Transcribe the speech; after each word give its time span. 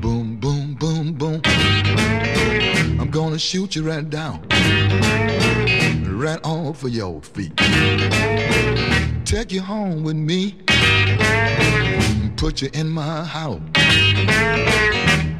Boom, 0.00 0.38
boom, 0.40 0.74
boom, 0.74 1.12
boom. 1.12 1.42
I'm 2.98 3.10
gonna 3.10 3.38
shoot 3.38 3.76
you 3.76 3.82
right 3.82 4.08
down. 4.08 4.40
Right 6.06 6.40
off 6.44 6.82
of 6.84 6.90
your 6.90 7.20
feet. 7.22 7.56
Take 9.24 9.52
you 9.52 9.60
home 9.60 10.02
with 10.02 10.16
me. 10.16 10.56
Put 12.36 12.62
you 12.62 12.70
in 12.72 12.88
my 12.88 13.24
house. 13.24 13.60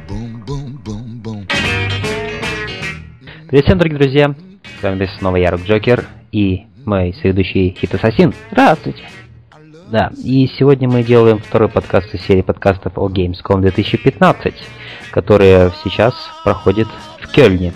Boom, 0.07 0.43
boom, 0.45 0.79
boom, 0.83 1.21
boom. 1.21 1.47
Привет 3.47 3.65
всем, 3.65 3.77
дорогие 3.77 3.99
друзья! 3.99 4.35
С 4.79 4.83
вами 4.83 5.09
снова 5.17 5.35
я, 5.35 5.51
Рок 5.51 5.61
Джокер, 5.61 6.07
и 6.31 6.67
мой 6.86 7.14
соведущий 7.20 7.76
Хит 7.78 7.94
Ассасин. 7.94 8.32
Здравствуйте. 8.52 9.02
Да, 9.90 10.10
и 10.24 10.48
сегодня 10.58 10.88
мы 10.88 11.02
делаем 11.02 11.38
второй 11.38 11.68
подкаст 11.68 12.12
из 12.14 12.22
серии 12.22 12.42
подкастов 12.42 12.92
о 12.96 13.08
Gamescom 13.08 13.60
2015, 13.60 14.54
которые 15.10 15.70
сейчас 15.84 16.14
проходит 16.44 16.88
в 17.20 17.30
Кёльне. 17.30 17.72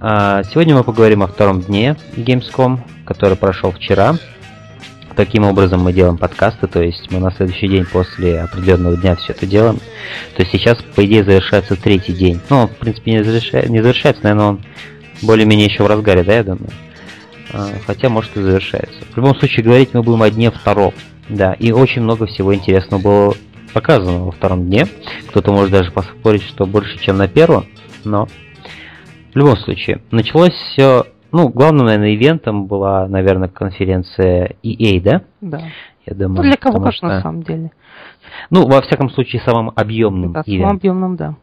А, 0.00 0.42
Сегодня 0.44 0.74
мы 0.74 0.84
поговорим 0.84 1.22
о 1.22 1.26
втором 1.28 1.62
дне 1.62 1.96
Gamescom, 2.16 2.78
который 3.06 3.36
прошел 3.36 3.72
вчера. 3.72 4.16
Таким 5.14 5.44
образом 5.44 5.80
мы 5.82 5.94
делаем 5.94 6.18
подкасты, 6.18 6.66
то 6.66 6.82
есть 6.82 7.10
мы 7.10 7.20
на 7.20 7.30
следующий 7.30 7.68
день 7.68 7.86
после 7.86 8.40
определенного 8.40 8.98
дня 8.98 9.16
все 9.16 9.32
это 9.32 9.46
делаем. 9.46 9.76
То 10.36 10.42
есть 10.42 10.52
сейчас, 10.52 10.76
по 10.94 11.04
идее, 11.06 11.24
завершается 11.24 11.74
третий 11.76 12.12
день. 12.12 12.38
Ну, 12.50 12.66
в 12.66 12.76
принципе, 12.76 13.12
не, 13.12 13.18
заверша- 13.22 13.66
не 13.66 13.80
завершается, 13.80 14.22
наверное, 14.24 14.46
он 14.46 14.60
более-менее 15.22 15.68
еще 15.68 15.82
в 15.82 15.86
разгаре, 15.86 16.22
да, 16.22 16.34
я 16.34 16.44
думаю? 16.44 16.68
А, 17.52 17.68
Хотя, 17.86 18.08
может, 18.08 18.36
и 18.36 18.40
завершается. 18.40 19.04
В 19.12 19.16
любом 19.16 19.34
случае, 19.36 19.64
говорить 19.64 19.94
мы 19.94 20.02
будем 20.02 20.22
о 20.22 20.30
дне 20.30 20.50
втором. 20.50 20.92
Да, 21.28 21.54
и 21.54 21.72
очень 21.72 22.02
много 22.02 22.26
всего 22.26 22.54
интересного 22.54 23.00
было 23.00 23.34
показано 23.72 24.24
во 24.26 24.30
втором 24.32 24.66
дне. 24.66 24.86
Кто-то 25.28 25.52
может 25.52 25.70
даже 25.70 25.90
поспорить, 25.90 26.42
что 26.42 26.66
больше, 26.66 26.98
чем 26.98 27.18
на 27.18 27.28
первом, 27.28 27.66
но 28.04 28.26
в 29.34 29.36
любом 29.36 29.56
случае, 29.58 30.00
началось 30.10 30.52
все... 30.52 31.04
Ну, 31.32 31.48
главным, 31.48 31.86
наверное, 31.86 32.14
ивентом 32.14 32.66
была, 32.66 33.08
наверное, 33.08 33.48
конференция 33.48 34.54
EA, 34.62 35.00
да? 35.02 35.22
Да. 35.40 35.60
Я 36.06 36.14
думаю. 36.14 36.36
Ну, 36.36 36.42
для 36.44 36.56
кого 36.56 36.78
потому 36.78 36.84
как 36.92 37.02
на 37.02 37.10
что- 37.16 37.20
самом 37.22 37.42
деле. 37.42 37.72
Ну, 38.50 38.66
во 38.66 38.80
всяком 38.80 39.10
случае, 39.10 39.42
самым 39.42 39.72
объемным 39.74 40.32
Да, 40.32 40.44
самым 40.44 40.68
объемным, 40.76 41.16
да. 41.16 41.34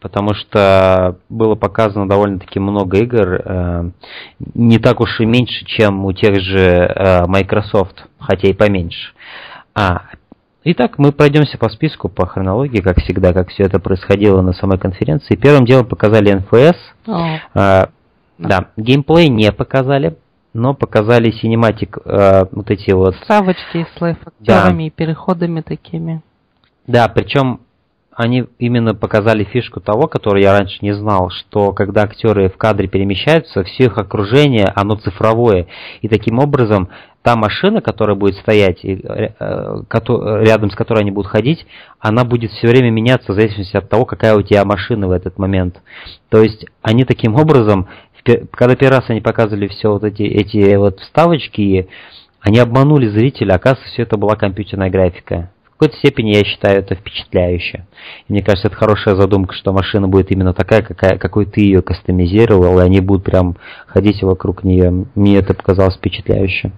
Потому 0.00 0.34
что 0.34 1.18
было 1.28 1.54
показано 1.54 2.08
довольно-таки 2.08 2.58
много 2.58 2.98
игр, 2.98 3.40
э, 3.44 3.90
не 4.54 4.78
так 4.78 5.00
уж 5.00 5.20
и 5.20 5.26
меньше, 5.26 5.64
чем 5.66 6.04
у 6.04 6.12
тех 6.12 6.40
же 6.40 6.58
э, 6.58 7.26
Microsoft, 7.26 8.06
хотя 8.18 8.48
и 8.48 8.54
поменьше. 8.54 9.12
А, 9.74 10.02
итак, 10.64 10.98
мы 10.98 11.12
пройдемся 11.12 11.58
по 11.58 11.68
списку, 11.68 12.08
по 12.08 12.26
хронологии, 12.26 12.80
как 12.80 13.00
всегда, 13.00 13.32
как 13.32 13.50
все 13.50 13.64
это 13.64 13.78
происходило 13.78 14.40
на 14.40 14.52
самой 14.54 14.78
конференции. 14.78 15.36
Первым 15.36 15.66
делом 15.66 15.86
показали 15.86 16.34
NFS, 16.34 16.76
О, 17.06 17.38
э, 17.54 17.86
да, 18.38 18.68
геймплей 18.78 19.28
не 19.28 19.52
показали, 19.52 20.16
но 20.54 20.72
показали 20.74 21.30
синематик, 21.30 21.98
э, 22.04 22.46
вот 22.50 22.70
эти 22.70 22.90
вот 22.92 23.14
Ставочки 23.24 23.86
с 23.96 24.00
лайф-актерами 24.00 24.86
и 24.86 24.90
переходами 24.90 25.60
такими. 25.60 26.22
Да, 26.86 27.06
причем 27.08 27.60
они 28.12 28.44
именно 28.58 28.94
показали 28.94 29.44
фишку 29.44 29.80
того, 29.80 30.08
которую 30.08 30.42
я 30.42 30.58
раньше 30.58 30.78
не 30.82 30.92
знал, 30.92 31.30
что 31.30 31.72
когда 31.72 32.02
актеры 32.02 32.48
в 32.48 32.56
кадре 32.56 32.88
перемещаются, 32.88 33.62
все 33.62 33.84
их 33.84 33.98
окружение, 33.98 34.66
оно 34.74 34.96
цифровое. 34.96 35.68
И 36.02 36.08
таким 36.08 36.38
образом 36.38 36.88
та 37.22 37.36
машина, 37.36 37.80
которая 37.80 38.16
будет 38.16 38.36
стоять, 38.36 38.84
и, 38.84 39.00
э, 39.04 39.28
рядом 40.44 40.70
с 40.70 40.74
которой 40.74 41.00
они 41.00 41.10
будут 41.10 41.30
ходить, 41.30 41.66
она 41.98 42.24
будет 42.24 42.50
все 42.52 42.68
время 42.68 42.90
меняться 42.90 43.32
в 43.32 43.36
зависимости 43.36 43.76
от 43.76 43.88
того, 43.88 44.04
какая 44.04 44.34
у 44.34 44.42
тебя 44.42 44.64
машина 44.64 45.06
в 45.06 45.12
этот 45.12 45.38
момент. 45.38 45.80
То 46.30 46.42
есть 46.42 46.66
они 46.82 47.04
таким 47.04 47.36
образом, 47.36 47.88
когда 48.24 48.74
первый 48.74 48.98
раз 48.98 49.04
они 49.08 49.20
показывали 49.20 49.68
все 49.68 49.92
вот 49.92 50.04
эти, 50.04 50.22
эти 50.22 50.74
вот 50.76 51.00
вставочки, 51.00 51.88
они 52.40 52.58
обманули 52.58 53.08
зрителя, 53.08 53.54
оказывается, 53.54 53.92
все 53.92 54.02
это 54.02 54.16
была 54.16 54.34
компьютерная 54.34 54.90
графика. 54.90 55.50
В 55.80 55.82
какой-то 55.82 55.96
степени 55.96 56.34
я 56.34 56.44
считаю 56.44 56.80
это 56.80 56.94
впечатляюще. 56.94 57.86
И 58.28 58.32
мне 58.34 58.42
кажется, 58.42 58.68
это 58.68 58.76
хорошая 58.76 59.16
задумка, 59.16 59.54
что 59.54 59.72
машина 59.72 60.08
будет 60.08 60.30
именно 60.30 60.52
такая, 60.52 60.82
какая, 60.82 61.16
какой 61.16 61.46
ты 61.46 61.62
ее 61.62 61.80
кастомизировал, 61.80 62.78
и 62.78 62.82
они 62.82 63.00
будут 63.00 63.24
прям 63.24 63.56
ходить 63.86 64.22
вокруг 64.22 64.62
нее. 64.62 65.06
Мне 65.14 65.38
это 65.38 65.54
показалось 65.54 65.96
впечатляюще. 65.96 66.72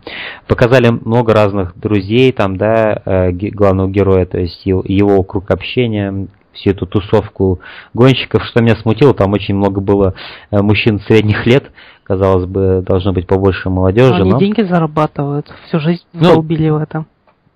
Показали 0.47 0.91
много 0.91 1.35
разных 1.35 1.77
друзей 1.77 2.31
там, 2.31 2.57
да, 2.57 3.03
э, 3.05 3.33
главного 3.33 3.91
героя, 3.91 4.25
то 4.25 4.39
есть 4.39 4.65
его, 4.65 4.85
его 4.87 5.21
круг 5.25 5.51
общения, 5.51 6.29
всю 6.53 6.71
эту 6.71 6.87
тусовку 6.87 7.59
гонщиков. 7.95 8.45
Что 8.45 8.63
меня 8.63 8.77
смутило, 8.77 9.15
там 9.15 9.33
очень 9.33 9.57
много 9.57 9.81
было 9.81 10.15
э, 10.53 10.63
мужчин 10.63 11.01
средних 11.01 11.45
лет, 11.45 11.73
казалось 12.05 12.47
бы, 12.47 12.85
должно 12.87 13.13
быть 13.13 13.27
побольше 13.27 13.69
молодежи, 13.69 14.15
Они 14.15 14.31
но 14.31 14.39
деньги 14.39 14.63
зарабатывают, 14.63 15.53
всю 15.67 15.81
жизнь 15.81 16.05
Ну, 16.13 16.35
долбили 16.35 16.69
в 16.69 16.77
этом. 16.77 17.09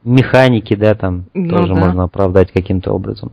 Механики, 0.06 0.75
да, 0.75 0.94
там 0.94 1.27
Ну 1.34 1.50
тоже 1.50 1.75
да. 1.75 1.81
можно 1.81 2.05
оправдать 2.05 2.53
каким-то 2.53 2.93
образом. 2.93 3.33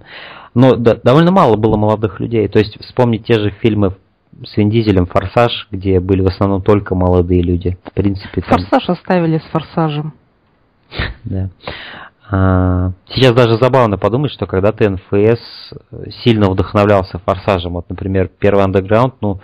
Но 0.54 0.76
да, 0.76 0.96
довольно 1.02 1.32
мало 1.32 1.56
было 1.56 1.78
молодых 1.78 2.20
людей. 2.20 2.48
То 2.48 2.60
есть 2.60 2.78
вспомнить 2.84 3.26
те 3.26 3.36
же 3.36 3.52
фильмы 3.62 3.94
с 4.44 4.58
Вин 4.58 4.70
Дизелем 4.70 5.06
«Форсаж», 5.06 5.68
где 5.72 6.00
были 6.00 6.22
в 6.22 6.28
основном 6.28 6.62
только 6.62 6.96
молодые 6.96 7.42
люди. 7.44 7.78
В 7.86 7.94
принципе, 7.94 8.42
там, 8.42 8.60
Форсаж 8.60 8.90
оставили 8.90 9.38
с 9.38 9.44
форсажем. 9.52 10.14
да. 11.24 11.50
А, 12.30 12.92
сейчас 13.10 13.34
даже 13.34 13.58
забавно 13.58 13.98
подумать, 13.98 14.32
что 14.32 14.48
когда-то 14.48 14.90
НФС 14.90 15.74
сильно 16.24 16.50
вдохновлялся 16.50 17.20
«Форсажем». 17.20 17.74
Вот, 17.74 17.90
например, 17.90 18.30
первый 18.40 18.64
«Андеграунд», 18.64 19.16
ну, 19.22 19.40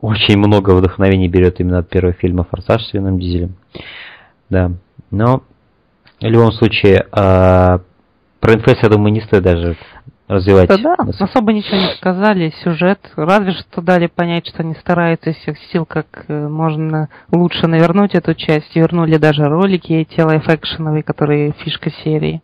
очень 0.00 0.36
много 0.36 0.74
вдохновений 0.74 1.28
берет 1.28 1.60
именно 1.60 1.78
от 1.78 1.88
первого 1.88 2.12
фильма 2.12 2.44
«Форсаж» 2.44 2.82
с 2.82 2.92
Вином 2.92 3.18
Дизелем. 3.18 3.56
Да, 4.50 4.72
но 5.10 5.42
в 6.20 6.24
любом 6.24 6.52
случае, 6.52 7.06
а, 7.12 7.80
про 8.40 8.56
НФС, 8.56 8.82
я 8.82 8.88
думаю, 8.88 9.12
не 9.12 9.20
стоит 9.20 9.42
даже 9.42 9.76
развивать. 10.28 10.68
Да, 10.68 10.96
особо 11.20 11.52
ничего 11.52 11.76
не 11.76 11.94
сказали, 11.96 12.52
сюжет. 12.62 12.98
Разве 13.16 13.52
что 13.52 13.80
дали 13.80 14.06
понять, 14.06 14.46
что 14.46 14.62
они 14.62 14.74
стараются 14.74 15.30
из 15.30 15.36
всех 15.36 15.56
сил, 15.72 15.86
как 15.86 16.24
э, 16.28 16.48
можно 16.48 17.08
лучше 17.32 17.66
навернуть 17.66 18.14
эту 18.14 18.34
часть. 18.34 18.74
Вернули 18.74 19.16
даже 19.16 19.44
ролики 19.44 19.92
эти 19.92 20.20
лайф-экшеновые, 20.20 21.02
которые 21.02 21.52
фишка 21.52 21.90
серии. 22.02 22.42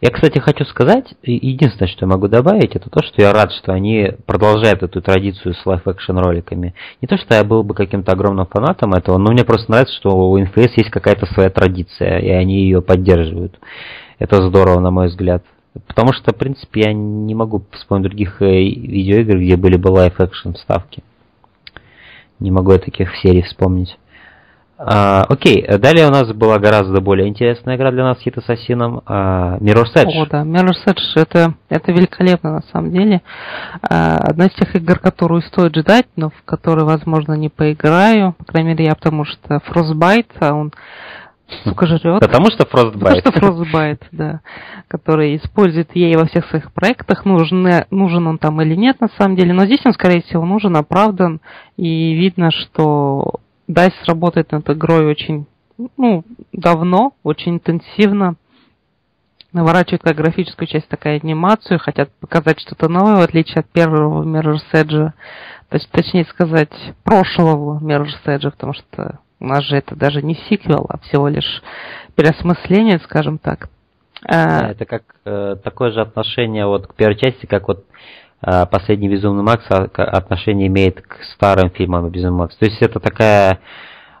Я, 0.00 0.10
кстати, 0.10 0.38
хочу 0.38 0.64
сказать, 0.64 1.14
единственное, 1.22 1.88
что 1.88 2.04
я 2.04 2.12
могу 2.12 2.28
добавить, 2.28 2.76
это 2.76 2.90
то, 2.90 3.02
что 3.02 3.22
я 3.22 3.32
рад, 3.32 3.50
что 3.52 3.72
они 3.72 4.12
продолжают 4.26 4.82
эту 4.82 5.00
традицию 5.00 5.54
с 5.54 5.66
лайф-экшен 5.66 6.18
роликами. 6.18 6.74
Не 7.00 7.08
то, 7.08 7.16
что 7.16 7.34
я 7.34 7.44
был 7.44 7.62
бы 7.62 7.74
каким-то 7.74 8.12
огромным 8.12 8.46
фанатом 8.46 8.92
этого, 8.92 9.18
но 9.18 9.32
мне 9.32 9.44
просто 9.44 9.70
нравится, 9.70 9.96
что 9.96 10.10
у 10.10 10.38
NFS 10.38 10.72
есть 10.76 10.90
какая-то 10.90 11.26
своя 11.26 11.50
традиция, 11.50 12.18
и 12.18 12.28
они 12.28 12.60
ее 12.60 12.82
поддерживают. 12.82 13.58
Это 14.18 14.46
здорово, 14.46 14.80
на 14.80 14.90
мой 14.90 15.08
взгляд. 15.08 15.42
Потому 15.86 16.12
что, 16.12 16.32
в 16.32 16.36
принципе, 16.36 16.82
я 16.86 16.92
не 16.92 17.34
могу 17.34 17.64
вспомнить 17.72 18.08
других 18.08 18.40
э, 18.42 18.46
видеоигр, 18.46 19.38
где 19.38 19.56
были 19.56 19.76
бы 19.76 19.88
лайф-экшен 19.88 20.54
вставки. 20.54 21.02
Не 22.38 22.50
могу 22.50 22.72
я 22.72 22.78
таких 22.78 23.16
серий 23.16 23.42
вспомнить. 23.42 23.96
А, 24.78 25.24
окей, 25.30 25.66
далее 25.78 26.06
у 26.06 26.10
нас 26.10 26.30
была 26.34 26.58
гораздо 26.58 27.00
более 27.00 27.28
интересная 27.28 27.76
игра 27.76 27.90
для 27.90 28.04
нас 28.04 28.18
Hit 28.26 28.36
Assassin, 28.36 29.02
а, 29.06 29.56
Mirror's 29.58 29.94
Edge. 29.94 30.12
О, 30.14 30.26
да, 30.26 30.42
Mirror's 30.42 30.84
Edge 30.86 31.00
это, 31.14 31.54
это 31.70 31.92
великолепно 31.92 32.56
на 32.56 32.62
самом 32.72 32.92
деле. 32.92 33.22
А, 33.80 34.18
Одна 34.18 34.46
из 34.46 34.52
тех 34.52 34.76
игр, 34.76 34.98
которую 34.98 35.40
стоит 35.40 35.74
ждать, 35.74 36.06
но 36.16 36.28
в 36.28 36.42
которой, 36.44 36.84
возможно, 36.84 37.32
не 37.32 37.48
поиграю. 37.48 38.34
По 38.34 38.44
крайней 38.44 38.70
мере, 38.70 38.84
я 38.84 38.94
потому 38.94 39.24
что 39.24 39.62
Frostbite, 39.66 40.32
а 40.40 40.52
он 40.52 40.72
сука 41.64 41.86
жрет. 41.86 42.20
Потому 42.20 42.46
что 42.50 42.66
Потому 42.66 42.90
Frostbite. 42.90 43.20
что 43.20 43.30
Frostbite, 43.30 44.02
да, 44.12 44.40
который 44.88 45.36
использует 45.36 45.94
ей 45.94 46.16
во 46.16 46.26
всех 46.26 46.46
своих 46.46 46.72
проектах, 46.72 47.24
нужен, 47.24 47.84
нужен 47.90 48.26
он 48.26 48.38
там 48.38 48.60
или 48.62 48.74
нет 48.74 49.00
на 49.00 49.08
самом 49.18 49.36
деле, 49.36 49.52
но 49.52 49.64
здесь 49.66 49.84
он, 49.84 49.92
скорее 49.92 50.22
всего, 50.22 50.44
нужен, 50.44 50.76
оправдан, 50.76 51.40
и 51.76 52.14
видно, 52.14 52.50
что 52.50 53.34
DICE 53.68 54.06
работает 54.06 54.52
над 54.52 54.68
игрой 54.70 55.06
очень, 55.06 55.46
ну, 55.96 56.24
давно, 56.52 57.12
очень 57.22 57.54
интенсивно, 57.54 58.36
наворачивают 59.52 60.02
как 60.02 60.16
графическую 60.16 60.68
часть, 60.68 60.88
так 60.88 61.06
и 61.06 61.10
анимацию, 61.10 61.78
хотят 61.78 62.10
показать 62.20 62.60
что-то 62.60 62.88
новое, 62.88 63.16
в 63.16 63.20
отличие 63.20 63.60
от 63.60 63.70
первого 63.70 64.22
Mirror's 64.24 64.64
Edge, 64.72 65.12
то 65.68 65.76
есть, 65.76 65.90
точнее 65.90 66.24
сказать, 66.26 66.72
прошлого 67.02 67.80
Mirror's 67.80 68.14
Edge, 68.26 68.50
потому 68.50 68.72
что 68.74 69.20
у 69.40 69.46
нас 69.46 69.64
же 69.64 69.76
это 69.76 69.94
даже 69.94 70.22
не 70.22 70.34
сиквел, 70.48 70.86
а 70.88 70.98
всего 70.98 71.28
лишь 71.28 71.62
переосмысление, 72.14 72.98
скажем 73.00 73.38
так. 73.38 73.68
Да, 74.22 74.66
А, 74.66 74.70
Это 74.70 74.84
как 74.86 75.02
э, 75.24 75.56
такое 75.62 75.92
же 75.92 76.00
отношение 76.00 76.66
вот 76.66 76.86
к 76.86 76.94
первой 76.94 77.16
части, 77.16 77.46
как 77.46 77.68
вот 77.68 77.84
э, 78.42 78.66
последний 78.66 79.08
Безумный 79.08 79.42
Макс 79.42 79.64
а, 79.70 79.84
отношение 79.84 80.68
имеет 80.68 81.02
к 81.02 81.18
старым 81.34 81.70
фильмам 81.70 82.06
о 82.06 82.10
Безумном 82.10 82.40
Макс. 82.40 82.56
То 82.56 82.64
есть 82.64 82.80
это 82.80 82.98
такая 82.98 83.60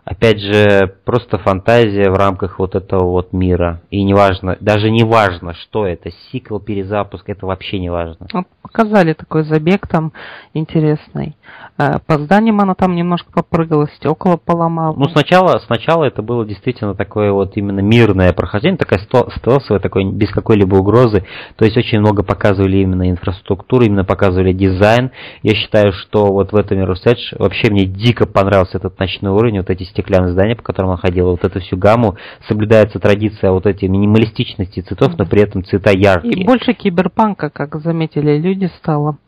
опять 0.06 0.38
же, 0.38 0.94
просто 1.04 1.36
фантазия 1.38 2.10
в 2.10 2.14
рамках 2.14 2.60
вот 2.60 2.74
этого 2.76 3.10
вот 3.10 3.32
мира. 3.32 3.82
И 3.90 4.02
неважно, 4.04 4.56
даже 4.60 4.90
не 4.90 5.02
важно, 5.02 5.52
что 5.54 5.84
это, 5.84 6.10
сиквел, 6.30 6.60
перезапуск, 6.60 7.28
это 7.28 7.44
вообще 7.44 7.80
не 7.80 7.90
важно. 7.90 8.28
Вот 8.32 8.46
показали 8.62 9.12
такой 9.12 9.42
забег 9.42 9.86
там 9.88 10.12
интересный. 10.54 11.36
Э, 11.78 11.98
по 12.06 12.18
зданиям 12.18 12.60
она 12.60 12.74
там 12.74 12.94
немножко 12.94 13.30
попрыгала, 13.32 13.88
стекла 13.96 14.36
поломала. 14.38 14.94
Ну, 14.96 15.04
сначала, 15.08 15.58
сначала 15.66 16.04
это 16.04 16.22
было 16.22 16.46
действительно 16.46 16.94
такое 16.94 17.32
вот 17.32 17.56
именно 17.56 17.80
мирное 17.80 18.32
прохождение, 18.32 18.78
такая 18.78 19.00
стелсовая, 19.00 19.80
такой 19.80 20.04
без 20.10 20.30
какой-либо 20.30 20.76
угрозы. 20.76 21.24
То 21.56 21.64
есть 21.64 21.76
очень 21.76 22.00
много 22.00 22.22
показывали 22.22 22.78
именно 22.78 23.10
инфраструктуру, 23.10 23.84
именно 23.84 24.04
показывали 24.04 24.52
дизайн. 24.52 25.10
Я 25.42 25.54
считаю, 25.54 25.92
что 25.92 26.26
вот 26.26 26.52
в 26.52 26.56
этом 26.56 26.78
Mirror's 26.78 27.04
Edge 27.04 27.36
вообще 27.38 27.70
мне 27.70 27.84
дико 27.84 28.26
понравился 28.26 28.78
этот 28.78 28.98
ночной 28.98 29.32
уровень, 29.32 29.58
вот 29.58 29.70
эти 29.70 29.84
стеклянные 29.84 30.32
здания, 30.32 30.56
по 30.56 30.62
которым 30.62 30.92
он 30.92 30.96
ходил, 30.96 31.30
вот 31.30 31.44
эту 31.44 31.60
всю 31.60 31.76
гамму. 31.76 32.16
Соблюдается 32.48 32.98
традиция 32.98 33.50
вот 33.50 33.66
эти 33.66 33.84
минималистичности 33.84 34.80
цветов, 34.80 35.18
но 35.18 35.26
при 35.26 35.42
этом 35.42 35.64
цвета 35.64 35.90
яркие. 35.90 36.34
И 36.34 36.44
больше 36.44 36.72
киберпанка, 36.72 37.50
как 37.50 37.76
заметили 37.80 38.38
люди, 38.38 38.70
стало. 38.78 39.18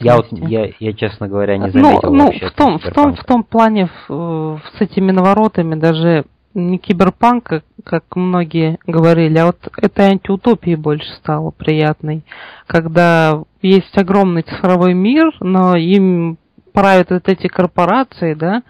Я 0.00 0.16
вот, 0.16 0.26
я, 0.30 0.70
я, 0.78 0.92
честно 0.92 1.28
говоря, 1.28 1.56
не 1.56 1.66
ну, 1.66 1.72
заметил 1.72 2.12
ну, 2.12 2.30
ну, 2.32 2.48
в 2.48 2.52
том, 2.52 2.78
в 2.78 2.92
том, 2.92 3.14
в 3.16 3.24
том 3.24 3.42
плане, 3.42 3.90
в, 4.08 4.60
с 4.76 4.80
этими 4.80 5.10
наворотами 5.10 5.74
даже 5.74 6.24
не 6.54 6.78
киберпанк, 6.78 7.62
как 7.84 8.04
многие 8.14 8.78
говорили, 8.86 9.38
а 9.38 9.46
вот 9.46 9.68
этой 9.76 10.06
антиутопии 10.06 10.74
больше 10.74 11.08
стало 11.18 11.50
приятной, 11.50 12.24
когда 12.66 13.42
есть 13.62 13.96
огромный 13.96 14.42
цифровой 14.42 14.94
мир, 14.94 15.34
но 15.40 15.76
им 15.76 16.38
правят 16.72 17.10
вот 17.10 17.28
эти 17.28 17.48
корпорации, 17.48 18.34
да, 18.34 18.62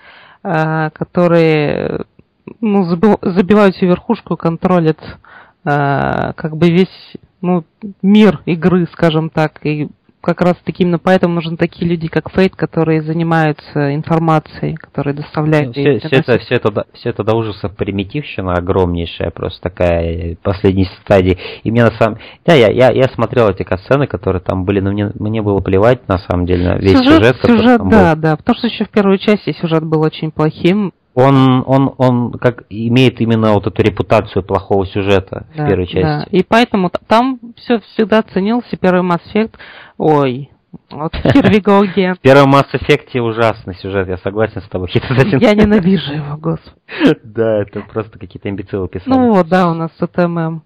а, 0.43 0.91
которые 0.91 2.05
ну, 2.61 2.85
забивают 2.85 3.77
всю 3.77 3.87
верхушку, 3.87 4.37
контролят 4.37 4.99
а, 5.65 6.33
как 6.33 6.57
бы 6.57 6.71
весь 6.71 7.17
ну, 7.41 7.65
мир 8.03 8.41
игры, 8.47 8.87
скажем 8.93 9.31
так, 9.31 9.65
и 9.65 9.89
как 10.23 10.41
раз 10.41 10.57
таки 10.65 10.85
именно 10.85 10.99
поэтому 10.99 11.35
нужны 11.35 11.57
такие 11.57 11.91
люди, 11.91 12.09
как 12.09 12.31
Фейт, 12.31 12.55
которые 12.55 13.03
занимаются 13.03 13.95
информацией, 13.95 14.77
которые 14.77 15.15
доставляют... 15.15 15.77
Ну, 15.77 15.83
все, 15.83 15.99
все, 15.99 16.17
это, 16.17 16.39
все, 16.39 16.55
это, 16.55 16.87
все 16.95 17.11
это 17.11 17.25
до 17.25 17.35
ужаса 17.35 17.69
примитивщина 17.69 18.55
огромнейшая, 18.55 19.31
просто 19.31 19.61
такая 19.61 20.37
последней 20.43 20.89
стадии. 21.03 21.39
И 21.65 21.71
мне 21.71 21.85
на 21.85 21.91
самом... 21.99 22.19
Да, 22.47 22.55
я, 22.55 22.71
я, 22.71 22.91
я 22.93 23.09
смотрел 23.09 23.49
эти 23.49 23.65
касцены, 23.65 24.07
которые 24.07 24.41
там 24.41 24.65
были, 24.65 24.81
но 24.81 24.93
мне, 24.93 25.11
мне 25.19 25.43
было 25.43 25.61
плевать, 25.61 26.07
на 26.09 26.19
самом 26.19 26.47
деле, 26.47 26.69
на 26.69 26.77
весь 26.77 26.99
сюжет. 26.99 27.15
Сюжет, 27.15 27.37
сюжет 27.43 27.81
да, 27.89 28.15
был. 28.15 28.23
да, 28.23 28.37
потому 28.37 28.57
что 28.57 28.69
еще 28.69 28.85
в 28.85 28.91
первой 28.91 29.19
части 29.19 29.53
сюжет 29.61 29.85
был 29.85 30.03
очень 30.03 30.31
плохим, 30.31 30.93
он, 31.15 31.63
он, 31.67 31.95
он 31.99 32.33
как 32.33 32.65
имеет 32.71 33.21
именно 33.21 33.53
вот 33.53 33.67
эту 33.67 33.83
репутацию 33.83 34.43
плохого 34.43 34.87
сюжета 34.87 35.47
да, 35.55 35.65
в 35.65 35.69
первой 35.69 35.87
части. 35.87 36.31
Да. 36.31 36.39
И 36.39 36.43
поэтому 36.43 36.91
там 37.07 37.39
все 37.57 37.81
всегда 37.81 38.23
ценился 38.23 38.77
первый 38.77 39.03
Mass 39.03 39.21
Effect. 39.35 39.55
Ой, 39.99 40.51
вот 40.91 41.15
here 41.15 41.51
we 41.51 41.63
go 41.63 41.83
again. 41.83 42.15
В 42.15 42.21
первом 42.21 42.55
Mass 42.55 42.67
Effect 42.73 43.19
ужасный 43.21 43.75
сюжет, 43.75 44.09
я 44.09 44.17
согласен 44.19 44.63
с 44.63 44.69
тобой. 44.69 44.91
Я 45.41 45.55
ненавижу 45.55 46.15
его, 46.15 46.37
господи. 46.37 46.77
Да, 47.23 47.63
это 47.63 47.81
просто 47.81 48.19
какие-то 48.19 48.49
имбецилы 48.49 48.89
писали. 48.89 49.11
Ну 49.11 49.35
вот, 49.35 49.49
да, 49.49 49.71
у 49.71 49.75
нас 49.75 49.91
СТММ. 49.99 50.63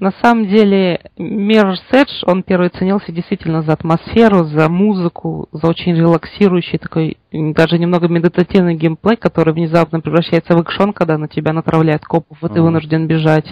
На 0.00 0.10
самом 0.20 0.48
деле, 0.48 1.00
Mirror's 1.16 1.80
Edge, 1.92 2.24
он 2.26 2.42
первый 2.42 2.68
ценился 2.70 3.12
действительно 3.12 3.62
за 3.62 3.74
атмосферу, 3.74 4.44
за 4.44 4.68
музыку, 4.68 5.48
за 5.52 5.68
очень 5.68 5.94
релаксирующий 5.94 6.78
такой, 6.78 7.16
даже 7.30 7.78
немного 7.78 8.08
медитативный 8.08 8.74
геймплей, 8.74 9.16
который 9.16 9.54
внезапно 9.54 10.00
превращается 10.00 10.56
в 10.56 10.60
экшон, 10.60 10.92
когда 10.92 11.16
на 11.16 11.28
тебя 11.28 11.52
натравляют 11.52 12.04
копов, 12.04 12.42
и 12.42 12.48
ты 12.48 12.60
вынужден 12.60 13.06
бежать. 13.06 13.46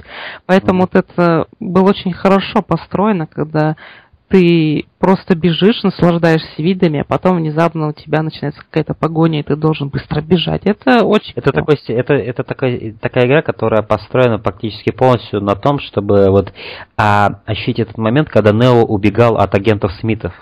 Поэтому 0.47 0.81
вот 0.81 0.97
это 0.97 1.47
было 1.61 1.91
очень 1.91 2.12
хорошо 2.12 2.61
построено, 2.61 3.29
когда 3.29 3.77
ты 4.32 4.87
просто 4.99 5.34
бежишь, 5.34 5.82
наслаждаешься 5.82 6.49
видами, 6.56 7.00
а 7.00 7.05
потом 7.05 7.37
внезапно 7.37 7.88
у 7.88 7.93
тебя 7.93 8.23
начинается 8.23 8.62
какая-то 8.62 8.94
погоня, 8.94 9.40
и 9.40 9.43
ты 9.43 9.56
должен 9.56 9.90
быстро 9.90 10.23
бежать. 10.23 10.62
Это 10.64 11.05
очень... 11.05 11.34
Это, 11.37 11.52
такой, 11.52 11.79
это, 11.88 12.14
это 12.14 12.43
такая, 12.43 12.94
такая 12.99 13.26
игра, 13.26 13.43
которая 13.43 13.82
построена 13.82 14.38
практически 14.38 14.90
полностью 14.90 15.43
на 15.43 15.55
том, 15.55 15.79
чтобы 15.81 16.31
вот 16.31 16.50
а, 16.96 17.43
ощутить 17.44 17.81
этот 17.81 17.99
момент, 17.99 18.31
когда 18.31 18.52
Нео 18.52 18.84
убегал 18.87 19.37
от 19.37 19.55
агентов 19.55 19.93
Смитов. 20.00 20.32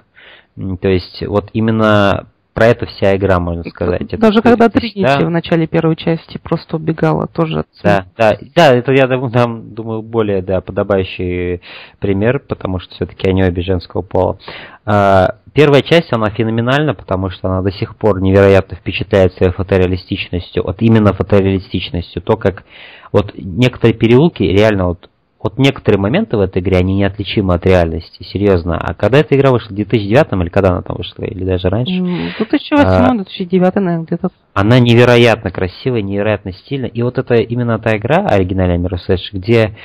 То 0.81 0.88
есть 0.88 1.26
вот 1.26 1.50
именно 1.52 2.28
про 2.52 2.67
это 2.67 2.87
вся 2.87 3.17
игра, 3.17 3.38
можно 3.38 3.62
сказать. 3.64 4.06
Даже 4.19 4.41
это, 4.41 4.49
когда 4.50 4.69
Тринити 4.69 5.02
да? 5.02 5.19
в 5.19 5.31
начале 5.31 5.67
первой 5.67 5.97
части 5.97 6.38
просто 6.38 6.76
убегала, 6.76 7.26
тоже. 7.26 7.64
Да, 7.82 8.06
да, 8.17 8.37
да, 8.55 8.75
это 8.75 8.93
я 8.93 9.06
там, 9.06 9.75
думаю, 9.75 10.02
более 10.02 10.43
да, 10.43 10.61
подобающий 10.61 11.62
пример, 12.00 12.41
потому 12.41 12.79
что 12.81 12.94
все-таки 12.94 13.29
они 13.29 13.44
обе 13.44 13.62
женского 13.62 14.02
пола. 14.02 14.38
А, 14.85 15.37
первая 15.52 15.82
часть, 15.82 16.12
она 16.12 16.31
феноменальна, 16.31 16.94
потому 16.94 17.31
что 17.31 17.49
она 17.49 17.62
до 17.62 17.70
сих 17.70 17.97
пор 17.97 18.20
невероятно 18.20 18.76
впечатляет 18.76 19.32
своей 19.35 19.53
фотореалистичностью, 19.53 20.64
вот 20.64 20.76
именно 20.81 21.12
фотореалистичностью, 21.12 22.20
то, 22.23 22.37
как 22.37 22.64
вот 23.12 23.32
некоторые 23.37 23.94
переулки 23.94 24.43
реально 24.43 24.88
вот 24.88 25.08
вот 25.42 25.58
некоторые 25.58 25.98
моменты 25.98 26.37
в 26.37 26.40
этой 26.40 26.60
игре, 26.60 26.76
они 26.78 26.94
неотличимы 26.94 27.54
от 27.54 27.64
реальности, 27.64 28.22
серьезно. 28.25 28.76
А 28.76 28.92
когда 28.92 29.19
эта 29.19 29.34
игра 29.37 29.50
вышла, 29.50 29.69
в 29.70 29.75
2009 29.75 30.32
или 30.32 30.48
когда 30.50 30.70
она 30.70 30.82
там 30.82 30.96
вышла, 30.96 31.25
или 31.25 31.44
даже 31.44 31.69
раньше? 31.70 31.92
2008-2009, 32.38 33.72
а, 33.75 33.81
наверное, 33.81 34.04
где-то. 34.04 34.28
Она 34.52 34.78
невероятно 34.81 35.50
красивая, 35.50 36.02
невероятно 36.02 36.52
стильная. 36.52 36.90
И 36.90 37.02
вот 37.02 37.16
это 37.16 37.34
именно 37.34 37.78
та 37.78 37.96
игра, 37.96 38.26
оригинальная 38.26 38.78
Mirror's 38.78 39.08
Edge, 39.08 39.31
где 39.32 39.76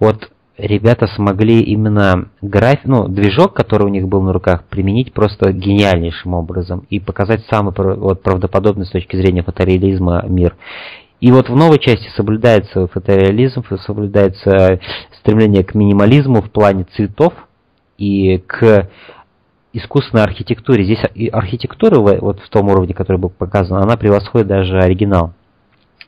вот 0.00 0.28
ребята 0.58 1.06
смогли 1.06 1.60
именно 1.60 2.28
граф... 2.42 2.80
ну, 2.84 3.06
движок, 3.06 3.54
который 3.54 3.84
у 3.84 3.90
них 3.90 4.08
был 4.08 4.22
на 4.22 4.32
руках, 4.32 4.64
применить 4.64 5.12
просто 5.12 5.52
гениальнейшим 5.52 6.34
образом 6.34 6.84
и 6.90 6.98
показать 6.98 7.44
самый 7.48 7.72
вот, 7.76 8.22
правдоподобный 8.22 8.86
с 8.86 8.90
точки 8.90 9.16
зрения 9.16 9.42
фотореализма 9.42 10.24
мир. 10.26 10.56
И 11.20 11.32
вот 11.32 11.48
в 11.48 11.56
новой 11.56 11.78
части 11.78 12.08
соблюдается 12.14 12.86
фотореализм, 12.88 13.64
соблюдается 13.86 14.80
стремление 15.18 15.64
к 15.64 15.74
минимализму 15.74 16.42
в 16.42 16.50
плане 16.50 16.84
цветов 16.94 17.32
и 17.96 18.38
к 18.38 18.88
искусственной 19.72 20.24
архитектуре. 20.24 20.84
Здесь 20.84 21.02
архитектура 21.32 21.98
вот 21.98 22.40
в 22.40 22.48
том 22.48 22.68
уровне, 22.68 22.94
который 22.94 23.16
был 23.18 23.30
показан, 23.30 23.82
она 23.82 23.96
превосходит 23.96 24.48
даже 24.48 24.78
оригинал. 24.78 25.32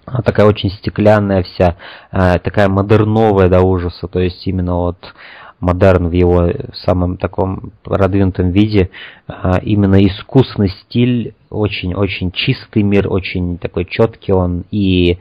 Она 0.04 0.22
такая 0.22 0.46
очень 0.46 0.70
стеклянная 0.70 1.42
вся, 1.42 1.76
э, 2.12 2.38
такая 2.38 2.68
модерновая 2.68 3.48
до 3.48 3.60
ужаса, 3.60 4.08
то 4.08 4.20
есть 4.20 4.46
именно 4.46 4.74
вот 4.74 5.14
модерн 5.60 6.08
в 6.08 6.12
его 6.12 6.50
самом 6.84 7.16
таком 7.16 7.72
продвинутом 7.82 8.50
виде, 8.50 8.90
а, 9.26 9.58
именно 9.58 9.96
искусный 10.06 10.70
стиль, 10.70 11.34
очень-очень 11.50 12.32
чистый 12.32 12.82
мир, 12.82 13.12
очень 13.12 13.58
такой 13.58 13.84
четкий 13.84 14.32
он 14.32 14.64
и, 14.70 15.18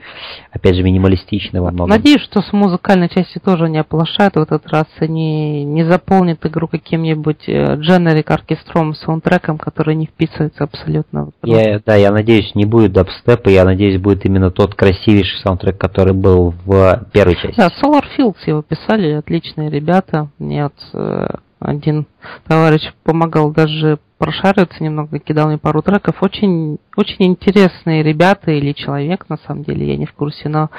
опять 0.52 0.76
же, 0.76 0.84
минималистичный 0.84 1.62
во 1.62 1.72
многом. 1.72 1.90
Надеюсь, 1.90 2.22
что 2.22 2.42
с 2.42 2.52
музыкальной 2.54 3.10
части 3.10 3.40
тоже 3.40 3.70
не 3.70 3.78
оплошают 3.78 4.36
в 4.36 4.40
этот 4.40 4.68
раз, 4.68 4.86
они 5.00 5.64
не 5.64 5.84
заполнят 5.84 6.46
игру 6.46 6.68
каким-нибудь 6.68 7.48
дженерик 7.48 8.32
оркестром, 8.32 8.94
саундтреком, 8.96 9.58
который 9.58 9.96
не 9.96 10.08
вписывается 10.08 10.64
абсолютно. 10.64 11.32
Я, 11.44 11.80
да, 11.86 11.96
я 11.96 12.12
надеюсь, 12.12 12.54
не 12.56 12.66
будет 12.66 12.94
дабстепа, 12.94 13.50
я 13.50 13.66
надеюсь, 13.66 14.00
будет 14.00 14.26
именно 14.26 14.52
тот 14.52 14.76
красивейший 14.76 15.40
саундтрек, 15.40 15.78
который 15.78 16.14
был 16.14 16.54
в 16.66 17.08
первой 17.12 17.36
части. 17.36 17.58
Да, 17.58 17.70
Solar 17.82 18.04
Fields 18.18 18.38
его 18.46 18.62
писали, 18.62 19.12
отличные 19.14 19.70
ребята, 19.70 20.30
мне 20.40 20.64
вот 20.64 20.74
э, 20.94 21.28
один 21.60 22.06
товарищ 22.48 22.94
помогал 23.04 23.52
даже 23.52 24.00
прошариваться 24.18 24.84
немного, 24.84 25.20
кидал 25.20 25.48
мне 25.48 25.58
пару 25.58 25.82
треков. 25.82 26.22
Очень, 26.22 26.80
очень 26.96 27.26
интересные 27.26 28.04
ребята 28.04 28.52
или 28.52 28.74
человек, 28.74 29.30
на 29.30 29.38
самом 29.38 29.64
деле, 29.64 29.88
я 29.88 29.98
не 29.98 30.06
в 30.06 30.14
курсе, 30.14 30.50
но 30.50 30.70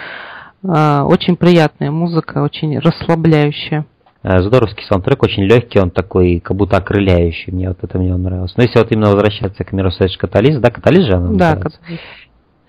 э, 0.62 1.00
очень 1.02 1.36
приятная 1.36 1.90
музыка, 1.90 2.42
очень 2.42 2.78
расслабляющая. 2.78 3.86
Э, 4.22 4.40
здоровский 4.40 4.84
саундтрек, 4.84 5.22
очень 5.22 5.44
легкий, 5.44 5.78
он 5.78 5.90
такой, 5.90 6.40
как 6.40 6.56
будто 6.56 6.76
окрыляющий. 6.76 7.52
Мне 7.52 7.68
вот 7.68 7.78
это 7.82 7.98
мне 7.98 8.14
он 8.14 8.22
нравилось. 8.22 8.54
Но 8.56 8.64
если 8.64 8.78
вот 8.78 8.90
именно 8.90 9.10
возвращаться 9.10 9.64
к 9.64 9.72
миру 9.72 9.90
Сэдж 9.90 10.16
Катализ, 10.18 10.58
да, 10.58 10.70
Катализ 10.70 11.06
же 11.06 11.14
она 11.14 11.32
Да, 11.32 11.56
Катализ. 11.56 12.00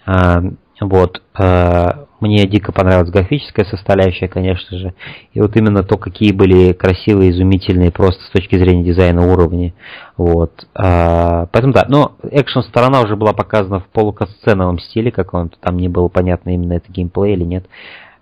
А, 0.06 0.42
вот. 0.82 1.22
А, 1.34 2.06
мне 2.20 2.46
дико 2.48 2.72
понравилась 2.72 3.10
графическая 3.10 3.66
составляющая, 3.66 4.28
конечно 4.28 4.78
же. 4.78 4.94
И 5.34 5.42
вот 5.42 5.56
именно 5.56 5.84
то, 5.84 5.98
какие 5.98 6.32
были 6.32 6.74
красивые, 6.74 7.32
изумительные, 7.32 7.92
просто 7.92 8.24
с 8.24 8.30
точки 8.30 8.58
зрения 8.58 8.84
дизайна 8.84 9.32
уровни. 9.32 9.74
Вот. 10.18 10.68
А, 10.76 11.48
поэтому 11.52 11.74
да, 11.74 11.86
но 11.88 12.18
экшен 12.32 12.64
сторона 12.64 13.02
уже 13.02 13.16
была 13.16 13.34
показана 13.34 13.80
в 13.80 13.88
полукасценовом 13.88 14.80
стиле, 14.80 15.12
как 15.12 15.34
он 15.34 15.50
там 15.62 15.78
не 15.78 15.88
было 15.88 16.08
понятно, 16.08 16.50
именно 16.50 16.74
это 16.74 16.92
геймплей 16.92 17.34
или 17.34 17.44
нет. 17.44 17.66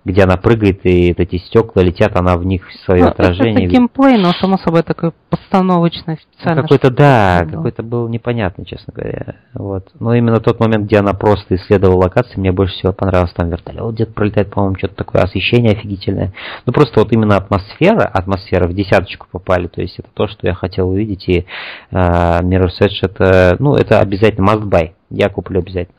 Где 0.08 0.24
она 0.24 0.38
прыгает, 0.38 0.86
и 0.86 1.12
эти 1.12 1.38
стекла 1.38 1.84
летят, 1.84 2.16
она 2.16 2.38
в 2.38 2.46
них 2.46 2.64
свое 2.86 3.04
ну, 3.04 3.10
отражение. 3.10 3.66
Это 3.66 3.76
геймплей, 3.76 4.18
но 4.18 4.32
само 4.32 4.58
собой 4.58 4.84
такой 4.84 5.12
постановочный 5.30 6.18
специально. 6.18 6.62
Ну, 6.62 6.68
какой-то, 6.68 6.90
да, 6.90 7.44
был. 7.44 7.52
какой-то 7.58 7.84
был 7.84 8.08
непонятный, 8.08 8.66
честно 8.66 8.94
говоря. 8.94 9.36
Вот. 9.54 9.90
Но 10.00 10.16
именно 10.16 10.40
тот 10.40 10.62
момент, 10.62 10.86
где 10.86 11.00
она 11.00 11.14
просто 11.14 11.56
исследовала 11.56 12.04
локации, 12.04 12.40
мне 12.40 12.54
больше 12.54 12.76
всего 12.76 12.94
понравилось. 12.94 13.34
Там 13.34 13.50
вертолет 13.50 13.96
где-то 13.96 14.14
пролетает, 14.14 14.50
по-моему, 14.50 14.78
что-то 14.78 14.96
такое, 14.96 15.22
освещение 15.24 15.74
офигительное. 15.74 16.34
Ну, 16.66 16.72
просто 16.72 17.02
вот 17.02 17.12
именно 17.12 17.36
атмосфера, 17.36 18.04
атмосфера 18.04 18.68
в 18.68 18.74
десяточку 18.74 19.28
попали, 19.30 19.68
то 19.68 19.82
есть 19.82 20.00
это 20.00 20.08
то, 20.14 20.28
что 20.28 20.48
я 20.48 20.54
хотел 20.54 20.90
увидеть, 20.90 21.28
и 21.28 21.46
э, 21.92 21.96
Mirror's 21.96 22.80
Edge 22.82 23.00
это, 23.02 23.58
ну, 23.60 23.76
это 23.76 24.00
обязательно 24.00 24.50
must 24.50 24.64
buy. 24.64 24.92
Я 25.10 25.28
куплю 25.28 25.60
обязательно. 25.60 25.98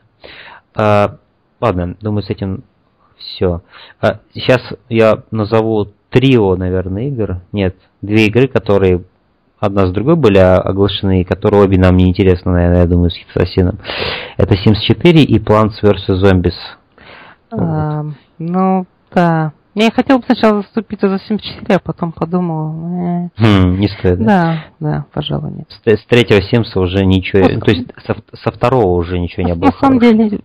Э, 0.75 1.09
ладно, 1.61 1.95
думаю, 2.01 2.23
с 2.23 2.29
этим 2.31 2.63
все. 3.19 3.61
А, 4.01 4.19
сейчас 4.33 4.61
я 4.89 5.23
назову 5.31 5.87
трио, 6.09 6.55
наверное, 6.55 7.07
игр. 7.07 7.37
Нет, 7.51 7.75
две 8.01 8.27
игры, 8.27 8.47
которые 8.47 9.03
одна 9.59 9.87
с 9.87 9.91
другой 9.91 10.15
были 10.15 10.37
оглашены, 10.37 11.21
и 11.21 11.25
которые 11.25 11.63
обе 11.63 11.77
нам 11.77 11.97
не 11.97 12.09
интересны, 12.09 12.51
наверное, 12.51 12.81
я 12.81 12.87
думаю, 12.87 13.11
с 13.11 13.15
Хитсосином. 13.15 13.79
Это 14.37 14.55
Sims 14.55 14.79
4 14.87 15.23
и 15.23 15.39
Plants 15.39 15.81
vs. 15.81 16.23
Zombies. 16.23 16.53
А, 17.51 18.03
вот. 18.03 18.13
Ну, 18.37 18.85
да. 19.13 19.53
Я 19.75 19.91
хотел 19.91 20.17
бы 20.17 20.25
сначала 20.25 20.61
заступиться 20.61 21.07
за 21.09 21.15
7.4, 21.15 21.75
а 21.75 21.79
потом 21.79 22.11
подумал... 22.11 23.29
Э... 23.29 23.29
Хм, 23.37 23.79
не 23.79 23.87
стоит. 23.87 24.19
Да, 24.19 24.65
да, 24.79 25.05
пожалуй, 25.13 25.51
нет. 25.51 25.67
С, 25.69 26.01
с 26.01 26.05
третьего 26.05 26.41
Симса 26.41 26.79
уже 26.79 27.05
ничего... 27.05 27.47
То 27.59 27.71
есть 27.71 27.87
со, 28.05 28.15
со 28.33 28.51
второго 28.51 28.95
уже 28.95 29.19
ничего 29.19 29.45
не 29.45 29.53
было. 29.53 29.67
На 29.67 29.71
самом 29.73 29.99
деле, 29.99 30.39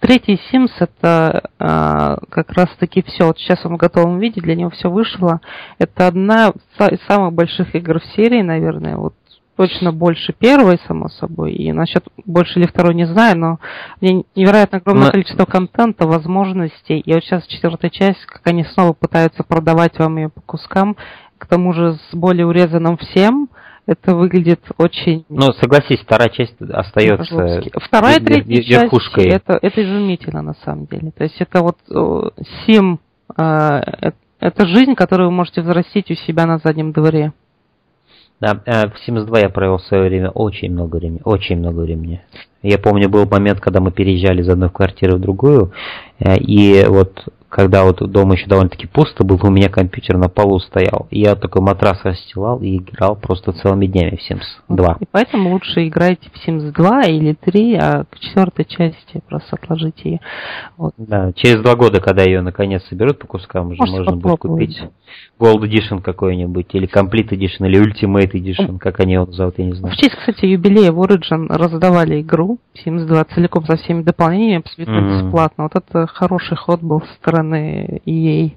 третий 0.00 0.40
Симс 0.50 0.70
это 0.78 1.50
а, 1.58 2.18
как 2.30 2.52
раз 2.52 2.68
таки 2.78 3.02
все. 3.02 3.26
Вот 3.26 3.38
сейчас 3.38 3.64
он 3.64 3.74
в 3.74 3.78
готовом 3.78 4.18
виде, 4.20 4.40
для 4.40 4.54
него 4.54 4.70
все 4.70 4.88
вышло. 4.88 5.40
Это 5.78 6.06
одна 6.06 6.52
из 6.78 7.00
самых 7.08 7.32
больших 7.32 7.74
игр 7.74 8.00
в 8.00 8.04
серии, 8.14 8.42
наверное. 8.42 8.96
Вот 8.96 9.14
точно 9.56 9.92
больше 9.92 10.32
первой, 10.32 10.78
само 10.86 11.08
собой. 11.08 11.52
И 11.52 11.72
насчет 11.72 12.04
больше 12.24 12.58
или 12.58 12.66
второй 12.66 12.94
не 12.94 13.06
знаю, 13.06 13.38
но 13.38 13.58
мне 14.00 14.24
невероятно 14.34 14.78
огромное 14.78 15.06
но... 15.06 15.12
количество 15.12 15.44
контента, 15.44 16.06
возможностей. 16.06 16.98
И 16.98 17.12
вот 17.12 17.22
сейчас 17.22 17.46
четвертая 17.46 17.90
часть, 17.90 18.24
как 18.26 18.46
они 18.46 18.64
снова 18.64 18.92
пытаются 18.92 19.42
продавать 19.44 19.98
вам 19.98 20.16
ее 20.16 20.28
по 20.28 20.40
кускам, 20.40 20.96
к 21.38 21.46
тому 21.46 21.72
же 21.72 21.98
с 22.10 22.14
более 22.14 22.46
урезанным 22.46 22.96
всем, 22.96 23.48
это 23.86 24.14
выглядит 24.14 24.60
очень... 24.78 25.26
Ну, 25.28 25.52
согласись, 25.60 26.00
вторая 26.00 26.30
часть 26.30 26.54
остается... 26.60 27.62
Вторая, 27.82 28.18
третья 28.18 28.62
часть, 28.62 29.18
это, 29.18 29.58
это 29.60 29.82
изумительно 29.82 30.42
на 30.42 30.54
самом 30.64 30.86
деле. 30.86 31.10
То 31.10 31.24
есть 31.24 31.36
это 31.38 31.62
вот 31.62 31.76
сим, 32.64 32.98
э, 33.36 33.80
это 34.40 34.66
жизнь, 34.66 34.94
которую 34.94 35.28
вы 35.28 35.34
можете 35.34 35.60
взрастить 35.60 36.10
у 36.10 36.14
себя 36.14 36.46
на 36.46 36.58
заднем 36.58 36.92
дворе. 36.92 37.32
Да, 38.40 38.60
э, 38.66 38.88
в 38.88 38.94
Sims 39.06 39.24
2 39.24 39.40
я 39.40 39.48
провел 39.48 39.78
свое 39.78 40.08
время 40.08 40.30
очень 40.30 40.72
много 40.72 40.96
времени, 40.96 41.20
очень 41.24 41.56
много 41.56 41.80
времени. 41.80 42.22
Я 42.62 42.78
помню, 42.78 43.08
был 43.08 43.26
момент, 43.26 43.60
когда 43.60 43.80
мы 43.80 43.92
переезжали 43.92 44.42
из 44.42 44.48
одной 44.48 44.70
квартиры 44.70 45.16
в 45.16 45.20
другую, 45.20 45.72
э, 46.18 46.36
и 46.38 46.84
вот 46.86 47.24
когда 47.54 47.84
вот 47.84 48.00
дома 48.10 48.34
еще 48.34 48.46
довольно-таки 48.46 48.88
пусто 48.88 49.22
было, 49.22 49.38
у 49.44 49.50
меня 49.50 49.68
компьютер 49.68 50.16
на 50.16 50.28
полу 50.28 50.58
стоял. 50.58 51.06
И 51.10 51.20
я 51.20 51.36
такой 51.36 51.62
матрас 51.62 52.00
расстилал 52.02 52.60
и 52.60 52.78
играл 52.78 53.14
просто 53.14 53.52
целыми 53.52 53.86
днями 53.86 54.16
в 54.16 54.28
Sims 54.28 54.42
2. 54.68 54.96
И 54.98 55.04
поэтому 55.08 55.52
лучше 55.52 55.86
играйте 55.86 56.28
в 56.32 56.48
Sims 56.48 56.72
2 56.72 57.02
или 57.02 57.34
3, 57.34 57.74
а 57.76 58.04
к 58.10 58.18
четвертой 58.18 58.64
части 58.64 59.22
просто 59.28 59.54
отложите 59.54 60.02
ее. 60.04 60.20
Вот. 60.76 60.94
Да, 60.96 61.32
через 61.34 61.62
два 61.62 61.76
года, 61.76 62.00
когда 62.00 62.24
ее 62.24 62.40
наконец 62.40 62.82
соберут 62.88 63.20
по 63.20 63.28
кускам, 63.28 63.68
уже 63.68 63.78
Можете 63.78 63.98
можно 63.98 64.16
будет 64.16 64.38
купить 64.40 64.82
Gold 65.38 65.62
Edition 65.62 66.02
какой-нибудь, 66.02 66.66
или 66.72 66.88
Complete 66.88 67.28
Edition, 67.28 67.68
или 67.68 67.80
Ultimate 67.80 68.32
Edition, 68.32 68.78
как 68.78 68.98
они 68.98 69.12
его 69.12 69.26
назовут, 69.26 69.54
я 69.58 69.66
не 69.66 69.74
знаю. 69.74 69.94
В 69.94 69.96
честь, 69.96 70.16
кстати, 70.16 70.46
юбилея 70.46 70.90
в 70.90 71.00
Origin 71.00 71.46
раздавали 71.48 72.20
игру 72.20 72.58
Sims 72.84 73.06
2 73.06 73.24
целиком 73.26 73.64
со 73.64 73.76
всеми 73.76 74.02
дополнениями, 74.02 74.64
абсолютно 74.66 74.92
mm-hmm. 74.92 75.22
бесплатно. 75.22 75.64
Вот 75.64 75.76
это 75.76 76.08
хороший 76.08 76.56
ход 76.56 76.80
был 76.80 77.00
с 77.00 77.14
стороны 77.20 77.43
EA. 78.06 78.56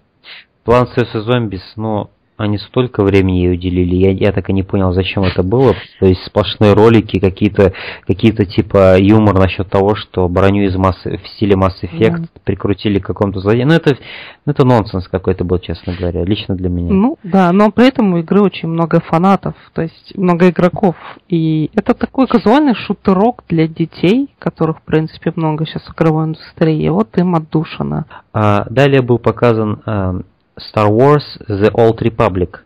Plants 0.64 0.94
vs. 0.96 1.26
Zombies, 1.26 1.74
ну, 1.78 2.10
они 2.38 2.60
столько 2.60 3.04
времени 3.04 3.38
ей 3.38 3.54
уделили, 3.54 3.96
я, 3.96 4.12
я 4.12 4.32
так 4.32 4.50
и 4.50 4.54
не 4.54 4.62
понял, 4.62 4.94
зачем 4.94 5.24
это 5.24 5.42
было. 5.42 5.74
То 6.00 6.06
есть 6.06 6.24
сплошные 6.26 6.74
ролики, 6.74 7.20
какие-то 7.20 7.74
какие-то 8.06 8.46
типа 8.46 8.98
юмор 9.00 9.40
насчет 9.40 9.70
того, 9.70 9.96
что 9.96 10.30
броню 10.30 10.64
из 10.64 10.76
массы 10.76 11.18
в 11.18 11.28
стиле 11.30 11.56
Mass 11.56 11.74
Effect 11.82 12.20
да. 12.20 12.28
прикрутили 12.44 13.00
к 13.00 13.08
какому-то 13.08 13.40
злодею. 13.40 13.68
Ну 13.68 13.74
это, 13.74 13.98
ну 14.46 14.52
это 14.52 14.66
нонсенс 14.66 15.08
какой-то 15.08 15.44
был, 15.44 15.58
честно 15.58 15.96
говоря, 16.00 16.24
лично 16.24 16.56
для 16.56 16.70
меня. 16.70 16.94
Ну 16.94 17.18
да, 17.24 17.52
но 17.52 17.72
при 17.72 17.88
этом 17.88 18.14
у 18.14 18.18
игры 18.20 18.42
очень 18.42 18.70
много 18.70 19.00
фанатов, 19.00 19.56
то 19.74 19.82
есть 19.82 20.16
много 20.16 20.50
игроков. 20.50 20.96
И 21.28 21.72
это 21.74 21.96
такой 21.96 22.28
казуальный 22.28 22.76
шутерок 22.76 23.44
для 23.50 23.68
детей, 23.68 24.30
которых 24.38 24.80
в 24.80 24.84
принципе 24.84 25.34
много 25.36 25.66
сейчас 25.66 25.84
в 25.84 25.94
игровой 25.96 26.26
индустрии. 26.26 26.88
Вот 26.90 27.18
им 27.18 27.34
отдушина. 27.36 28.06
А, 28.32 28.68
далее 28.70 29.02
был 29.02 29.18
показан 29.18 29.82
а, 29.86 30.22
Star 30.60 30.90
Wars 30.90 31.24
The 31.48 31.72
Old 31.72 32.00
Republic. 32.02 32.58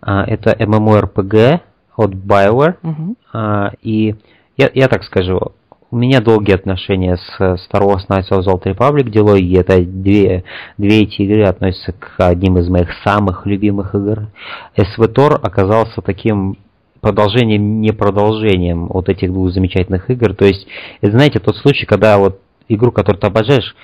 А, 0.00 0.24
это 0.24 0.52
MMORPG 0.52 1.60
от 1.96 2.14
BioWare. 2.14 2.76
Uh-huh. 2.82 3.74
И 3.82 4.14
я, 4.56 4.70
я 4.72 4.88
так 4.88 5.04
скажу, 5.04 5.52
у 5.90 5.96
меня 5.96 6.20
долгие 6.20 6.54
отношения 6.54 7.16
с 7.16 7.40
Star 7.40 7.82
Wars 7.82 8.06
Knights 8.08 8.30
of 8.30 8.40
the 8.40 8.52
Old 8.52 8.62
Republic. 8.64 9.10
Дилогии 9.10 9.58
это 9.58 9.80
две, 9.80 10.44
две 10.78 11.02
эти 11.02 11.22
игры 11.22 11.44
относятся 11.44 11.92
к 11.92 12.14
одним 12.18 12.58
из 12.58 12.68
моих 12.68 12.90
самых 13.04 13.44
любимых 13.44 13.94
игр. 13.94 14.28
SVTOR 14.76 15.40
оказался 15.42 16.00
таким 16.00 16.58
продолжением, 17.00 17.80
не 17.80 17.92
продолжением 17.92 18.86
вот 18.86 19.08
этих 19.08 19.32
двух 19.32 19.50
замечательных 19.50 20.10
игр. 20.10 20.34
То 20.34 20.44
есть, 20.44 20.66
это, 21.00 21.12
знаете, 21.12 21.40
тот 21.40 21.56
случай, 21.56 21.86
когда 21.86 22.18
вот 22.18 22.40
игру, 22.68 22.92
которую 22.92 23.20
ты 23.20 23.26
обожаешь, 23.26 23.74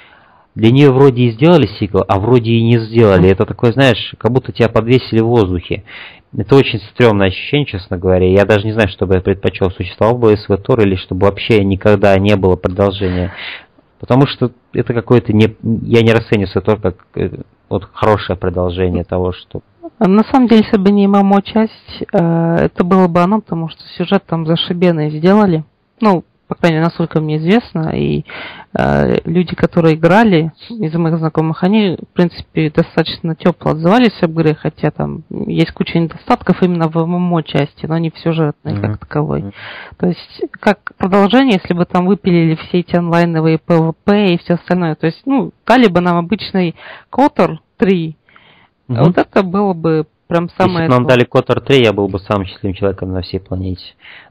для 0.57 0.71
нее 0.71 0.91
вроде 0.91 1.25
и 1.25 1.31
сделали 1.33 1.67
сиквел, 1.79 2.05
а 2.09 2.19
вроде 2.19 2.51
и 2.51 2.65
не 2.65 2.79
сделали. 2.79 3.29
Это 3.29 3.45
такое, 3.45 3.73
знаешь, 3.73 4.15
как 4.19 4.33
будто 4.33 4.53
тебя 4.53 4.71
подвесили 4.71 5.21
в 5.21 5.27
воздухе. 5.27 5.85
Это 6.35 6.57
очень 6.57 6.81
стрёмное 6.81 7.29
ощущение, 7.29 7.67
честно 7.67 7.99
говоря. 7.99 8.27
Я 8.27 8.47
даже 8.47 8.65
не 8.65 8.73
знаю, 8.73 8.89
что 8.89 9.07
бы 9.07 9.15
я 9.15 9.21
предпочел, 9.21 9.71
существовал 9.71 10.17
бы 10.17 10.35
СВ 10.35 10.57
Тор 10.57 10.81
или 10.81 10.97
чтобы 10.97 11.27
вообще 11.27 11.63
никогда 11.63 12.19
не 12.19 12.37
было 12.37 12.57
продолжения. 12.57 13.35
Потому 14.01 14.27
что 14.27 14.51
это 14.73 14.95
какое-то 14.95 15.35
не... 15.35 15.55
Я 15.83 16.01
не 16.01 16.13
расцениваю 16.13 16.49
СВ 16.49 16.81
как 16.83 16.97
э, 17.17 17.43
вот 17.69 17.89
хорошее 17.93 18.39
продолжение 18.39 19.05
того, 19.05 19.33
что... 19.33 19.61
На 19.99 20.25
самом 20.25 20.49
деле, 20.49 20.63
если 20.65 20.79
бы 20.79 20.91
не 20.91 21.07
ММО 21.07 21.43
часть, 21.43 22.03
э, 22.13 22.57
это 22.65 22.83
было 22.83 23.09
бы 23.09 23.21
оно, 23.21 23.43
потому 23.43 23.69
что 23.69 23.83
сюжет 23.99 24.25
там 24.27 24.47
зашибенный 24.47 25.11
сделали. 25.11 25.65
Ну, 26.01 26.25
по 26.49 26.55
крайней 26.55 26.77
мере, 26.77 26.87
насколько 26.87 27.21
мне 27.21 27.39
известно, 27.39 27.91
и 27.91 28.25
э, 28.79 29.19
люди, 29.25 29.55
которые 29.57 29.97
играли 29.97 30.53
из 30.69 30.95
моих 30.95 31.19
знакомых, 31.19 31.65
они, 31.65 31.97
в 31.97 32.15
принципе, 32.15 32.71
достаточно 32.71 33.35
тепло 33.35 33.73
отзывались 33.73 34.23
об 34.23 34.33
игре, 34.33 34.55
хотя 34.55 34.91
там 34.91 35.25
есть 35.31 35.73
куча 35.73 35.99
недостатков 35.99 36.63
именно 36.63 36.89
в 36.89 36.95
ММО 36.95 37.43
части, 37.43 37.87
но 37.87 37.99
не 37.99 38.11
в 38.11 38.19
сюжетной 38.19 38.75
mm-hmm. 38.75 38.81
как 38.81 38.99
таковой. 38.99 39.41
Mm-hmm. 39.41 39.55
То 39.99 40.07
есть, 40.07 40.43
как 40.53 40.93
продолжение, 40.97 41.59
если 41.61 41.75
бы 41.75 41.85
там 41.85 42.07
выпилили 42.07 42.55
все 42.55 42.81
эти 42.81 42.95
онлайновые 42.95 43.59
PvP 43.59 44.35
и 44.35 44.39
все 44.39 44.55
остальное, 44.55 44.95
то 44.95 45.07
есть, 45.07 45.23
ну, 45.27 45.53
дали 45.67 45.89
бы 45.89 46.01
нам 46.01 46.17
обычный 46.17 46.77
Котор 47.11 47.61
3, 47.79 48.17
mm-hmm. 48.89 49.05
вот 49.05 49.19
это 49.19 49.43
было 49.43 49.73
бы 49.75 50.07
Прям 50.29 50.49
самое 50.51 50.85
Если 50.85 50.89
бы 50.89 50.95
нам 50.95 51.07
дали 51.07 51.25
Котор 51.25 51.61
3, 51.61 51.85
я 51.85 51.93
был 51.93 52.09
бы 52.09 52.19
самым 52.19 52.47
счастливым 52.47 52.75
человеком 52.75 53.13
на 53.13 53.23
всей 53.23 53.39
планете. 53.39 53.85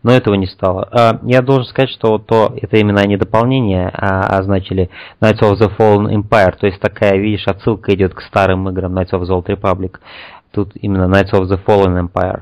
Но 0.04 0.12
этого 0.12 0.34
не 0.36 0.46
стало. 0.46 0.90
А, 0.92 1.20
я 1.24 1.42
должен 1.42 1.66
сказать, 1.66 1.90
что 1.90 2.18
то 2.18 2.54
это 2.62 2.78
именно 2.78 3.06
не 3.08 3.16
дополнение, 3.16 3.90
а 3.94 4.38
означили 4.38 4.90
Knights 5.22 5.40
of 5.42 5.54
the 5.54 5.72
Fallen 5.78 6.14
Empire. 6.14 6.54
То 6.60 6.68
есть 6.68 6.82
такая, 6.82 7.18
видишь, 7.18 7.48
отсылка 7.48 7.96
идет 7.96 8.14
к 8.14 8.22
старым 8.22 8.68
играм 8.68 8.98
Knights 8.98 9.12
of 9.12 9.22
the 9.22 9.30
Old 9.30 9.46
Republic. 9.46 10.00
Тут 10.52 10.72
именно 10.76 11.06
Knights 11.06 11.32
of 11.32 11.50
the 11.50 11.60
Fallen 11.64 12.10
Empire. 12.10 12.42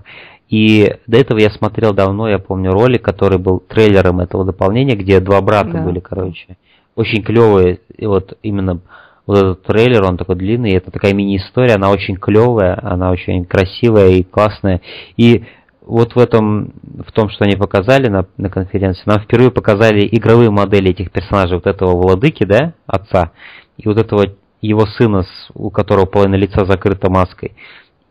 И 0.50 0.96
до 1.06 1.18
этого 1.18 1.38
я 1.38 1.52
смотрел 1.52 1.94
давно, 1.94 2.30
я 2.30 2.40
помню 2.40 2.72
ролик, 2.72 3.04
который 3.04 3.38
был 3.38 3.60
трейлером 3.60 4.20
этого 4.20 4.46
дополнения, 4.46 4.96
где 4.96 5.20
два 5.20 5.42
брата 5.42 5.72
да. 5.74 5.82
были, 5.82 6.00
короче. 6.00 6.58
Очень 6.96 7.24
клевые, 7.24 7.80
и 7.96 8.06
вот 8.06 8.38
именно 8.44 8.82
вот 9.26 9.38
этот 9.38 9.64
трейлер, 9.64 10.04
он 10.04 10.18
такой 10.18 10.36
длинный, 10.36 10.74
это 10.74 10.92
такая 10.92 11.14
мини-история, 11.14 11.76
она 11.76 11.90
очень 11.90 12.18
клевая, 12.18 12.78
она 12.82 13.12
очень 13.12 13.46
красивая 13.46 14.10
и 14.10 14.24
классная. 14.24 14.82
И 15.18 15.46
вот 15.86 16.16
в 16.16 16.20
этом, 16.20 16.74
в 17.06 17.12
том, 17.12 17.30
что 17.30 17.46
они 17.46 17.56
показали 17.56 18.08
на, 18.08 18.26
на 18.38 18.50
конференции, 18.50 19.04
нам 19.06 19.20
впервые 19.20 19.52
показали 19.52 20.08
игровые 20.12 20.50
модели 20.50 20.92
этих 20.92 21.12
персонажей, 21.12 21.56
вот 21.56 21.68
этого 21.68 21.92
владыки, 21.92 22.44
да, 22.44 22.74
отца, 22.86 23.32
и 23.78 23.88
вот 23.88 23.98
этого 23.98 24.26
его 24.62 24.86
сына, 24.86 25.26
у 25.54 25.70
которого 25.70 26.06
половина 26.06 26.36
лица 26.36 26.66
закрыта 26.66 27.10
маской. 27.10 27.54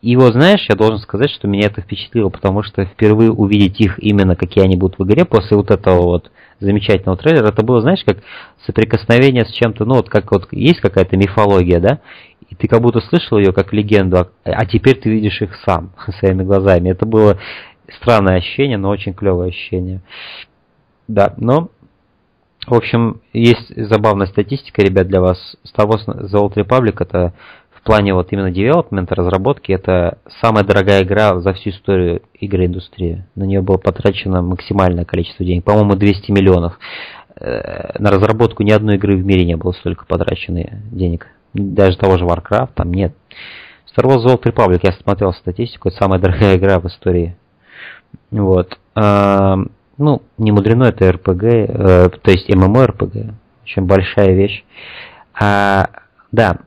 И 0.02 0.16
вот, 0.16 0.33
знаешь, 0.33 0.66
я 0.69 0.75
должен 0.75 0.99
сказать, 0.99 1.31
что 1.31 1.47
меня 1.47 1.69
это 1.69 1.81
впечатлило, 1.81 2.28
потому 2.28 2.62
что 2.62 2.85
впервые 2.85 3.31
увидеть 3.31 3.81
их 3.81 4.02
именно, 4.02 4.35
какие 4.35 4.64
они 4.64 4.76
будут 4.76 4.99
в 4.99 5.04
игре, 5.04 5.25
после 5.25 5.57
вот 5.57 5.71
этого 5.71 6.02
вот 6.02 6.31
замечательного 6.62 7.19
трейлера, 7.19 7.49
это 7.49 7.62
было, 7.62 7.81
знаешь, 7.81 8.04
как 8.04 8.19
соприкосновение 8.66 9.45
с 9.45 9.52
чем-то, 9.52 9.85
ну 9.85 9.95
вот 9.95 10.09
как 10.09 10.31
вот 10.33 10.49
есть 10.52 10.81
какая-то 10.81 11.16
мифология, 11.16 11.81
да, 11.81 12.00
и 12.49 12.54
ты 12.54 12.69
как 12.69 12.81
будто 12.83 13.00
слышал 13.00 13.38
ее 13.38 13.52
как 13.52 13.73
легенду, 13.73 14.19
а, 14.19 14.28
а 14.45 14.66
теперь 14.66 15.00
ты 15.00 15.11
видишь 15.11 15.40
их 15.40 15.57
сам, 15.64 15.92
своими 16.19 16.42
глазами. 16.42 16.90
Это 16.90 17.07
было 17.07 17.38
странное 18.00 18.37
ощущение, 18.37 18.78
но 18.78 18.90
очень 18.90 19.14
клевое 19.14 19.49
ощущение. 19.49 20.02
Да, 21.09 21.35
но, 21.37 21.71
в 22.66 22.75
общем, 22.75 23.21
есть 23.33 23.75
забавная 23.75 24.26
статистика, 24.26 24.83
ребят, 24.83 25.09
для 25.09 25.21
вас. 25.21 25.57
Star 25.66 25.88
Wars 25.88 26.07
The 26.07 26.33
Old 26.33 26.54
Republic 26.54 26.97
это 27.00 27.33
в 27.83 27.85
плане 27.85 28.15
вот 28.15 28.29
именно 28.31 28.53
девелопмента, 28.53 29.17
разработки, 29.17 29.73
это 29.73 30.19
самая 30.41 30.62
дорогая 30.62 31.03
игра 31.03 31.41
за 31.41 31.53
всю 31.53 31.71
историю 31.71 32.23
игры 32.35 32.67
индустрии. 32.67 33.25
На 33.35 33.43
нее 33.43 33.61
было 33.61 33.77
потрачено 33.77 34.41
максимальное 34.41 35.05
количество 35.05 35.45
денег, 35.45 35.65
по-моему, 35.65 35.97
200 35.97 36.31
миллионов. 36.31 36.79
Э, 37.35 37.99
на 37.99 38.12
разработку 38.12 38.62
ни 38.62 38.71
одной 38.71 38.97
игры 38.97 39.17
в 39.17 39.27
мире 39.27 39.45
не 39.45 39.57
было 39.57 39.73
столько 39.73 40.07
потрачено 40.07 40.65
денег. 40.93 41.27
Даже 41.55 41.99
того 41.99 42.19
же 42.19 42.25
Warcraft 42.25 42.71
там 42.75 42.95
нет. 42.95 43.15
Star 43.93 44.05
Wars 44.05 44.25
Old 44.27 44.45
Republic, 44.45 44.79
я 44.85 44.93
смотрел 44.93 45.33
статистику, 45.33 45.89
это 45.89 45.99
самая 45.99 46.21
дорогая 46.21 46.57
игра 46.57 46.79
в 46.79 46.87
истории. 46.87 47.37
Вот. 48.31 48.79
А, 48.95 49.57
ну, 49.99 50.23
не 50.39 50.53
мудрено, 50.53 50.85
это 50.85 51.11
RPG, 51.11 51.49
э, 51.69 52.09
то 52.11 52.31
есть 52.31 52.49
MMORPG, 52.49 53.33
очень 53.65 53.83
большая 53.83 54.35
вещь. 54.35 54.62
А, 55.35 55.89
да, 56.31 56.59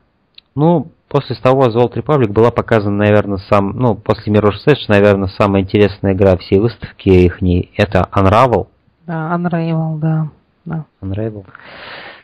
ну, 0.54 0.92
после 1.16 1.34
того 1.36 1.64
Old 1.68 1.94
Republic 1.94 2.30
была 2.30 2.50
показана, 2.50 2.98
наверное, 2.98 3.38
сам, 3.48 3.70
ну, 3.70 3.94
после 3.94 4.30
Mirror's 4.34 4.66
Edge, 4.66 4.84
наверное, 4.88 5.28
самая 5.28 5.62
интересная 5.62 6.12
игра 6.12 6.36
всей 6.36 6.58
выставки 6.58 7.08
их 7.08 7.40
не 7.40 7.70
это 7.74 8.06
Unravel. 8.12 8.66
Да, 9.06 9.34
Unravel, 9.34 9.98
да. 9.98 10.28
да. 10.66 10.84
Unravel. 11.00 11.46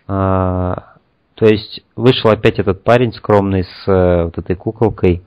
А, 0.09 0.97
то 1.37 1.47
есть 1.47 1.81
вышел 1.97 2.31
опять 2.31 2.59
этот 2.59 2.85
парень 2.85 3.15
скромный 3.15 3.65
с 3.65 3.89
э, 3.91 4.25
вот 4.25 4.37
этой 4.37 4.57
куколкой. 4.57 5.23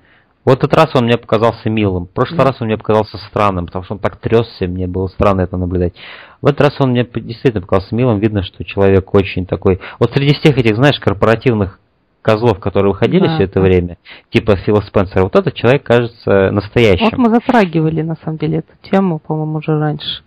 Вот 0.46 0.60
этот 0.60 0.76
раз 0.76 0.92
он 0.94 1.06
мне 1.06 1.18
показался 1.18 1.68
милым. 1.68 2.06
В 2.06 2.12
прошлый 2.12 2.42
mm. 2.42 2.44
раз 2.44 2.62
он 2.62 2.68
мне 2.68 2.78
показался 2.78 3.18
странным, 3.30 3.66
потому 3.66 3.84
что 3.84 3.96
он 3.96 4.00
так 4.00 4.18
трясся, 4.18 4.68
мне 4.68 4.86
было 4.86 5.08
странно 5.08 5.42
это 5.42 5.58
наблюдать. 5.58 5.96
В 6.44 6.46
этот 6.46 6.62
раз 6.62 6.76
он 6.80 6.92
мне 6.92 7.04
действительно 7.04 7.62
показался 7.62 7.96
милым. 7.96 8.20
Видно, 8.20 8.44
что 8.44 8.64
человек 8.64 9.12
очень 9.16 9.48
такой... 9.48 9.80
Вот 10.00 10.12
среди 10.12 10.36
всех 10.36 10.56
этих, 10.56 10.76
знаешь, 10.76 11.00
корпоративных 11.00 11.80
козлов, 12.26 12.60
которые 12.60 12.94
выходили 12.94 13.28
да. 13.28 13.36
все 13.36 13.44
это 13.44 13.62
время, 13.62 13.98
типа 14.32 14.56
Фила 14.56 14.82
Спенсера, 14.82 15.22
вот 15.22 15.36
этот 15.36 15.54
человек 15.54 15.84
кажется 15.84 16.50
настоящим. 16.50 17.06
Вот 17.06 17.18
мы 17.20 17.30
затрагивали, 17.30 18.02
на 18.02 18.16
самом 18.16 18.40
деле, 18.40 18.58
эту 18.60 18.74
тему, 18.90 19.20
по-моему, 19.20 19.60
уже 19.60 19.78
раньше. 19.78 20.24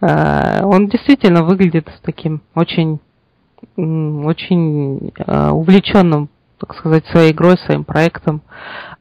Э, 0.00 0.64
он 0.64 0.88
действительно 0.88 1.42
выглядит 1.44 1.90
таким 2.02 2.40
очень, 2.54 3.00
очень 3.76 5.12
э, 5.18 5.50
увлеченным, 5.50 6.30
так 6.58 6.74
сказать, 6.74 7.04
своей 7.08 7.32
игрой, 7.32 7.58
своим 7.58 7.84
проектом. 7.84 8.40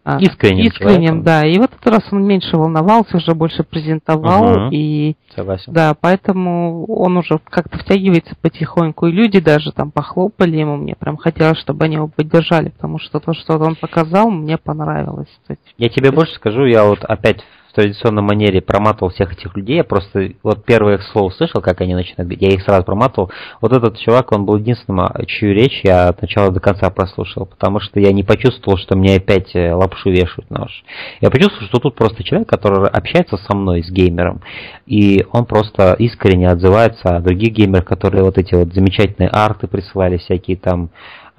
А, 0.09 0.17
искренним. 0.19 0.65
Искренним, 0.65 1.23
да. 1.23 1.45
И 1.45 1.59
вот 1.59 1.71
этот 1.71 1.85
раз 1.87 2.11
он 2.11 2.25
меньше 2.25 2.57
волновался, 2.57 3.17
уже 3.17 3.35
больше 3.35 3.63
презентовал. 3.63 4.67
Угу. 4.67 4.69
И, 4.71 5.15
Согласен. 5.35 5.71
Да, 5.71 5.93
поэтому 5.99 6.85
он 6.85 7.17
уже 7.17 7.39
как-то 7.43 7.77
втягивается 7.77 8.35
потихоньку. 8.41 9.05
И 9.07 9.11
люди 9.11 9.39
даже 9.39 9.71
там 9.71 9.91
похлопали 9.91 10.57
ему. 10.57 10.77
Мне 10.77 10.95
прям 10.95 11.17
хотелось, 11.17 11.59
чтобы 11.59 11.85
они 11.85 11.95
его 11.95 12.07
поддержали, 12.07 12.69
потому 12.69 12.97
что 12.97 13.19
то, 13.19 13.33
что 13.33 13.57
он 13.59 13.75
показал, 13.75 14.31
мне 14.31 14.57
понравилось. 14.57 15.29
Кстати. 15.41 15.61
Я 15.77 15.89
тебе 15.89 16.11
больше 16.11 16.33
скажу, 16.35 16.65
я 16.65 16.85
вот 16.85 17.03
опять 17.03 17.43
в 17.69 17.73
традиционной 17.73 18.23
манере 18.23 18.61
проматывал 18.61 19.11
всех 19.11 19.31
этих 19.31 19.55
людей. 19.55 19.77
Я 19.77 19.83
просто 19.83 20.31
вот 20.43 20.65
первое 20.65 20.95
их 20.95 21.03
слово 21.03 21.29
слышал, 21.29 21.61
как 21.61 21.81
они 21.81 21.93
начинают 21.93 22.27
говорить, 22.29 22.41
я 22.41 22.49
их 22.49 22.63
сразу 22.63 22.83
проматывал. 22.83 23.31
Вот 23.61 23.73
этот 23.73 23.97
чувак, 23.99 24.31
он 24.31 24.45
был 24.45 24.57
единственным, 24.57 25.01
а, 25.01 25.25
чью 25.25 25.53
речь 25.53 25.81
я 25.83 26.09
от 26.09 26.21
начала 26.21 26.51
до 26.51 26.59
конца 26.59 26.89
прослушал, 26.89 27.45
потому 27.45 27.79
что 27.79 27.99
я 27.99 28.11
не 28.11 28.23
почувствовал, 28.23 28.77
что 28.77 28.97
мне 28.97 29.15
опять 29.15 29.55
э, 29.55 29.73
лапшу 29.73 30.09
вешают 30.09 30.49
на 30.49 30.65
уши. 30.65 30.83
Я 31.21 31.29
почувствовал, 31.29 31.67
что 31.67 31.79
тут 31.79 31.95
просто 31.95 32.23
человек, 32.23 32.49
который 32.49 32.87
общается 32.89 33.37
со 33.37 33.55
мной, 33.55 33.83
с 33.83 33.91
геймером, 33.91 34.41
и 34.87 35.25
он 35.31 35.45
просто 35.45 35.93
искренне 35.99 36.47
отзывается 36.47 37.17
о 37.17 37.19
других 37.19 37.53
геймерах, 37.53 37.85
которые 37.85 38.23
вот 38.23 38.37
эти 38.37 38.55
вот 38.55 38.73
замечательные 38.73 39.29
арты 39.29 39.67
присылали, 39.67 40.17
всякие 40.17 40.57
там 40.57 40.89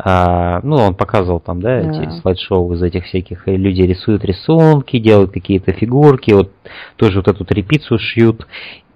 а, 0.02 0.60
ну, 0.62 0.76
он 0.76 0.94
показывал 0.94 1.40
там, 1.40 1.60
да, 1.60 1.82
да. 1.82 1.88
эти 1.88 2.20
слайд-шоу 2.20 2.72
из 2.74 2.82
этих 2.82 3.04
всяких, 3.04 3.46
и 3.48 3.56
люди 3.56 3.82
рисуют 3.82 4.24
рисунки, 4.24 4.98
делают 4.98 5.32
какие-то 5.32 5.72
фигурки, 5.72 6.32
вот 6.32 6.52
тоже 6.96 7.18
вот 7.18 7.28
эту 7.28 7.44
трепицу 7.44 7.98
шьют, 7.98 8.46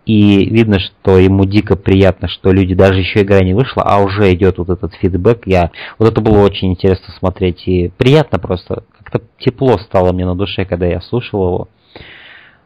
и 0.06 0.50
видно, 0.50 0.78
что 0.78 1.18
ему 1.18 1.44
дико 1.44 1.76
приятно, 1.76 2.28
что 2.28 2.52
люди, 2.52 2.74
даже 2.74 3.00
еще 3.00 3.22
игра 3.22 3.40
не 3.40 3.54
вышла, 3.54 3.82
а 3.82 4.02
уже 4.02 4.32
идет 4.34 4.58
вот 4.58 4.68
этот 4.68 4.94
фидбэк. 4.94 5.46
Я, 5.46 5.70
вот 5.98 6.10
это 6.10 6.20
было 6.20 6.44
очень 6.44 6.72
интересно 6.72 7.12
смотреть, 7.18 7.66
и 7.66 7.90
приятно 7.96 8.38
просто, 8.38 8.84
как-то 8.98 9.22
тепло 9.38 9.78
стало 9.78 10.12
мне 10.12 10.26
на 10.26 10.34
душе, 10.34 10.64
когда 10.64 10.86
я 10.86 11.00
слушал 11.00 11.46
его. 11.46 11.68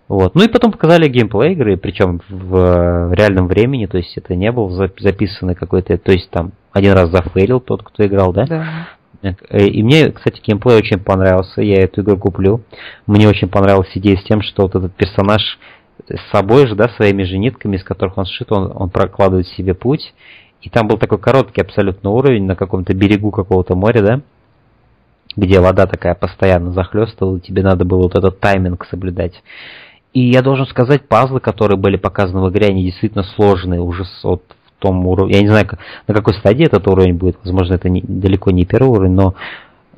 Вот. 0.08 0.34
Ну 0.34 0.42
и 0.42 0.48
потом 0.48 0.72
показали 0.72 1.06
геймплей 1.08 1.52
игры, 1.52 1.76
причем 1.76 2.22
в 2.28 3.12
реальном 3.12 3.46
времени, 3.46 3.86
то 3.86 3.98
есть 3.98 4.16
это 4.16 4.34
не 4.34 4.50
был 4.50 4.70
записанный 4.70 5.54
какой-то, 5.54 5.98
то 5.98 6.12
есть 6.12 6.30
там 6.30 6.52
один 6.78 6.92
раз 6.92 7.10
зафейлил 7.10 7.60
тот, 7.60 7.82
кто 7.82 8.06
играл, 8.06 8.32
да? 8.32 8.46
Да. 8.46 8.88
Э, 9.50 9.66
и 9.66 9.82
мне, 9.82 10.10
кстати, 10.10 10.40
геймплей 10.40 10.76
очень 10.76 10.98
понравился, 10.98 11.62
я 11.62 11.82
эту 11.82 12.02
игру 12.02 12.16
куплю. 12.16 12.62
Мне 13.06 13.28
очень 13.28 13.48
понравилась 13.48 13.90
идея 13.94 14.16
с 14.16 14.24
тем, 14.24 14.42
что 14.42 14.62
вот 14.62 14.74
этот 14.74 14.94
персонаж 14.94 15.58
с 16.08 16.30
собой 16.30 16.66
же, 16.66 16.74
да, 16.74 16.88
своими 16.88 17.24
же 17.24 17.38
нитками, 17.38 17.76
из 17.76 17.84
которых 17.84 18.16
он 18.18 18.24
сшит, 18.24 18.50
он, 18.52 18.72
он 18.74 18.90
прокладывает 18.90 19.46
себе 19.48 19.74
путь. 19.74 20.14
И 20.62 20.70
там 20.70 20.88
был 20.88 20.98
такой 20.98 21.18
короткий 21.18 21.60
абсолютно 21.60 22.10
уровень 22.10 22.44
на 22.44 22.56
каком-то 22.56 22.94
берегу 22.94 23.30
какого-то 23.30 23.74
моря, 23.76 24.02
да, 24.02 24.20
где 25.36 25.60
вода 25.60 25.86
такая 25.86 26.14
постоянно 26.14 26.72
захлестывала, 26.72 27.36
и 27.36 27.40
тебе 27.40 27.62
надо 27.62 27.84
было 27.84 28.02
вот 28.02 28.16
этот 28.16 28.40
тайминг 28.40 28.86
соблюдать. 28.86 29.40
И 30.12 30.20
я 30.20 30.42
должен 30.42 30.66
сказать, 30.66 31.06
пазлы, 31.06 31.38
которые 31.38 31.78
были 31.78 31.96
показаны 31.96 32.40
в 32.40 32.50
игре, 32.50 32.68
они 32.68 32.82
действительно 32.82 33.22
сложные, 33.22 33.80
уже 33.80 34.04
вот 34.24 34.42
том 34.78 35.06
уровне. 35.06 35.36
Я 35.36 35.42
не 35.42 35.48
знаю, 35.48 35.66
на 36.06 36.14
какой 36.14 36.34
стадии 36.34 36.66
этот 36.66 36.86
уровень 36.88 37.14
будет. 37.14 37.38
Возможно, 37.44 37.74
это 37.74 37.88
не, 37.88 38.02
далеко 38.02 38.50
не 38.50 38.64
первый 38.64 38.90
уровень, 38.90 39.12
но 39.12 39.34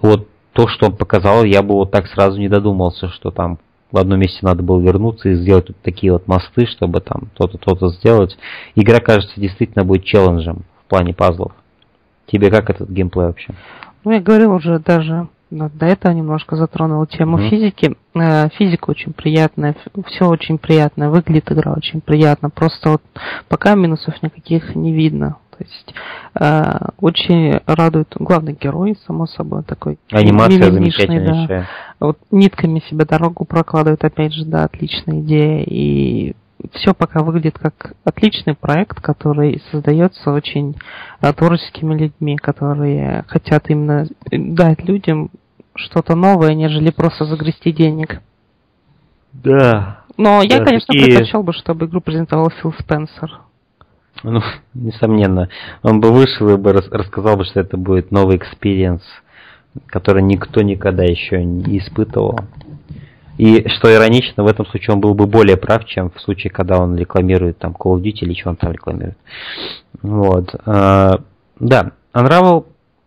вот 0.01 0.29
то, 0.53 0.69
что 0.69 0.87
он 0.87 0.97
показал, 0.97 1.45
я 1.45 1.63
бы 1.63 1.75
вот 1.75 1.91
так 1.91 2.07
сразу 2.07 2.39
не 2.39 2.49
додумался, 2.49 3.09
что 3.09 3.31
там 3.31 3.59
в 3.93 3.99
одном 3.99 4.21
месте 4.21 4.39
надо 4.43 4.63
было 4.63 4.81
вернуться 4.81 5.29
и 5.29 5.35
сделать 5.35 5.69
вот 5.69 5.77
такие 5.83 6.13
вот 6.13 6.27
мосты, 6.29 6.67
чтобы 6.67 7.01
там 7.01 7.31
то-то, 7.35 7.59
то-то 7.59 7.89
сделать. 7.89 8.37
Игра, 8.75 9.01
кажется, 9.01 9.41
действительно 9.41 9.85
будет 9.85 10.05
челленджем 10.05 10.65
в 10.85 10.89
плане 10.89 11.13
пазлов. 11.13 11.53
Тебе 12.27 12.51
как 12.51 12.71
этот 12.71 12.89
геймплей 12.89 13.27
вообще? 13.27 13.55
Ну, 14.05 14.13
я 14.13 14.21
говорил 14.21 14.53
уже 14.53 14.79
даже 14.79 15.29
до 15.51 15.87
этого 15.87 16.13
немножко 16.13 16.57
затронул 16.57 17.07
тему 17.07 17.39
mm-hmm. 17.39 17.51
физики. 17.51 17.97
Э, 18.15 18.49
физика 18.51 18.91
очень 18.91 19.13
приятная, 19.13 19.75
все 20.07 20.29
очень 20.29 20.59
приятное, 20.59 21.11
выглядит 21.11 21.51
игра 21.51 21.73
очень 21.73 22.01
приятно. 22.01 22.51
Просто 22.51 22.91
вот 22.91 23.03
пока 23.49 23.75
минусов 23.75 24.23
никаких 24.23 24.75
не 24.75 24.93
видно. 24.93 25.37
То 25.59 25.65
есть 25.65 25.95
э, 26.41 26.89
очень 27.01 27.61
радует 27.67 28.15
главный 28.19 28.57
герой, 28.59 28.97
само 29.07 29.27
собой, 29.27 29.63
такой 29.63 29.99
Анимация 30.11 30.71
замечательная. 30.71 31.47
Да. 31.47 31.67
Вот 31.99 32.19
нитками 32.31 32.81
себе 32.89 33.05
дорогу 33.05 33.45
прокладывает, 33.45 34.03
опять 34.05 34.33
же, 34.33 34.47
да, 34.47 34.65
отличная 34.65 35.21
идея. 35.21 35.63
И 35.65 36.35
все 36.73 36.95
пока 36.95 37.23
выглядит 37.23 37.59
как 37.59 37.95
отличный 38.05 38.55
проект, 38.55 39.01
который 39.01 39.63
создается 39.71 40.33
очень 40.33 40.77
а, 41.21 41.33
творческими 41.33 41.95
людьми, 41.95 42.37
которые 42.37 43.25
хотят 43.29 43.71
именно 43.71 44.07
дать 44.31 44.83
людям 44.85 45.31
что-то 45.75 46.15
новое, 46.15 46.55
нежели 46.55 46.91
просто 46.91 47.25
загрести 47.25 47.73
денег. 47.73 48.21
Да. 49.33 50.01
Но 50.17 50.41
да, 50.41 50.57
я, 50.57 50.65
конечно, 50.65 50.89
такие... 50.89 51.07
предпочел 51.07 51.43
бы, 51.43 51.53
чтобы 51.53 51.87
игру 51.87 52.01
презентовал 52.01 52.51
Фил 52.51 52.75
Спенсер. 52.79 53.41
Ну, 54.23 54.41
несомненно. 54.75 55.49
Он 55.83 56.01
бы 56.01 56.13
вышел 56.13 56.49
и 56.51 56.57
бы 56.57 56.73
рассказал 56.73 57.37
бы, 57.37 57.45
что 57.45 57.61
это 57.61 57.77
будет 57.77 58.11
новый 58.11 58.37
experience, 58.37 59.03
который 59.87 60.23
никто 60.23 60.63
никогда 60.63 61.05
еще 61.05 61.43
не 61.43 61.79
испытывал. 61.79 62.39
И 63.41 63.67
что 63.71 63.91
иронично, 63.91 64.45
в 64.45 64.47
этом 64.47 64.67
случае 64.67 64.95
он 64.95 65.01
был 65.01 65.15
бы 65.15 65.27
более 65.27 65.57
прав, 65.57 65.87
чем 65.87 66.11
в 66.11 66.21
случае, 66.21 66.51
когда 66.51 66.79
он 66.79 66.95
рекламирует 66.95 67.57
там 67.57 67.73
Call 67.73 67.97
of 67.97 68.03
Duty 68.03 68.27
или 68.27 68.35
что 68.35 68.51
он 68.51 68.57
там 68.57 68.71
рекламирует. 68.71 69.17
Вот. 70.03 70.55
А, 70.67 71.21
да, 71.59 71.93
Unravel, 72.13 72.67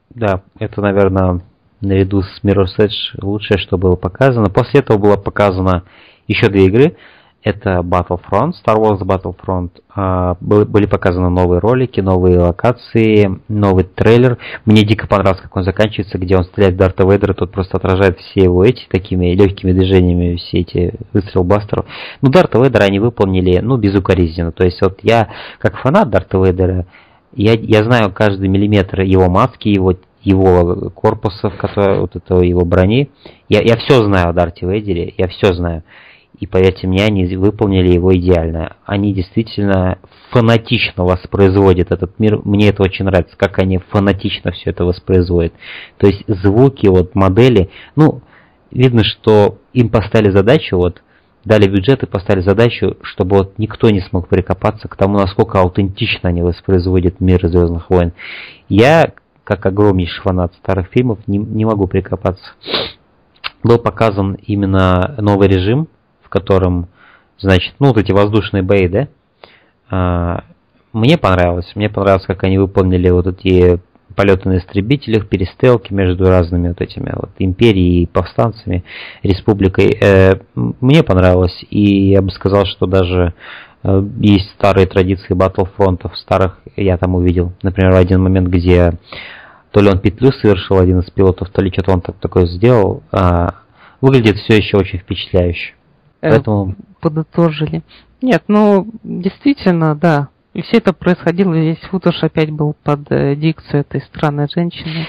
да, 0.10 0.42
это, 0.58 0.82
наверное, 0.82 1.42
наряду 1.82 2.24
с 2.24 2.44
Mirror's 2.44 2.80
Edge 2.80 3.22
лучшее, 3.22 3.60
что 3.60 3.78
было 3.78 3.96
показано. 3.96 4.50
После 4.50 4.80
этого 4.80 4.98
было 4.98 5.18
показано 5.18 5.84
еще 6.28 6.50
две 6.50 6.66
игры. 6.66 6.98
Это 7.44 7.82
Battlefront, 7.84 8.54
Star 8.66 8.78
Wars 8.78 9.02
Battlefront. 9.02 9.72
А, 9.94 10.38
были 10.40 10.86
показаны 10.86 11.30
новые 11.30 11.60
ролики, 11.60 12.00
новые 12.00 12.40
локации, 12.40 13.40
новый 13.48 13.84
трейлер. 13.84 14.38
Мне 14.66 14.84
дико 14.84 15.08
понравилось, 15.08 15.42
как 15.42 15.56
он 15.56 15.64
заканчивается, 15.64 16.18
где 16.18 16.38
он 16.38 16.46
стреляет 16.46 16.76
в 16.76 16.78
Дарта 16.78 17.04
Вейдера, 17.06 17.34
тот 17.34 17.52
просто 17.52 17.78
отражает 17.78 18.18
все 18.20 18.44
его 18.44 18.64
эти 18.64 18.86
такими 18.90 19.34
легкими 19.36 19.74
движениями, 19.74 20.38
все 20.38 20.60
эти 20.60 20.94
выстрел 21.12 21.44
бастеров. 21.44 21.86
Ну, 22.22 22.30
Дарта 22.30 22.60
Вейдера 22.60 22.84
они 22.84 23.00
выполнили, 23.00 23.60
ну, 23.60 23.78
безукоризненно. 23.78 24.52
То 24.52 24.64
есть 24.64 24.82
вот 24.82 25.00
я, 25.04 25.30
как 25.60 25.78
фанат 25.78 26.10
Дарта 26.10 26.38
Вейдера, 26.38 26.86
я, 27.36 27.54
я 27.54 27.84
знаю 27.84 28.12
каждый 28.14 28.48
миллиметр 28.48 29.02
его 29.02 29.30
маски, 29.30 29.68
его 29.68 29.96
его 30.22 30.90
корпуса, 30.92 31.50
который, 31.50 32.00
вот 32.00 32.16
этого 32.16 32.42
его 32.44 32.64
брони. 32.64 33.10
Я, 33.50 33.60
я 33.62 33.76
все 33.76 34.02
знаю 34.06 34.30
о 34.30 34.34
Дарте 34.34 34.66
Вейдере, 34.66 35.14
я 35.18 35.28
все 35.28 35.54
знаю. 35.54 35.84
И 36.40 36.48
поверьте 36.48 36.88
мне, 36.88 37.06
они 37.06 37.26
выполнили 37.36 37.94
его 37.94 38.16
идеально. 38.16 38.76
Они 38.86 39.14
действительно 39.14 40.00
фанатично 40.32 41.04
воспроизводят 41.04 41.92
этот 41.92 42.20
мир. 42.20 42.42
Мне 42.44 42.70
это 42.70 42.82
очень 42.84 43.06
нравится, 43.06 43.38
как 43.38 43.60
они 43.60 43.78
фанатично 43.78 44.52
все 44.52 44.72
это 44.72 44.84
воспроизводят. 44.84 45.54
То 45.98 46.08
есть 46.08 46.24
звуки, 46.28 46.88
вот 46.88 47.14
модели, 47.14 47.70
ну, 47.96 48.22
видно, 48.72 49.04
что 49.04 49.60
им 49.74 49.90
поставили 49.90 50.32
задачу, 50.32 50.78
вот, 50.78 51.04
дали 51.46 51.68
бюджет 51.68 52.04
и 52.04 52.08
поставили 52.08 52.44
задачу, 52.44 52.98
чтобы 53.02 53.38
вот 53.38 53.60
никто 53.60 53.90
не 53.90 54.02
смог 54.02 54.28
прикопаться 54.28 54.88
к 54.88 54.96
тому, 54.96 55.20
насколько 55.20 55.60
аутентично 55.60 56.30
они 56.30 56.42
воспроизводят 56.42 57.20
мир 57.20 57.48
Звездных 57.48 57.90
войн. 57.90 58.14
Я, 58.70 59.12
как 59.44 59.66
огромнейший 59.66 60.24
фанат 60.24 60.54
старых 60.56 60.88
фильмов, 60.88 61.20
не, 61.28 61.38
не 61.38 61.66
могу 61.66 61.88
прикопаться. 61.88 62.54
Был 63.62 63.78
показан 63.78 64.34
именно 64.46 65.16
новый 65.20 65.48
режим, 65.48 65.88
котором, 66.34 66.88
значит, 67.38 67.76
ну 67.80 67.88
вот 67.88 67.98
эти 67.98 68.12
воздушные 68.12 68.64
бои, 68.64 68.88
да? 68.88 69.08
А, 69.90 70.44
мне 70.92 71.18
понравилось. 71.18 71.72
Мне 71.76 71.90
понравилось, 71.90 72.26
как 72.26 72.44
они 72.44 72.58
выполнили 72.58 73.10
вот 73.10 73.28
эти 73.28 73.80
полеты 74.16 74.50
на 74.50 74.58
истребителях, 74.58 75.28
перестрелки 75.28 75.94
между 75.94 76.26
разными 76.26 76.70
вот 76.70 76.82
этими 76.82 77.12
вот 77.16 77.32
империей 77.40 78.04
и 78.04 78.08
повстанцами, 78.08 78.84
республикой. 79.24 79.98
Э, 80.00 80.40
мне 80.56 81.04
понравилось, 81.04 81.66
и 81.70 82.10
я 82.10 82.22
бы 82.22 82.30
сказал, 82.32 82.66
что 82.66 82.86
даже 82.86 83.34
э, 83.84 84.04
есть 84.20 84.52
старые 84.52 84.86
традиции 84.86 85.34
батлфронтов 85.34 86.16
старых, 86.18 86.60
я 86.76 86.98
там 86.98 87.16
увидел, 87.16 87.54
например, 87.64 87.96
один 87.96 88.22
момент, 88.22 88.50
где 88.50 88.94
то 89.72 89.82
ли 89.82 89.90
он 89.90 89.98
петлю 89.98 90.32
совершил 90.32 90.78
один 90.78 91.00
из 91.00 91.10
пилотов, 91.10 91.50
то 91.50 91.64
ли 91.64 91.72
что-то 91.72 91.94
он 91.94 92.02
так, 92.02 92.16
такое 92.18 92.46
сделал. 92.46 93.02
А, 93.12 93.56
выглядит 94.00 94.38
все 94.38 94.58
еще 94.58 94.78
очень 94.78 95.00
впечатляюще. 95.00 95.74
Э, 96.24 96.30
Поэтому... 96.30 96.76
Подытожили. 97.02 97.84
Нет, 98.22 98.44
ну, 98.48 98.88
действительно, 99.04 99.94
да. 99.94 100.30
И 100.54 100.62
все 100.62 100.78
это 100.78 100.94
происходило, 100.94 101.54
весь 101.54 101.82
футаж 101.90 102.24
опять 102.24 102.50
был 102.50 102.76
под 102.82 103.12
э, 103.12 103.36
дикцию 103.36 103.82
этой 103.82 104.02
странной 104.02 104.48
женщины. 104.48 105.06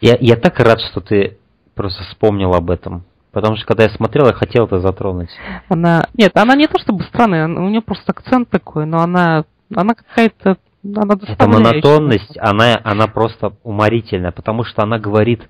Я, 0.00 0.16
я 0.20 0.36
так 0.36 0.60
рад, 0.60 0.80
что 0.80 1.00
ты 1.00 1.38
просто 1.74 2.04
вспомнил 2.04 2.54
об 2.54 2.70
этом. 2.70 3.02
Потому 3.32 3.56
что 3.56 3.66
когда 3.66 3.84
я 3.84 3.90
смотрел, 3.90 4.26
я 4.26 4.34
хотел 4.34 4.66
это 4.66 4.80
затронуть. 4.80 5.30
Она. 5.68 6.06
Нет, 6.14 6.36
она 6.36 6.54
не 6.54 6.68
то 6.68 6.78
чтобы 6.78 7.02
странная, 7.04 7.48
у 7.48 7.68
нее 7.68 7.80
просто 7.80 8.12
акцент 8.12 8.48
такой, 8.48 8.86
но 8.86 9.00
она. 9.00 9.44
Она 9.74 9.94
какая-то 9.94 10.58
она 10.84 11.14
Эта 11.14 11.48
монотонность, 11.48 12.36
она, 12.38 12.78
она 12.84 13.06
просто 13.06 13.54
уморительная, 13.62 14.32
потому 14.32 14.64
что 14.64 14.82
она 14.82 14.98
говорит 14.98 15.48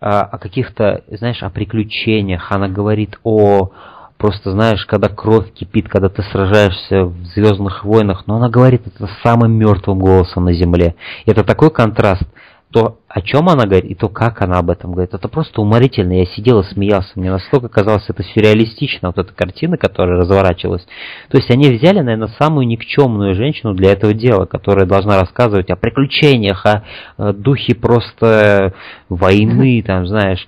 а, 0.00 0.22
о 0.22 0.38
каких-то, 0.38 1.04
знаешь, 1.08 1.42
о 1.42 1.50
приключениях, 1.50 2.50
она 2.50 2.68
говорит 2.68 3.18
о 3.22 3.70
просто, 4.20 4.50
знаешь, 4.52 4.84
когда 4.84 5.08
кровь 5.08 5.50
кипит, 5.52 5.88
когда 5.88 6.10
ты 6.10 6.22
сражаешься 6.22 7.04
в 7.04 7.24
Звездных 7.34 7.84
войнах, 7.84 8.24
но 8.26 8.36
она 8.36 8.50
говорит 8.50 8.82
это 8.86 9.08
самым 9.22 9.52
мертвым 9.52 9.98
голосом 9.98 10.44
на 10.44 10.52
Земле. 10.52 10.94
И 11.24 11.30
это 11.30 11.42
такой 11.42 11.70
контраст 11.70 12.22
то, 12.70 12.98
о 13.08 13.20
чем 13.20 13.48
она 13.48 13.64
говорит, 13.64 13.90
и 13.90 13.96
то, 13.96 14.08
как 14.08 14.42
она 14.42 14.58
об 14.58 14.70
этом 14.70 14.92
говорит, 14.92 15.12
это 15.12 15.26
просто 15.26 15.60
уморительно. 15.60 16.12
Я 16.12 16.26
сидел 16.26 16.60
и 16.60 16.64
смеялся. 16.64 17.10
Мне 17.16 17.30
настолько 17.30 17.68
казалось 17.68 18.04
это 18.08 18.22
сюрреалистично, 18.22 19.08
вот 19.08 19.18
эта 19.18 19.32
картина, 19.32 19.76
которая 19.76 20.20
разворачивалась. 20.20 20.86
То 21.30 21.38
есть 21.38 21.50
они 21.50 21.68
взяли, 21.70 21.98
наверное, 22.00 22.32
самую 22.38 22.68
никчемную 22.68 23.34
женщину 23.34 23.74
для 23.74 23.90
этого 23.92 24.14
дела, 24.14 24.44
которая 24.44 24.86
должна 24.86 25.18
рассказывать 25.18 25.68
о 25.70 25.76
приключениях, 25.76 26.64
о, 26.64 26.84
о 27.16 27.32
духе 27.32 27.74
просто 27.74 28.74
войны, 29.08 29.82
там, 29.84 30.06
знаешь. 30.06 30.46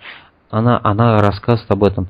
Она, 0.50 0.78
она 0.84 1.18
рассказывает 1.18 1.70
об 1.72 1.82
этом. 1.82 2.08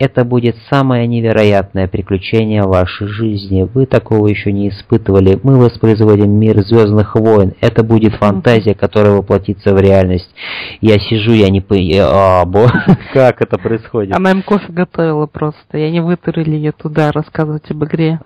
Это 0.00 0.24
будет 0.24 0.56
самое 0.70 1.06
невероятное 1.06 1.86
приключение 1.86 2.62
в 2.62 2.68
вашей 2.68 3.06
жизни. 3.06 3.68
Вы 3.74 3.84
такого 3.84 4.28
еще 4.28 4.50
не 4.50 4.70
испытывали. 4.70 5.38
Мы 5.42 5.58
воспроизводим 5.58 6.30
мир 6.30 6.62
Звездных 6.62 7.16
войн. 7.16 7.52
Это 7.60 7.84
будет 7.84 8.14
фантазия, 8.14 8.74
которая 8.74 9.12
воплотится 9.12 9.74
в 9.74 9.78
реальность. 9.78 10.34
Я 10.80 10.98
сижу, 10.98 11.32
я 11.32 11.50
не 11.50 11.60
понимаю, 11.60 12.08
а, 12.10 12.46
бо... 12.46 12.72
как 13.12 13.42
это 13.42 13.58
происходит. 13.58 14.16
Она 14.16 14.30
им 14.30 14.42
кофе 14.42 14.72
готовила 14.72 15.26
просто. 15.26 15.76
И 15.76 15.82
они 15.82 16.00
вытурили 16.00 16.56
ее 16.56 16.72
туда 16.72 17.12
рассказывать 17.12 17.70
об 17.70 17.84
игре. 17.84 18.20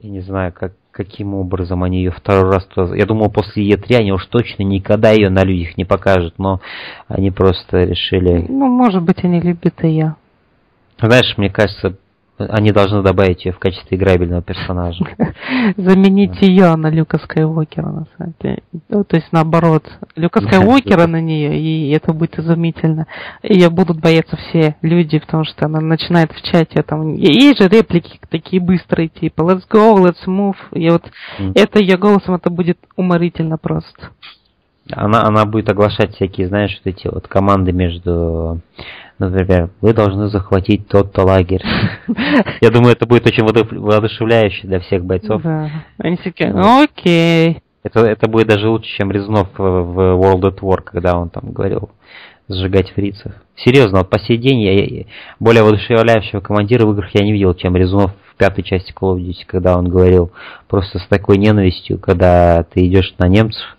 Я 0.00 0.10
не 0.10 0.20
знаю, 0.20 0.52
как, 0.52 0.74
каким 0.90 1.32
образом 1.32 1.82
они 1.84 2.00
ее 2.02 2.10
второй 2.10 2.52
раз... 2.52 2.68
Я 2.94 3.06
думал, 3.06 3.30
после 3.30 3.66
Е3 3.66 3.96
они 3.96 4.12
уж 4.12 4.26
точно 4.26 4.62
никогда 4.64 5.10
ее 5.10 5.30
на 5.30 5.42
людях 5.42 5.78
не 5.78 5.86
покажут, 5.86 6.34
но 6.36 6.60
они 7.08 7.30
просто 7.30 7.84
решили... 7.84 8.44
Ну, 8.46 8.68
может 8.68 9.02
быть, 9.02 9.24
они 9.24 9.40
любят 9.40 9.82
ее. 9.82 10.16
Знаешь, 11.00 11.36
мне 11.36 11.50
кажется, 11.50 11.96
они 12.48 12.72
должны 12.72 13.02
добавить 13.02 13.44
ее 13.44 13.52
в 13.52 13.58
качестве 13.58 13.96
играбельного 13.96 14.42
персонажа. 14.42 15.04
Заменить 15.76 16.40
ее 16.40 16.74
на 16.76 16.88
Люка 16.90 17.18
Скайуокера, 17.18 17.86
на 17.86 18.06
самом 18.16 18.34
деле. 18.40 18.62
Ну, 18.88 19.04
то 19.04 19.16
есть 19.16 19.28
наоборот. 19.32 19.84
Люка 20.16 20.40
Скайуокера 20.46 21.06
на 21.06 21.20
нее, 21.20 21.58
и 21.58 21.90
это 21.90 22.12
будет 22.12 22.38
изумительно. 22.38 23.06
Ее 23.42 23.70
будут 23.70 24.00
бояться 24.00 24.36
все 24.36 24.76
люди, 24.82 25.18
потому 25.18 25.44
что 25.44 25.66
она 25.66 25.80
начинает 25.80 26.32
в 26.32 26.42
чате 26.42 26.82
там. 26.82 27.14
Есть 27.14 27.60
же 27.60 27.68
реплики 27.68 28.18
такие 28.30 28.62
быстрые, 28.62 29.08
типа 29.08 29.42
Let's 29.42 29.64
go, 29.70 29.96
let's 29.96 30.26
move. 30.26 30.56
И 30.72 30.88
вот 30.88 31.10
это 31.54 31.80
ее 31.80 31.96
голосом, 31.96 32.34
это 32.34 32.50
будет 32.50 32.78
уморительно 32.96 33.58
просто. 33.58 34.10
Она, 34.92 35.22
она 35.22 35.44
будет 35.44 35.70
оглашать 35.70 36.14
всякие, 36.16 36.48
знаешь, 36.48 36.80
вот 36.84 36.92
эти 36.92 37.06
вот 37.06 37.28
команды 37.28 37.70
между 37.70 38.60
Например, 39.20 39.68
вы 39.82 39.92
должны 39.92 40.28
захватить 40.28 40.88
тот-то 40.88 41.24
лагерь. 41.24 41.62
Я 42.62 42.70
думаю, 42.70 42.92
это 42.92 43.04
будет 43.04 43.26
очень 43.26 43.44
воодушевляюще 43.44 44.66
для 44.66 44.80
всех 44.80 45.04
бойцов. 45.04 45.42
Да. 45.42 45.70
Они 45.98 46.16
такие, 46.16 46.54
окей. 46.54 47.62
Это, 47.82 48.00
это 48.00 48.28
будет 48.30 48.48
даже 48.48 48.70
лучше, 48.70 48.88
чем 48.96 49.12
Резнов 49.12 49.48
в 49.58 49.60
World 49.60 50.40
at 50.44 50.60
War, 50.60 50.80
когда 50.82 51.18
он 51.18 51.28
там 51.28 51.52
говорил 51.52 51.90
сжигать 52.48 52.90
фрицев. 52.92 53.32
Серьезно, 53.56 53.98
вот 53.98 54.08
по 54.08 54.18
сей 54.18 54.38
день 54.38 54.62
я 54.62 55.04
более 55.38 55.64
воодушевляющего 55.64 56.40
командира 56.40 56.86
в 56.86 56.92
играх 56.92 57.10
я 57.14 57.22
не 57.22 57.32
видел, 57.32 57.52
чем 57.52 57.76
Резнов 57.76 58.12
в 58.32 58.36
пятой 58.36 58.62
части 58.62 58.94
Call 58.98 59.16
of 59.16 59.18
Duty, 59.18 59.44
когда 59.46 59.76
он 59.76 59.90
говорил 59.90 60.32
просто 60.66 60.98
с 60.98 61.06
такой 61.08 61.36
ненавистью, 61.36 61.98
когда 61.98 62.62
ты 62.62 62.86
идешь 62.86 63.14
на 63.18 63.28
немцев. 63.28 63.76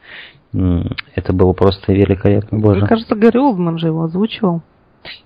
Это 1.16 1.34
было 1.34 1.54
просто 1.54 1.94
великолепно. 1.94 2.60
Боже. 2.60 2.82
Мне 2.82 2.88
кажется, 2.88 3.16
Гарри 3.16 3.38
Олдман 3.40 3.80
же 3.80 3.88
его 3.88 4.04
озвучивал. 4.04 4.62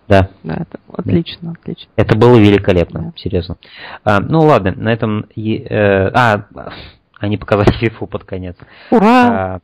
Да. 0.07 0.29
Да, 0.43 0.55
это 0.55 0.79
отлично, 0.91 1.51
отлично. 1.59 1.89
Это 1.95 2.17
было 2.17 2.38
великолепно, 2.38 3.01
да. 3.01 3.13
серьезно. 3.15 3.57
А, 4.03 4.19
ну 4.19 4.41
ладно, 4.41 4.73
на 4.75 4.93
этом... 4.93 5.25
Э, 5.35 6.09
а, 6.13 6.45
они 7.19 7.38
показали 7.38 7.69
FIFA 7.81 8.07
под 8.07 8.23
конец. 8.23 8.55
Ура! 8.91 9.27
А, 9.27 9.59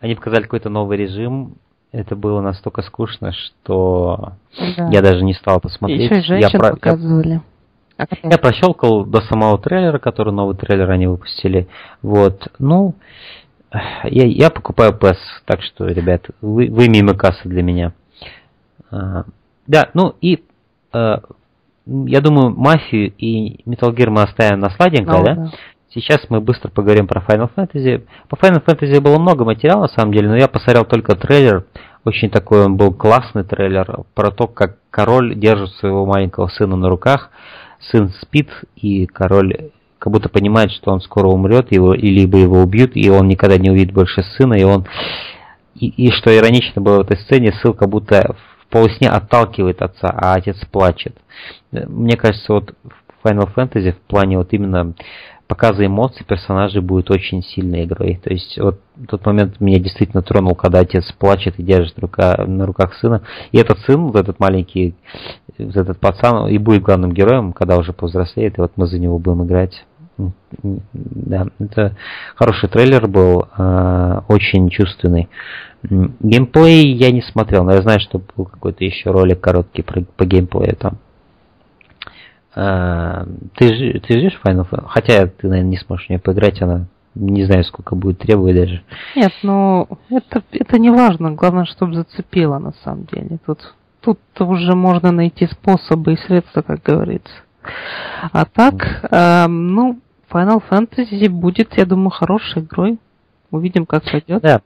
они 0.00 0.14
показали 0.14 0.42
какой-то 0.42 0.68
новый 0.68 0.98
режим. 0.98 1.56
Это 1.92 2.14
было 2.16 2.40
настолько 2.40 2.82
скучно, 2.82 3.32
что 3.32 4.34
да. 4.76 4.88
я 4.90 5.02
даже 5.02 5.24
не 5.24 5.34
стал 5.34 5.60
посмотреть. 5.60 6.10
Еще 6.10 6.38
и 6.38 6.40
я 6.40 6.50
про... 6.50 6.70
показывали. 6.70 7.40
Я, 7.98 8.06
я 8.22 8.38
прощелкал 8.38 9.04
до 9.04 9.20
самого 9.22 9.58
трейлера, 9.58 9.98
который 9.98 10.32
новый 10.32 10.56
трейлер 10.56 10.90
они 10.90 11.06
выпустили. 11.06 11.68
Вот, 12.00 12.48
ну, 12.58 12.94
я, 14.04 14.24
я 14.24 14.50
покупаю 14.50 14.92
PES, 14.92 15.16
так 15.44 15.62
что, 15.62 15.86
ребят, 15.86 16.26
вы, 16.40 16.70
вы 16.70 16.88
мимо 16.88 17.14
кассы 17.14 17.48
для 17.48 17.62
меня. 17.62 17.92
А, 18.90 19.24
да, 19.66 19.90
ну 19.94 20.14
и 20.20 20.42
э, 20.92 21.16
я 21.86 22.20
думаю, 22.20 22.50
мафию 22.50 23.12
и 23.16 23.62
Metal 23.68 23.94
Gear 23.94 24.10
мы 24.10 24.22
оставим 24.22 24.60
на 24.60 24.70
сладенькое, 24.70 25.20
oh, 25.20 25.24
да? 25.24 25.34
да? 25.34 25.50
Сейчас 25.92 26.20
мы 26.28 26.40
быстро 26.40 26.70
поговорим 26.70 27.08
про 27.08 27.20
Final 27.20 27.50
Fantasy. 27.54 28.06
По 28.28 28.36
Final 28.36 28.64
Fantasy 28.64 29.00
было 29.00 29.18
много 29.18 29.44
материала, 29.44 29.82
на 29.82 29.88
самом 29.88 30.12
деле, 30.12 30.28
но 30.28 30.36
я 30.36 30.46
посмотрел 30.46 30.84
только 30.84 31.16
трейлер. 31.16 31.64
Очень 32.04 32.30
такой 32.30 32.64
он 32.64 32.76
был 32.76 32.94
классный 32.94 33.42
трейлер 33.42 34.04
про 34.14 34.30
то, 34.30 34.46
как 34.46 34.78
король 34.90 35.34
держит 35.34 35.70
своего 35.74 36.06
маленького 36.06 36.46
сына 36.46 36.76
на 36.76 36.88
руках. 36.88 37.30
Сын 37.80 38.10
спит, 38.20 38.48
и 38.76 39.06
король 39.06 39.70
как 39.98 40.12
будто 40.12 40.28
понимает, 40.28 40.70
что 40.70 40.92
он 40.92 41.00
скоро 41.00 41.26
умрет, 41.26 41.72
его, 41.72 41.92
либо 41.92 42.38
его 42.38 42.62
убьют, 42.62 42.92
и 42.94 43.10
он 43.10 43.26
никогда 43.26 43.58
не 43.58 43.70
увидит 43.70 43.92
больше 43.92 44.22
сына, 44.22 44.54
и 44.54 44.62
он... 44.62 44.86
И, 45.74 45.88
и 45.88 46.10
что 46.10 46.36
иронично 46.36 46.80
было 46.80 46.98
в 46.98 47.00
этой 47.00 47.16
сцене, 47.16 47.52
сын 47.62 47.72
как 47.74 47.88
будто 47.88 48.36
полусне 48.70 49.10
отталкивает 49.10 49.82
отца, 49.82 50.10
а 50.10 50.34
отец 50.34 50.56
плачет. 50.70 51.16
Мне 51.72 52.16
кажется, 52.16 52.52
вот 52.52 52.74
Final 53.24 53.52
Fantasy 53.54 53.92
в 53.92 54.00
плане 54.08 54.38
вот 54.38 54.52
именно 54.52 54.94
показа 55.50 55.84
эмоций 55.84 56.24
персонажей 56.24 56.80
будет 56.80 57.10
очень 57.10 57.42
сильной 57.42 57.84
игрой. 57.84 58.20
То 58.22 58.32
есть 58.32 58.56
вот 58.56 58.80
тот 59.08 59.26
момент 59.26 59.60
меня 59.60 59.80
действительно 59.80 60.22
тронул, 60.22 60.54
когда 60.54 60.78
отец 60.78 61.10
плачет 61.18 61.58
и 61.58 61.64
держит 61.64 61.98
рука, 61.98 62.44
на 62.46 62.66
руках 62.66 62.94
сына. 62.94 63.22
И 63.50 63.58
этот 63.58 63.80
сын, 63.80 64.00
вот 64.00 64.16
этот 64.16 64.38
маленький, 64.38 64.94
вот 65.58 65.76
этот 65.76 65.98
пацан, 65.98 66.46
и 66.46 66.56
будет 66.58 66.82
главным 66.82 67.12
героем, 67.12 67.52
когда 67.52 67.78
уже 67.78 67.92
повзрослеет, 67.92 68.58
и 68.58 68.60
вот 68.60 68.72
мы 68.76 68.86
за 68.86 69.00
него 69.00 69.18
будем 69.18 69.44
играть. 69.44 69.84
Да, 70.92 71.46
это 71.58 71.96
хороший 72.36 72.68
трейлер 72.68 73.08
был, 73.08 73.48
э, 73.56 74.20
очень 74.28 74.68
чувственный. 74.68 75.28
Геймплей 75.82 76.92
я 76.94 77.10
не 77.10 77.22
смотрел, 77.22 77.64
но 77.64 77.72
я 77.72 77.82
знаю, 77.82 78.00
что 78.00 78.20
был 78.36 78.44
какой-то 78.44 78.84
еще 78.84 79.10
ролик 79.10 79.40
короткий 79.40 79.82
про, 79.82 80.02
по 80.02 80.24
геймплею 80.24 80.76
там. 80.76 80.98
А, 82.54 83.26
ты, 83.56 84.00
ты 84.00 84.18
ждешь 84.18 84.40
Final 84.44 84.68
Fantasy? 84.68 84.86
Хотя 84.88 85.26
ты, 85.26 85.48
наверное, 85.48 85.70
не 85.70 85.78
сможешь 85.78 86.06
в 86.06 86.10
нее 86.10 86.18
поиграть, 86.18 86.60
она 86.60 86.86
не 87.14 87.44
знаю, 87.44 87.64
сколько 87.64 87.94
будет 87.94 88.18
требовать 88.18 88.56
даже. 88.56 88.82
Нет, 89.16 89.32
ну 89.42 89.88
это, 90.10 90.42
это 90.52 90.78
не 90.78 90.90
важно. 90.90 91.32
Главное, 91.32 91.64
чтобы 91.64 91.94
зацепило 91.94 92.58
на 92.58 92.72
самом 92.84 93.06
деле. 93.06 93.38
Тут, 93.44 93.74
тут 94.00 94.18
уже 94.38 94.74
можно 94.74 95.10
найти 95.10 95.46
способы 95.46 96.12
и 96.12 96.16
средства, 96.16 96.62
как 96.62 96.82
говорится. 96.82 97.34
А 98.32 98.44
так, 98.44 99.08
э, 99.10 99.46
ну, 99.48 99.98
Final 100.30 100.62
Fantasy 100.70 101.28
будет, 101.28 101.76
я 101.76 101.84
думаю, 101.84 102.10
хорошей 102.10 102.62
игрой. 102.62 102.98
Увидим, 103.50 103.84
как 103.84 104.04
пойдет. 104.04 104.42
Да, 104.42 104.60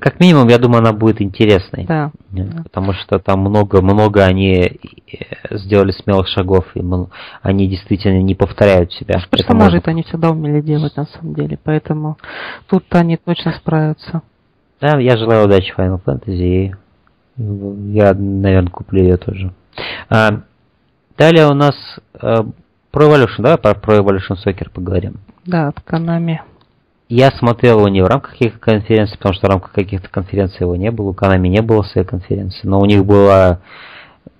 как 0.00 0.20
минимум, 0.20 0.48
я 0.48 0.58
думаю, 0.58 0.80
она 0.80 0.92
будет 0.92 1.20
интересной. 1.20 1.84
Да. 1.84 2.10
Потому 2.64 2.92
что 2.92 3.18
там 3.18 3.40
много-много 3.40 4.24
они 4.24 4.54
э, 4.54 5.56
сделали 5.56 5.92
смелых 5.92 6.28
шагов, 6.28 6.66
и 6.74 6.82
они 7.42 7.68
действительно 7.68 8.22
не 8.22 8.34
повторяют 8.34 8.92
себя. 8.92 9.20
Персонажи-то 9.30 9.90
они 9.90 10.02
всегда 10.02 10.30
умели 10.30 10.60
делать, 10.60 10.96
на 10.96 11.06
самом 11.06 11.34
деле, 11.34 11.58
поэтому 11.62 12.18
тут 12.68 12.84
они 12.90 13.16
точно 13.16 13.52
справятся. 13.52 14.22
Да, 14.80 14.98
я 14.98 15.16
желаю 15.16 15.46
удачи 15.46 15.74
Final 15.76 16.00
Fantasy, 16.04 16.32
и 16.32 16.74
я, 17.36 18.14
наверное, 18.14 18.70
куплю 18.70 19.02
ее 19.02 19.16
тоже. 19.16 19.52
А, 20.08 20.42
далее 21.16 21.46
у 21.46 21.54
нас 21.54 21.74
а, 22.14 22.44
Pro 22.92 23.08
Evolution, 23.08 23.42
давай 23.42 23.58
про 23.58 23.72
Pro 23.72 24.00
Evolution 24.00 24.36
Soccer 24.44 24.70
поговорим. 24.70 25.16
Да, 25.44 25.68
от 25.68 25.78
Konami. 25.80 26.38
Я 27.08 27.30
смотрел 27.30 27.78
его 27.78 27.88
не 27.88 28.02
в 28.02 28.06
рамках 28.06 28.32
каких-то 28.32 28.58
конференций, 28.58 29.16
потому 29.16 29.34
что 29.34 29.46
в 29.46 29.50
рамках 29.50 29.72
каких-то 29.72 30.10
конференций 30.10 30.58
его 30.60 30.76
не 30.76 30.90
было, 30.90 31.08
у 31.08 31.14
Konami 31.14 31.48
не 31.48 31.62
было 31.62 31.82
своей 31.82 32.06
конференции, 32.06 32.66
но 32.66 32.80
у 32.80 32.84
них 32.84 33.04
было 33.06 33.60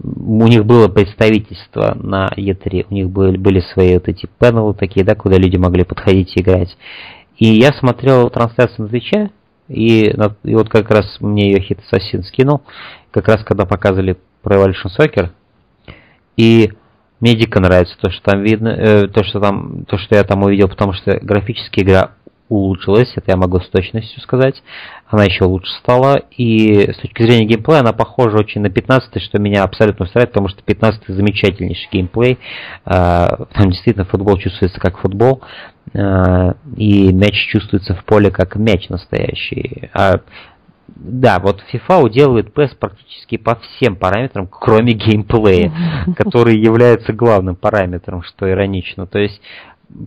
у 0.00 0.46
них 0.46 0.64
было 0.64 0.88
представительство 0.88 1.94
на 1.94 2.28
E3, 2.36 2.86
у 2.90 2.94
них 2.94 3.10
были, 3.10 3.36
были 3.36 3.60
свои 3.72 3.94
вот 3.94 4.06
эти 4.08 4.28
панелы 4.38 4.74
такие, 4.74 5.04
да, 5.04 5.14
куда 5.14 5.36
люди 5.38 5.56
могли 5.56 5.82
подходить 5.82 6.36
и 6.36 6.40
играть. 6.40 6.76
И 7.38 7.46
я 7.46 7.72
смотрел 7.72 8.30
трансляцию 8.30 8.82
на 8.84 8.88
Твиче, 8.88 9.30
и, 9.68 10.14
и 10.44 10.54
вот 10.54 10.68
как 10.68 10.90
раз 10.90 11.16
мне 11.20 11.50
ее 11.50 11.58
Hit 11.58 11.80
Assassin 11.90 12.22
скинул, 12.22 12.62
как 13.10 13.28
раз 13.28 13.42
когда 13.44 13.64
показывали 13.64 14.18
Pro 14.44 14.62
Evolution 14.62 14.90
Soccer, 14.96 15.30
и 16.36 16.72
мне 17.20 17.34
дико 17.34 17.58
нравится 17.58 17.96
то, 18.00 18.10
что 18.10 18.30
там 18.30 18.42
видно, 18.42 18.68
э, 18.68 19.08
то, 19.08 19.24
что 19.24 19.40
там, 19.40 19.84
то, 19.86 19.98
что 19.98 20.14
я 20.14 20.22
там 20.22 20.42
увидел, 20.42 20.68
потому 20.68 20.92
что 20.92 21.18
графическая 21.20 21.82
игра 21.82 22.10
улучшилась, 22.48 23.12
это 23.14 23.30
я 23.30 23.36
могу 23.36 23.60
с 23.60 23.68
точностью 23.68 24.20
сказать. 24.22 24.62
Она 25.06 25.24
еще 25.24 25.44
лучше 25.44 25.70
стала, 25.80 26.22
и 26.36 26.90
с 26.92 26.96
точки 26.98 27.22
зрения 27.22 27.46
геймплея 27.46 27.80
она 27.80 27.92
похожа 27.92 28.38
очень 28.38 28.60
на 28.60 28.70
15 28.70 29.22
что 29.22 29.38
меня 29.38 29.64
абсолютно 29.64 30.06
устраивает, 30.06 30.30
потому 30.30 30.48
что 30.48 30.62
15 30.62 31.02
замечательнейший 31.08 31.88
геймплей. 31.92 32.38
А, 32.84 33.46
там 33.52 33.70
действительно 33.70 34.04
футбол 34.04 34.36
чувствуется 34.38 34.80
как 34.80 34.98
футбол, 34.98 35.42
а, 35.94 36.54
и 36.76 37.12
мяч 37.12 37.48
чувствуется 37.50 37.94
в 37.94 38.04
поле 38.04 38.30
как 38.30 38.56
мяч 38.56 38.88
настоящий. 38.88 39.90
А 39.92 40.20
да, 40.96 41.38
вот 41.38 41.62
FIFA 41.72 42.02
уделывает 42.02 42.56
PES 42.56 42.76
практически 42.78 43.36
по 43.36 43.56
всем 43.56 43.96
параметрам, 43.96 44.46
кроме 44.46 44.94
геймплея, 44.94 45.72
который 46.16 46.58
является 46.58 47.12
главным 47.12 47.56
параметром, 47.56 48.22
что 48.22 48.50
иронично. 48.50 49.06
То 49.06 49.18
есть 49.18 49.40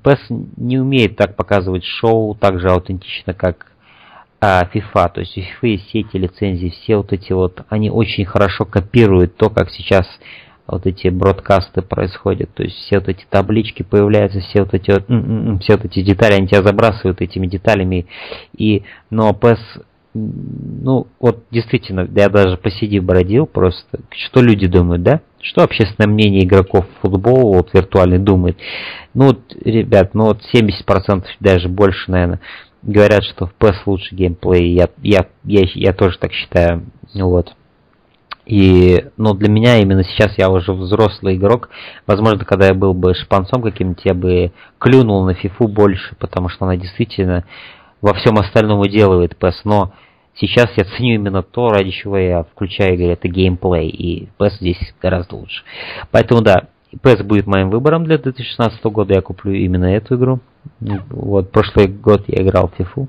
PES 0.04 0.20
не 0.58 0.80
умеет 0.80 1.16
так 1.16 1.36
показывать 1.36 1.84
шоу 1.84 2.36
так 2.36 2.60
же 2.60 2.70
аутентично, 2.70 3.34
как 3.34 3.72
а, 4.40 4.64
FIFA. 4.66 5.12
То 5.14 5.20
есть 5.22 5.38
у 5.38 5.42
FIFA 5.42 5.68
есть 5.70 5.88
все 5.88 6.00
эти 6.02 6.18
лицензии, 6.18 6.70
все 6.70 6.98
вот 6.98 7.14
эти 7.14 7.32
вот, 7.34 7.64
они 7.70 7.90
очень 7.90 8.26
хорошо 8.26 8.66
копируют 8.66 9.36
то, 9.36 9.50
как 9.50 9.70
сейчас 9.70 10.08
вот 10.68 10.86
эти 10.86 11.10
бродкасты 11.10 11.82
происходят. 11.82 12.54
То 12.54 12.64
есть 12.64 12.76
все 12.78 13.00
вот 13.00 13.10
эти 13.10 13.26
таблички 13.30 13.84
появляются, 13.84 14.40
все 14.40 14.64
вот 14.64 14.74
эти 14.74 14.92
вот, 14.92 15.62
все 15.62 15.76
вот 15.76 15.86
эти 15.86 16.02
детали, 16.02 16.34
они 16.34 16.48
тебя 16.48 16.64
забрасывают 16.64 17.22
этими 17.22 17.48
деталями. 17.48 18.08
И, 18.56 18.84
но 19.10 19.32
PES 19.32 19.60
ну, 20.14 21.08
вот 21.20 21.46
действительно, 21.52 22.08
я 22.14 22.30
даже 22.30 22.58
посиди 22.58 23.00
бродил 23.00 23.46
просто, 23.46 24.00
что 24.12 24.42
люди 24.42 24.68
думают, 24.68 25.04
да? 25.04 25.22
Что 25.42 25.64
общественное 25.64 26.12
мнение 26.12 26.44
игроков 26.44 26.86
футбола, 27.02 27.58
вот 27.58 27.74
виртуальный 27.74 28.20
думает? 28.20 28.58
Ну, 29.14 29.28
вот, 29.28 29.56
ребят, 29.64 30.14
ну 30.14 30.26
вот 30.26 30.42
70% 30.54 31.24
даже 31.40 31.70
больше, 31.70 32.12
наверное, 32.12 32.42
говорят, 32.82 33.24
что 33.24 33.48
в 33.48 33.54
PES 33.58 33.76
лучше 33.86 34.16
геймплей. 34.16 34.74
Я, 34.74 34.90
я, 35.02 35.28
я, 35.44 35.62
я 35.74 35.94
тоже 35.94 36.18
так 36.18 36.34
считаю. 36.34 36.86
Вот. 37.14 37.54
И, 38.46 39.06
ну, 39.18 39.34
для 39.34 39.50
меня 39.50 39.80
именно 39.80 40.04
сейчас 40.04 40.38
я 40.38 40.50
уже 40.50 40.74
взрослый 40.74 41.38
игрок. 41.38 41.70
Возможно, 42.08 42.44
когда 42.44 42.68
я 42.68 42.74
был 42.74 42.94
бы 42.94 43.14
шпанцом 43.14 43.62
каким-нибудь, 43.62 44.04
я 44.04 44.14
бы 44.14 44.52
клюнул 44.80 45.24
на 45.26 45.36
фифу 45.36 45.68
больше, 45.68 46.16
потому 46.16 46.50
что 46.50 46.66
она 46.66 46.76
действительно 46.76 47.46
во 48.02 48.14
всем 48.14 48.38
остальном 48.38 48.80
уделывает 48.80 49.36
PES. 49.40 49.62
Но 49.64 49.94
Сейчас 50.36 50.70
я 50.78 50.86
ценю 50.86 51.16
именно 51.16 51.44
то, 51.44 51.70
ради 51.70 51.92
чего 51.92 52.18
я 52.18 52.44
включаю 52.44 52.94
игры, 52.94 53.08
это 53.08 53.28
геймплей, 53.28 53.90
и 53.90 54.30
PES 54.40 54.52
здесь 54.62 54.94
гораздо 55.02 55.36
лучше. 55.36 55.64
Поэтому 56.10 56.42
да, 56.42 56.68
PES 57.04 57.24
будет 57.24 57.48
моим 57.48 57.70
выбором 57.70 58.06
для 58.06 58.18
2016 58.18 58.84
года, 58.86 59.14
я 59.14 59.22
куплю 59.22 59.54
именно 59.54 59.86
эту 59.86 60.16
игру. 60.16 60.40
Вот, 60.80 61.52
прошлый 61.52 61.88
год 61.88 62.24
я 62.28 62.44
играл 62.44 62.70
в 62.70 62.80
FIFA, 62.80 63.08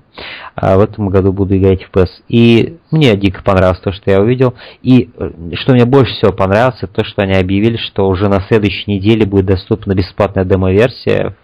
а 0.56 0.76
в 0.76 0.80
этом 0.80 1.08
году 1.08 1.32
буду 1.32 1.56
играть 1.56 1.84
в 1.84 1.90
PES. 1.90 2.08
И 2.28 2.78
мне 2.90 3.16
дико 3.16 3.42
понравилось 3.42 3.80
то, 3.80 3.92
что 3.92 4.10
я 4.10 4.20
увидел. 4.20 4.54
И 4.82 5.10
э, 5.16 5.30
что 5.54 5.72
мне 5.72 5.84
больше 5.84 6.12
всего 6.14 6.32
понравилось, 6.32 6.78
это 6.82 6.92
то, 6.92 7.04
что 7.04 7.22
они 7.22 7.34
объявили, 7.34 7.76
что 7.76 8.08
уже 8.08 8.28
на 8.28 8.40
следующей 8.48 8.90
неделе 8.90 9.26
будет 9.26 9.46
доступна 9.46 9.94
бесплатная 9.94 10.44
демо-версия 10.44 11.36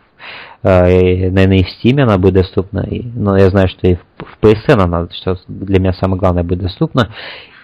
наверное, 0.63 1.59
и 1.59 1.65
в 1.65 1.69
Steam 1.69 2.01
она 2.01 2.19
будет 2.19 2.35
доступна, 2.35 2.87
но 3.15 3.37
я 3.37 3.49
знаю, 3.51 3.69
что 3.69 3.87
и 3.87 3.95
в 3.95 4.39
PSN 4.43 4.83
она, 4.83 5.09
что 5.13 5.39
для 5.47 5.79
меня 5.79 5.93
самое 5.93 6.19
главное, 6.19 6.43
будет 6.43 6.61
доступна. 6.61 7.13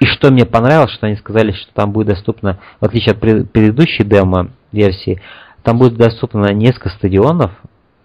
И 0.00 0.06
что 0.06 0.30
мне 0.30 0.44
понравилось, 0.44 0.92
что 0.92 1.06
они 1.06 1.16
сказали, 1.16 1.52
что 1.52 1.72
там 1.72 1.92
будет 1.92 2.08
доступно, 2.08 2.58
в 2.80 2.84
отличие 2.84 3.12
от 3.12 3.20
предыдущей 3.20 4.04
демо-версии, 4.04 5.20
там 5.62 5.78
будет 5.78 5.96
доступно 5.96 6.52
несколько 6.52 6.90
стадионов. 6.90 7.52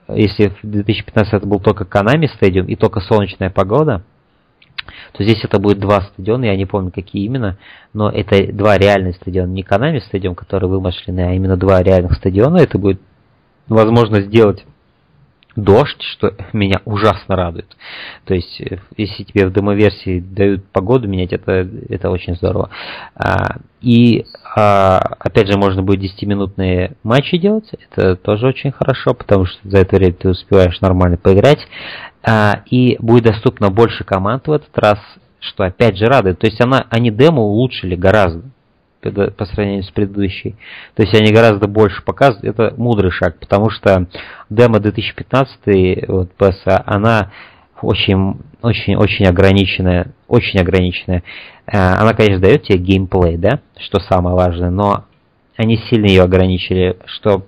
Если 0.08 0.54
в 0.64 0.68
2015 0.68 1.34
это 1.34 1.46
был 1.46 1.60
только 1.60 1.84
Konami 1.84 2.28
стадион 2.28 2.66
и 2.66 2.76
только 2.76 3.00
солнечная 3.00 3.52
погода, 3.52 4.04
то 5.12 5.24
здесь 5.24 5.44
это 5.44 5.60
будет 5.60 5.80
два 5.80 6.02
стадиона, 6.02 6.46
я 6.46 6.56
не 6.56 6.66
помню, 6.66 6.92
какие 6.92 7.26
именно, 7.26 7.58
но 7.94 8.10
это 8.10 8.52
два 8.52 8.78
реальных 8.78 9.18
стадиона, 9.18 9.52
не 9.52 9.62
Konami 9.62 10.00
стадион, 10.00 10.34
который 10.34 10.68
вымышленный, 10.68 11.28
а 11.28 11.34
именно 11.34 11.58
два 11.58 11.84
реальных 11.84 12.14
стадиона, 12.14 12.58
это 12.58 12.80
будет 12.80 13.02
возможно 13.68 14.22
сделать 14.22 14.66
дождь, 15.64 16.02
что 16.02 16.34
меня 16.54 16.82
ужасно 16.86 17.36
радует. 17.36 17.76
То 18.26 18.34
есть, 18.34 18.60
э, 18.62 18.80
если 18.98 19.24
тебе 19.24 19.48
в 19.48 19.54
демо-версии 19.54 20.20
дают 20.20 20.66
погоду 20.72 21.08
менять, 21.08 21.34
это, 21.34 21.68
это 21.90 22.10
очень 22.10 22.36
здорово. 22.36 22.70
А, 23.16 23.58
и, 23.82 24.26
а, 24.56 25.00
опять 25.20 25.48
же, 25.48 25.58
можно 25.58 25.84
будет 25.84 26.02
10-минутные 26.02 26.96
матчи 27.04 27.38
делать, 27.38 27.70
это 27.90 28.16
тоже 28.16 28.48
очень 28.48 28.72
хорошо, 28.72 29.14
потому 29.14 29.46
что 29.46 29.58
за 29.68 29.80
это 29.80 29.96
время 29.96 30.14
ты 30.14 30.30
успеваешь 30.30 30.82
нормально 30.82 31.18
поиграть. 31.18 31.66
А, 32.24 32.64
и 32.70 32.98
будет 33.00 33.24
доступно 33.26 33.70
больше 33.70 34.04
команд 34.04 34.48
в 34.48 34.52
этот 34.52 34.78
раз, 34.78 35.00
что 35.40 35.64
опять 35.64 35.98
же 35.98 36.06
радует. 36.06 36.40
То 36.40 36.48
есть, 36.48 36.62
она, 36.62 36.86
они 36.90 37.12
демо 37.12 37.42
улучшили 37.42 37.96
гораздо 37.96 38.44
по 39.02 39.46
сравнению 39.46 39.84
с 39.84 39.92
предыдущей. 39.92 40.56
То 40.96 41.04
есть 41.04 41.16
они 41.16 41.32
гораздо 41.32 41.68
больше 41.68 42.04
показывают. 42.04 42.60
Это 42.60 42.74
мудрый 42.78 43.12
шаг, 43.12 43.40
потому 43.40 43.70
что 43.70 44.08
демо 44.50 44.80
2015 44.80 46.08
вот, 46.08 46.32
PSA, 46.38 46.84
она 46.86 47.32
очень, 47.82 48.42
очень, 48.62 48.96
очень 48.96 49.26
ограниченная, 49.26 50.08
очень 50.28 50.60
ограниченная. 50.60 51.24
Э, 51.66 51.78
она, 51.78 52.14
конечно, 52.14 52.42
дает 52.42 52.64
тебе 52.64 52.78
геймплей, 52.78 53.38
да, 53.38 53.62
что 53.80 54.00
самое 54.02 54.36
важное, 54.36 54.70
но 54.70 55.06
они 55.56 55.78
сильно 55.90 56.08
ее 56.08 56.24
ограничили, 56.24 56.98
что 57.06 57.46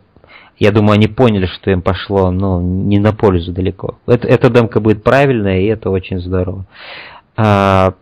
я 0.58 0.72
думаю, 0.72 0.94
они 0.94 1.08
поняли, 1.08 1.48
что 1.48 1.72
им 1.72 1.82
пошло, 1.82 2.30
ну, 2.30 2.62
не 2.62 3.00
на 3.00 3.14
пользу 3.14 3.52
далеко. 3.52 3.98
Это, 4.06 4.28
эта 4.28 4.50
демка 4.50 4.80
будет 4.80 5.04
правильная, 5.04 5.60
и 5.60 5.66
это 5.66 5.90
очень 5.90 6.20
здорово. 6.20 6.66
А, 7.36 7.96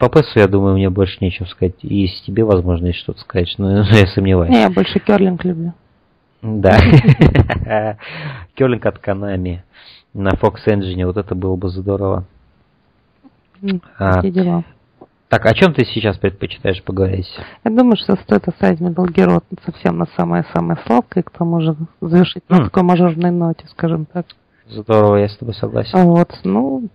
по 0.00 0.08
ПЭСу, 0.08 0.38
я 0.38 0.48
думаю, 0.48 0.74
мне 0.74 0.88
больше 0.88 1.18
нечего 1.20 1.44
сказать. 1.44 1.74
И 1.82 1.94
если 1.94 2.24
тебе, 2.24 2.42
возможно, 2.42 2.86
есть 2.86 3.00
что-то 3.00 3.20
сказать, 3.20 3.54
но, 3.58 3.84
но 3.84 3.84
я 3.90 4.06
сомневаюсь. 4.06 4.50
Не, 4.50 4.62
я 4.62 4.70
больше 4.70 4.98
керлинг 4.98 5.44
люблю. 5.44 5.74
Да. 6.40 6.80
Керлинг 8.54 8.86
от 8.86 8.98
Канами 8.98 9.62
на 10.14 10.30
Fox 10.30 10.54
Engine, 10.66 11.04
вот 11.04 11.18
это 11.18 11.34
было 11.34 11.54
бы 11.54 11.68
здорово. 11.68 12.24
А, 13.98 14.22
дела. 14.22 14.64
Так, 15.28 15.44
о 15.44 15.52
чем 15.52 15.74
ты 15.74 15.84
сейчас 15.84 16.16
предпочитаешь 16.16 16.82
поговорить? 16.82 17.28
Я 17.62 17.70
думаю, 17.70 17.96
что 17.96 18.16
стоит 18.16 18.48
оставить 18.48 18.80
Metal 18.80 19.06
Gear 19.06 19.42
совсем 19.66 19.98
на 19.98 20.06
самое-самое 20.16 20.80
сладкое, 20.86 21.22
к 21.22 21.30
тому 21.30 21.60
же 21.60 21.76
завершить 22.00 22.42
mm. 22.48 22.56
на 22.56 22.64
такой 22.64 22.84
мажорной 22.84 23.30
ноте, 23.30 23.66
скажем 23.68 24.06
так. 24.06 24.24
Здорово, 24.66 25.16
я 25.16 25.28
с 25.28 25.36
тобой 25.36 25.54
согласен. 25.54 25.98
Вот, 26.04 26.30
ну... 26.42 26.88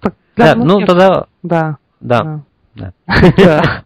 Так, 0.00 0.14
да, 0.34 0.54
ну 0.54 0.80
тогда... 0.86 1.26
Да. 1.42 1.76
Да. 2.02 2.42
Да. 2.74 2.92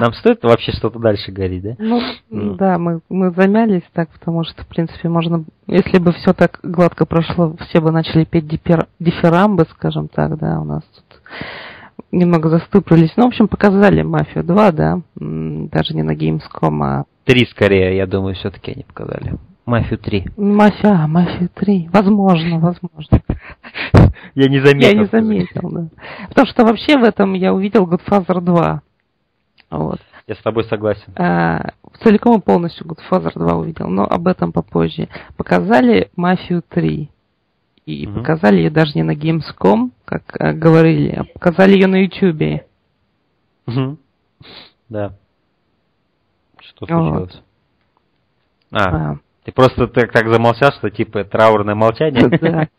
Нам 0.00 0.14
стоит 0.14 0.42
вообще 0.42 0.72
что-то 0.72 0.98
дальше 0.98 1.30
говорить, 1.30 1.62
да? 1.62 1.74
Ну, 1.78 2.00
mm. 2.30 2.56
да, 2.56 2.78
мы, 2.78 3.00
мы 3.08 3.30
замялись 3.32 3.82
так, 3.92 4.08
потому 4.10 4.44
что, 4.44 4.62
в 4.62 4.66
принципе, 4.66 5.08
можно... 5.08 5.44
Если 5.66 5.98
бы 5.98 6.12
все 6.12 6.32
так 6.32 6.58
гладко 6.62 7.04
прошло, 7.04 7.54
все 7.68 7.80
бы 7.80 7.90
начали 7.90 8.24
петь 8.24 8.46
дифер, 8.46 8.86
дифирамбы, 8.98 9.66
скажем 9.70 10.08
так, 10.08 10.38
да, 10.38 10.60
у 10.60 10.64
нас 10.64 10.82
тут 10.84 11.20
немного 12.10 12.48
застыпались. 12.48 13.12
Ну, 13.16 13.24
в 13.24 13.28
общем, 13.28 13.48
показали 13.48 14.02
«Мафию 14.02 14.44
2», 14.44 14.72
да, 14.72 15.00
даже 15.14 15.94
не 15.94 16.02
на 16.02 16.14
Gamescom, 16.14 16.82
а... 16.82 17.04
Три 17.24 17.46
скорее, 17.46 17.96
я 17.96 18.06
думаю, 18.06 18.34
все-таки 18.34 18.72
они 18.72 18.84
показали. 18.84 19.34
«Мафию 19.66 20.00
3». 20.00 20.32
«Мафия», 20.36 20.90
а, 20.90 21.06
«Мафию 21.06 21.50
3». 21.54 21.90
Возможно, 21.92 22.58
возможно. 22.58 23.22
Я 24.34 24.48
не 24.48 24.60
заметил. 24.60 24.88
Я 24.88 24.94
не 24.94 25.04
заметил, 25.06 25.70
да. 25.70 25.88
Потому 26.28 26.46
что 26.46 26.64
вообще 26.64 26.98
в 26.98 27.04
этом 27.04 27.34
я 27.34 27.52
увидел 27.52 27.86
Godfather 27.86 28.40
2. 28.40 28.82
Вот. 29.70 30.00
Я 30.26 30.34
с 30.34 30.38
тобой 30.38 30.64
согласен. 30.64 31.12
А, 31.16 31.72
целиком 32.02 32.38
и 32.38 32.42
полностью 32.42 32.86
Godfather 32.86 33.32
2 33.34 33.54
увидел, 33.54 33.88
но 33.88 34.04
об 34.04 34.28
этом 34.28 34.52
попозже. 34.52 35.08
Показали 35.36 36.10
«Мафию 36.16 36.62
3». 36.70 37.08
И 37.84 38.06
угу. 38.06 38.20
показали 38.20 38.58
ее 38.58 38.70
даже 38.70 38.92
не 38.94 39.02
на 39.02 39.14
Gamescom, 39.14 39.90
как 40.04 40.22
э, 40.38 40.52
говорили, 40.52 41.10
а 41.16 41.24
показали 41.24 41.72
ее 41.72 41.88
на 41.88 41.96
YouTube. 41.96 42.62
Угу. 43.66 43.98
Да. 44.88 45.14
Что 46.60 46.86
случилось? 46.86 47.34
Вот. 47.34 47.42
А, 48.70 49.12
а, 49.12 49.18
ты 49.44 49.50
просто 49.50 49.88
так, 49.88 50.12
так 50.12 50.32
замолчал, 50.32 50.70
что 50.72 50.88
типа 50.88 51.24
траурное 51.24 51.74
молчание. 51.74 52.28
Да. 52.28 52.68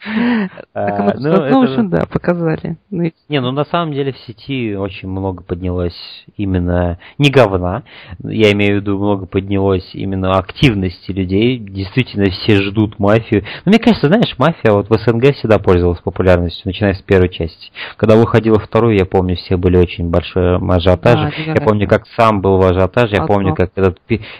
А, 0.73 1.13
ну, 1.17 1.65
ну, 1.65 1.89
да, 1.89 2.05
показали. 2.05 2.77
Ну, 2.89 3.11
не, 3.29 3.41
ну 3.41 3.51
на 3.51 3.63
самом 3.65 3.93
деле 3.93 4.11
в 4.11 4.17
сети 4.19 4.75
очень 4.75 5.07
много 5.07 5.43
поднялось 5.43 5.95
именно 6.35 6.99
не 7.17 7.29
говна, 7.29 7.83
я 8.23 8.51
имею 8.51 8.77
в 8.77 8.81
виду 8.81 8.97
много 8.97 9.25
поднялось 9.25 9.89
именно 9.93 10.31
активности 10.37 11.11
людей. 11.11 11.59
Действительно 11.59 12.29
все 12.29 12.61
ждут 12.61 12.99
мафию. 12.99 13.43
Но 13.65 13.69
мне 13.69 13.79
кажется, 13.79 14.07
знаешь, 14.07 14.35
мафия 14.37 14.71
вот 14.71 14.89
в 14.89 14.97
СНГ 14.97 15.35
всегда 15.35 15.59
пользовалась 15.59 16.01
популярностью, 16.01 16.63
начиная 16.65 16.93
с 16.93 17.01
первой 17.01 17.29
части. 17.29 17.71
Когда 17.97 18.15
выходила 18.15 18.59
вторую, 18.59 18.97
я 18.97 19.05
помню, 19.05 19.35
все 19.35 19.57
были 19.57 19.77
очень 19.77 20.09
большой 20.09 20.57
ажиотаж. 20.57 21.33
я 21.37 21.61
помню, 21.61 21.87
как 21.87 22.05
сам 22.17 22.41
был 22.41 22.57
в 22.57 22.65
ажиотаже, 22.65 23.15
я 23.15 23.25
помню, 23.25 23.53
как 23.53 23.71
этот 23.75 23.99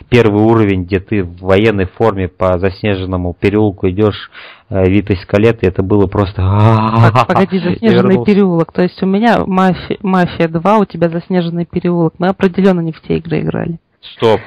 первый 0.10 0.42
уровень, 0.42 0.84
где 0.84 1.00
ты 1.00 1.24
в 1.24 1.40
военной 1.40 1.86
форме 1.86 2.13
форме 2.14 2.28
по 2.28 2.60
заснеженному 2.60 3.34
переулку 3.34 3.90
идешь, 3.90 4.30
э, 4.70 4.88
вид 4.88 5.10
из 5.10 5.22
скалеты, 5.24 5.68
это 5.68 5.82
было 5.82 6.08
просто... 6.08 6.42
Погоди, 7.28 7.60
заснеженный 7.60 8.24
переулок. 8.24 8.72
То 8.72 8.84
есть 8.84 9.02
у 9.02 9.06
меня 9.06 9.44
мафия, 9.46 9.98
мафия 10.02 10.48
2, 10.48 10.78
у 10.78 10.86
тебя 10.86 11.10
заснеженный 11.10 11.66
переулок. 11.66 12.14
Мы 12.20 12.28
определенно 12.28 12.82
не 12.82 12.92
в 12.92 13.02
те 13.02 13.18
игры 13.18 13.42
играли. 13.42 13.80
Стоп. 14.16 14.42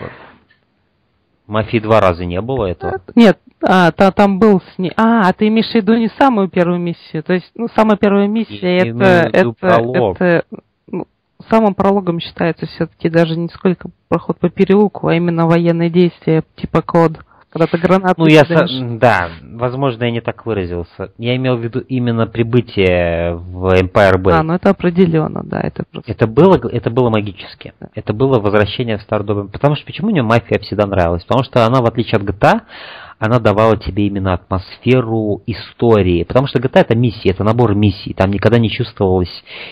Мафии 1.46 1.78
два 1.78 2.00
раза 2.00 2.24
не 2.24 2.40
было 2.40 2.66
этого? 2.66 3.00
Нет, 3.14 3.38
а, 3.62 3.92
та, 3.92 4.10
там 4.10 4.40
был 4.40 4.60
с 4.60 4.78
ней. 4.78 4.92
А, 4.96 5.28
а 5.28 5.32
ты 5.32 5.46
имеешь 5.46 5.70
в 5.70 5.74
виду 5.74 5.94
не 5.94 6.08
самую 6.18 6.48
первую 6.48 6.80
миссию. 6.80 7.22
То 7.22 7.34
есть, 7.34 7.50
ну, 7.54 7.68
самая 7.74 7.96
первая 7.96 8.26
миссия 8.26 8.78
и, 8.78 8.90
это, 8.90 9.30
это, 9.32 9.52
пролог. 9.52 10.20
это 10.20 10.44
ну, 10.88 11.06
самым 11.48 11.76
прологом 11.76 12.18
считается 12.18 12.66
все-таки 12.66 13.08
даже 13.08 13.36
не 13.36 13.48
сколько 13.48 13.90
проход 14.08 14.38
по 14.40 14.50
переулку, 14.50 15.06
а 15.06 15.14
именно 15.14 15.46
военные 15.46 15.88
действия 15.88 16.42
типа 16.56 16.82
код 16.82 17.20
когда 17.56 17.66
ты 17.66 17.78
гранату 17.78 18.14
Ну, 18.22 18.26
я, 18.26 18.44
со... 18.44 18.66
да, 18.98 19.30
возможно, 19.42 20.04
я 20.04 20.10
не 20.10 20.20
так 20.20 20.46
выразился. 20.46 21.12
Я 21.18 21.36
имел 21.36 21.56
в 21.56 21.60
виду 21.60 21.80
именно 21.80 22.26
прибытие 22.26 23.34
в 23.34 23.74
Empire 23.74 24.16
Bay. 24.18 24.32
А, 24.32 24.42
ну 24.42 24.54
это 24.54 24.70
определенно, 24.70 25.42
да, 25.44 25.60
это 25.60 25.84
просто... 25.90 26.10
Это 26.10 26.26
было, 26.26 26.56
это 26.68 26.90
было 26.90 27.10
магически. 27.10 27.72
Да. 27.80 27.88
Это 27.94 28.12
было 28.12 28.38
возвращение 28.38 28.98
в 28.98 29.02
Stardom. 29.08 29.48
Потому 29.48 29.76
что, 29.76 29.86
почему 29.86 30.10
мне 30.10 30.22
мафия 30.22 30.58
всегда 30.60 30.86
нравилась? 30.86 31.24
Потому 31.24 31.44
что 31.44 31.64
она, 31.64 31.80
в 31.80 31.86
отличие 31.86 32.18
от 32.18 32.24
GTA, 32.24 32.62
она 33.18 33.38
давала 33.38 33.76
тебе 33.76 34.06
именно 34.06 34.34
атмосферу 34.34 35.42
истории. 35.46 36.24
Потому 36.24 36.46
что 36.46 36.58
GTA 36.58 36.82
это 36.82 36.94
миссии, 36.94 37.30
это 37.30 37.44
набор 37.44 37.74
миссий. 37.74 38.12
Там 38.12 38.30
никогда 38.30 38.58
не 38.58 38.70
чувствовалась 38.70 39.30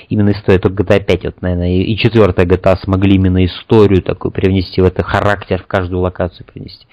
именно 0.09 0.31
история. 0.31 0.59
Только 0.59 0.83
GTA 0.83 1.05
5, 1.05 1.25
вот, 1.25 1.43
наверное, 1.43 1.77
и 1.77 1.97
четвертая 1.97 2.47
GTA 2.47 2.77
смогли 2.83 3.17
именно 3.17 3.45
историю 3.45 4.03
такую 4.03 4.33
привнести 4.33 4.81
в 4.81 4.85
это, 4.85 5.03
характер 5.03 5.63
в 5.63 5.67
каждую 5.67 6.01
локацию 6.01 6.47
принести 6.47 6.87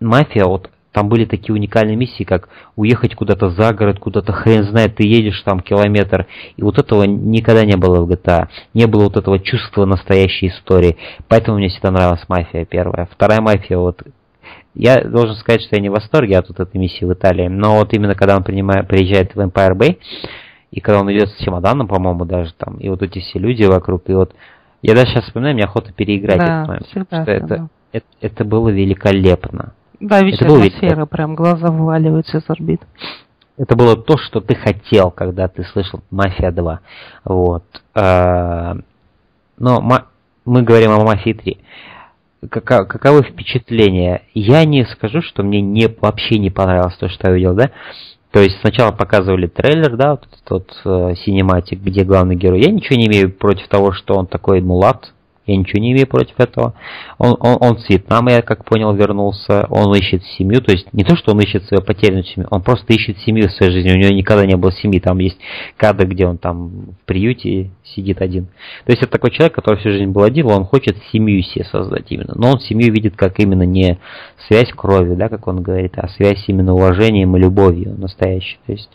мафия, 0.00 0.44
вот 0.44 0.70
там 0.92 1.08
были 1.08 1.26
такие 1.26 1.54
уникальные 1.54 1.96
миссии, 1.96 2.24
как 2.24 2.48
уехать 2.74 3.14
куда-то 3.14 3.50
за 3.50 3.72
город, 3.72 3.98
куда-то 4.00 4.32
хрен 4.32 4.64
знает, 4.64 4.96
ты 4.96 5.06
едешь 5.06 5.40
там 5.42 5.60
километр. 5.60 6.26
И 6.56 6.62
вот 6.62 6.78
этого 6.78 7.04
никогда 7.04 7.64
не 7.64 7.76
было 7.76 8.04
в 8.04 8.10
GTA. 8.10 8.48
Не 8.74 8.86
было 8.86 9.04
вот 9.04 9.16
этого 9.16 9.38
чувства 9.38 9.84
настоящей 9.84 10.48
истории. 10.48 10.96
Поэтому 11.28 11.58
мне 11.58 11.68
всегда 11.68 11.90
нравилась 11.90 12.24
мафия 12.28 12.64
первая. 12.64 13.08
Вторая 13.12 13.40
мафия, 13.40 13.78
вот 13.78 14.02
я 14.74 15.02
должен 15.02 15.36
сказать, 15.36 15.62
что 15.62 15.76
я 15.76 15.82
не 15.82 15.88
в 15.88 15.92
восторге 15.92 16.38
от 16.38 16.48
вот 16.48 16.60
этой 16.60 16.78
миссии 16.78 17.04
в 17.04 17.12
Италии, 17.12 17.48
но 17.48 17.76
вот 17.76 17.92
именно 17.92 18.14
когда 18.14 18.36
он 18.36 18.44
принимает, 18.44 18.88
приезжает 18.88 19.34
в 19.34 19.40
Empire 19.40 19.76
Bay, 19.76 19.98
и 20.70 20.80
когда 20.80 21.00
он 21.00 21.12
идет 21.12 21.30
с 21.30 21.44
чемоданом, 21.44 21.88
по-моему, 21.88 22.24
даже 22.24 22.52
там, 22.54 22.76
и 22.78 22.88
вот 22.88 23.02
эти 23.02 23.18
все 23.18 23.38
люди 23.38 23.64
вокруг, 23.64 24.02
и 24.08 24.14
вот 24.14 24.34
я 24.82 24.94
даже 24.94 25.08
сейчас 25.08 25.24
вспоминаю, 25.24 25.54
мне 25.54 25.64
охота 25.64 25.92
переиграть 25.92 26.38
да, 26.38 26.44
этот 26.44 26.68
момент, 26.68 26.86
всегда, 26.86 27.22
что 27.22 27.30
это, 27.32 27.68
это, 27.92 28.06
это 28.20 28.44
было 28.44 28.68
великолепно. 28.68 29.74
Да, 30.00 30.22
ведь 30.22 30.40
атмосфера, 30.40 31.06
прям 31.06 31.34
глаза 31.34 31.70
вываливаются 31.70 32.38
из 32.38 32.48
орбит. 32.48 32.82
Это 33.56 33.74
было 33.74 33.96
то, 33.96 34.16
что 34.16 34.40
ты 34.40 34.54
хотел, 34.54 35.10
когда 35.10 35.48
ты 35.48 35.64
слышал 35.64 36.00
«Мафия 36.10 36.52
2». 36.52 36.78
Вот. 37.24 37.64
А, 37.94 38.76
но 39.58 39.80
мы 40.44 40.62
говорим 40.62 40.92
о 40.92 41.04
«Мафии 41.04 41.34
3». 41.34 42.48
Каковы 42.48 43.24
впечатления? 43.24 44.22
Я 44.32 44.64
не 44.64 44.84
скажу, 44.84 45.22
что 45.22 45.42
мне 45.42 45.60
не, 45.60 45.88
вообще 45.88 46.38
не 46.38 46.50
понравилось 46.50 46.96
то, 46.96 47.08
что 47.08 47.26
я 47.26 47.32
увидел, 47.32 47.54
да? 47.54 47.72
То 48.30 48.40
есть 48.40 48.60
сначала 48.60 48.92
показывали 48.92 49.48
трейлер, 49.48 49.96
да, 49.96 50.10
вот 50.10 50.28
тот 50.44 50.70
э, 50.84 51.14
синематик, 51.24 51.80
где 51.80 52.04
главный 52.04 52.36
герой. 52.36 52.60
Я 52.60 52.70
ничего 52.70 52.96
не 52.96 53.06
имею 53.06 53.32
против 53.32 53.66
того, 53.68 53.92
что 53.92 54.14
он 54.14 54.28
такой 54.28 54.60
мулат, 54.60 55.12
я 55.48 55.56
ничего 55.56 55.80
не 55.80 55.92
имею 55.92 56.06
против 56.06 56.38
этого. 56.38 56.74
Он, 57.18 57.36
он, 57.40 57.56
он 57.60 57.78
с 57.78 57.88
Вьетнама, 57.88 58.32
я 58.32 58.42
как 58.42 58.64
понял, 58.64 58.92
вернулся. 58.94 59.66
Он 59.70 59.94
ищет 59.96 60.22
семью. 60.36 60.60
То 60.60 60.72
есть 60.72 60.92
не 60.92 61.04
то, 61.04 61.16
что 61.16 61.32
он 61.32 61.40
ищет 61.40 61.64
свою 61.64 61.82
потерянную 61.82 62.24
семью, 62.24 62.48
он 62.50 62.62
просто 62.62 62.92
ищет 62.92 63.18
семью 63.18 63.48
в 63.48 63.52
своей 63.52 63.72
жизни. 63.72 63.92
У 63.92 63.96
него 63.96 64.14
никогда 64.14 64.44
не 64.44 64.56
было 64.56 64.72
семьи. 64.72 65.00
Там 65.00 65.18
есть 65.18 65.38
кадр, 65.76 66.06
где 66.06 66.26
он 66.26 66.38
там 66.38 66.68
в 66.68 67.06
приюте 67.06 67.70
сидит 67.82 68.20
один. 68.20 68.46
То 68.84 68.92
есть 68.92 69.02
это 69.02 69.12
такой 69.12 69.30
человек, 69.30 69.54
который 69.54 69.80
всю 69.80 69.90
жизнь 69.90 70.10
был 70.10 70.22
один, 70.22 70.46
он 70.46 70.64
хочет 70.64 70.96
семью 71.10 71.42
себе 71.42 71.64
создать 71.64 72.06
именно. 72.10 72.34
Но 72.36 72.52
он 72.52 72.60
семью 72.60 72.92
видит 72.92 73.16
как 73.16 73.38
именно 73.38 73.62
не 73.62 73.98
связь 74.46 74.70
крови, 74.72 75.14
да, 75.14 75.28
как 75.28 75.46
он 75.46 75.62
говорит, 75.62 75.94
а 75.96 76.08
связь 76.08 76.44
именно 76.46 76.74
уважением 76.74 77.36
и 77.36 77.40
любовью 77.40 77.94
настоящей. 77.98 78.58
То 78.66 78.72
есть 78.72 78.90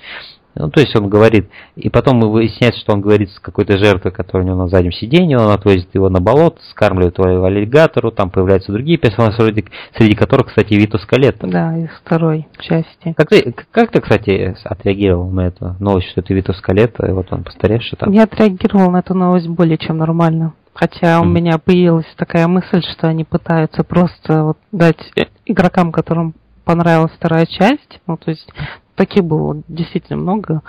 ну, 0.56 0.70
то 0.70 0.80
есть 0.82 0.96
он 0.96 1.10
говорит, 1.10 1.50
и 1.76 1.90
потом 1.90 2.18
мы 2.18 2.32
выясняется, 2.32 2.80
что 2.80 2.94
он 2.94 3.02
говорит 3.02 3.32
с 3.32 3.40
какой-то 3.40 3.78
жертвой, 3.78 4.12
которая 4.12 4.44
у 4.44 4.48
него 4.48 4.64
на 4.64 4.68
заднем 4.68 4.92
сиденье, 4.92 5.40
он 5.40 5.52
отвозит 5.52 5.90
его 5.94 6.10
на 6.10 6.20
болото, 6.20 6.60
скармливает 6.70 7.18
его 7.18 7.46
аллигатору, 7.46 8.12
там 8.12 8.30
появляются 8.30 8.72
другие 8.72 8.98
персонажи, 8.98 9.38
среди, 9.38 9.66
среди 9.98 10.16
которых, 10.16 10.48
кстати, 10.48 10.74
Виту 10.76 11.00
Скалет. 11.00 11.38
Да, 11.42 11.76
из 11.78 11.90
второй 12.04 12.48
части. 12.60 13.14
Как 13.18 13.30
ты, 13.30 13.54
как 13.72 13.92
ты, 13.92 14.02
кстати, 14.02 14.56
отреагировал 14.64 15.30
на 15.30 15.48
эту 15.48 15.76
новость, 15.80 16.10
что 16.10 16.22
ты 16.22 16.34
Виту 16.34 16.54
Скалет, 16.54 17.00
и 17.00 17.12
вот 17.12 17.32
он 17.32 17.44
постаревший 17.44 17.98
там? 17.98 18.12
Я 18.12 18.24
отреагировал 18.24 18.92
на 18.92 19.00
эту 19.00 19.16
новость 19.16 19.48
более 19.48 19.78
чем 19.78 19.98
нормально. 19.98 20.54
Хотя 20.74 21.22
у 21.22 21.26
меня 21.26 21.60
появилась 21.60 22.08
такая 22.18 22.48
мысль, 22.48 22.82
что 22.82 23.08
они 23.08 23.24
пытаются 23.24 23.84
просто 23.84 24.44
вот 24.44 24.58
дать 24.72 24.98
игрокам, 25.46 25.92
которым 25.92 26.34
понравилась 26.66 27.12
вторая 27.16 27.46
часть, 27.46 28.00
ну 28.08 28.18
то 28.18 28.32
есть 28.32 28.50
таких 28.96 29.24
было 29.24 29.62
действительно 29.68 30.18
много, 30.18 30.62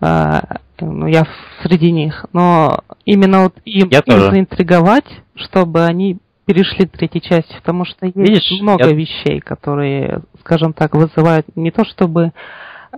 э, 0.00 0.40
ну, 0.80 1.06
я 1.06 1.26
среди 1.62 1.92
них, 1.92 2.26
но 2.32 2.80
именно 3.04 3.44
вот 3.44 3.54
им, 3.64 3.88
им 3.88 4.20
заинтриговать, 4.30 5.06
чтобы 5.34 5.84
они 5.84 6.18
перешли 6.44 6.86
к 6.86 6.92
третьей 6.92 7.20
части, 7.20 7.54
потому 7.56 7.84
что 7.84 8.06
есть 8.06 8.16
Видишь, 8.16 8.60
много 8.60 8.88
я... 8.88 8.94
вещей, 8.94 9.40
которые, 9.40 10.22
скажем 10.40 10.72
так, 10.72 10.94
вызывают 10.94 11.46
не 11.54 11.70
то 11.70 11.84
чтобы 11.84 12.32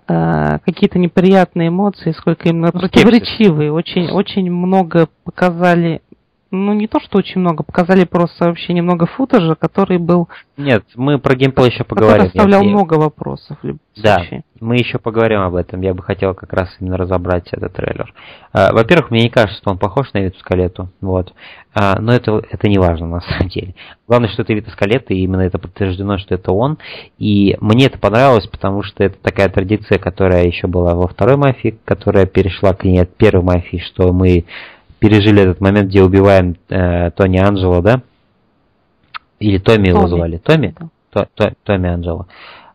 э, 0.08 0.58
какие-то 0.64 0.98
неприятные 0.98 1.68
эмоции, 1.68 2.12
сколько 2.12 2.48
именно 2.48 2.72
противоречивые. 2.72 3.72
Очень, 3.72 4.10
очень 4.10 4.50
много 4.50 5.08
показали 5.24 6.00
ну 6.54 6.72
не 6.72 6.86
то, 6.86 7.00
что 7.00 7.18
очень 7.18 7.40
много, 7.40 7.62
показали 7.62 8.04
просто 8.04 8.46
вообще 8.46 8.72
немного 8.72 9.06
футажа, 9.06 9.54
который 9.54 9.98
был... 9.98 10.28
Нет, 10.56 10.84
мы 10.94 11.18
про 11.18 11.34
геймплей 11.34 11.70
еще 11.70 11.84
поговорим. 11.84 12.26
Который 12.26 12.28
оставлял 12.28 12.62
я... 12.62 12.68
много 12.68 12.94
вопросов 12.94 13.58
в 13.60 13.66
любом 13.66 13.80
да, 13.96 14.16
случае. 14.16 14.44
мы 14.60 14.76
еще 14.76 14.98
поговорим 14.98 15.40
об 15.40 15.54
этом. 15.54 15.80
Я 15.80 15.94
бы 15.94 16.02
хотел 16.02 16.34
как 16.34 16.52
раз 16.52 16.68
именно 16.80 16.96
разобрать 16.96 17.48
этот 17.52 17.74
трейлер. 17.74 18.12
А, 18.52 18.72
во-первых, 18.72 19.10
мне 19.10 19.22
не 19.22 19.30
кажется, 19.30 19.58
что 19.58 19.70
он 19.70 19.78
похож 19.78 20.12
на 20.12 20.18
Виту 20.18 20.38
Скалету, 20.38 20.90
вот. 21.00 21.32
А, 21.74 22.00
но 22.00 22.12
это, 22.12 22.42
это 22.50 22.68
не 22.68 22.78
важно 22.78 23.06
на 23.06 23.20
самом 23.20 23.48
деле. 23.48 23.74
Главное, 24.06 24.28
что 24.28 24.42
это 24.42 24.54
Вита 24.54 24.70
Скалета, 24.70 25.12
и 25.12 25.18
именно 25.18 25.40
это 25.40 25.58
подтверждено, 25.58 26.18
что 26.18 26.34
это 26.34 26.52
он. 26.52 26.78
И 27.18 27.56
мне 27.60 27.86
это 27.86 27.98
понравилось, 27.98 28.46
потому 28.46 28.82
что 28.82 29.02
это 29.02 29.16
такая 29.20 29.48
традиция, 29.48 29.98
которая 29.98 30.44
еще 30.44 30.66
была 30.66 30.94
во 30.94 31.08
второй 31.08 31.36
мафии, 31.36 31.78
которая 31.84 32.26
перешла 32.26 32.74
к 32.74 32.84
ней 32.84 32.98
от 32.98 33.16
первой 33.16 33.42
мафии, 33.42 33.78
что 33.78 34.12
мы 34.12 34.44
пережили 35.04 35.42
этот 35.42 35.60
момент, 35.60 35.90
где 35.90 36.02
убиваем 36.02 36.56
э, 36.70 37.10
Тони 37.10 37.36
Анджело, 37.36 37.82
да? 37.82 38.00
Или 39.38 39.58
Томми 39.58 39.88
его 39.88 40.08
звали? 40.08 40.38
Томми? 40.38 40.74
Да. 41.12 41.26
Томми 41.62 41.90
Анджело. 41.90 42.26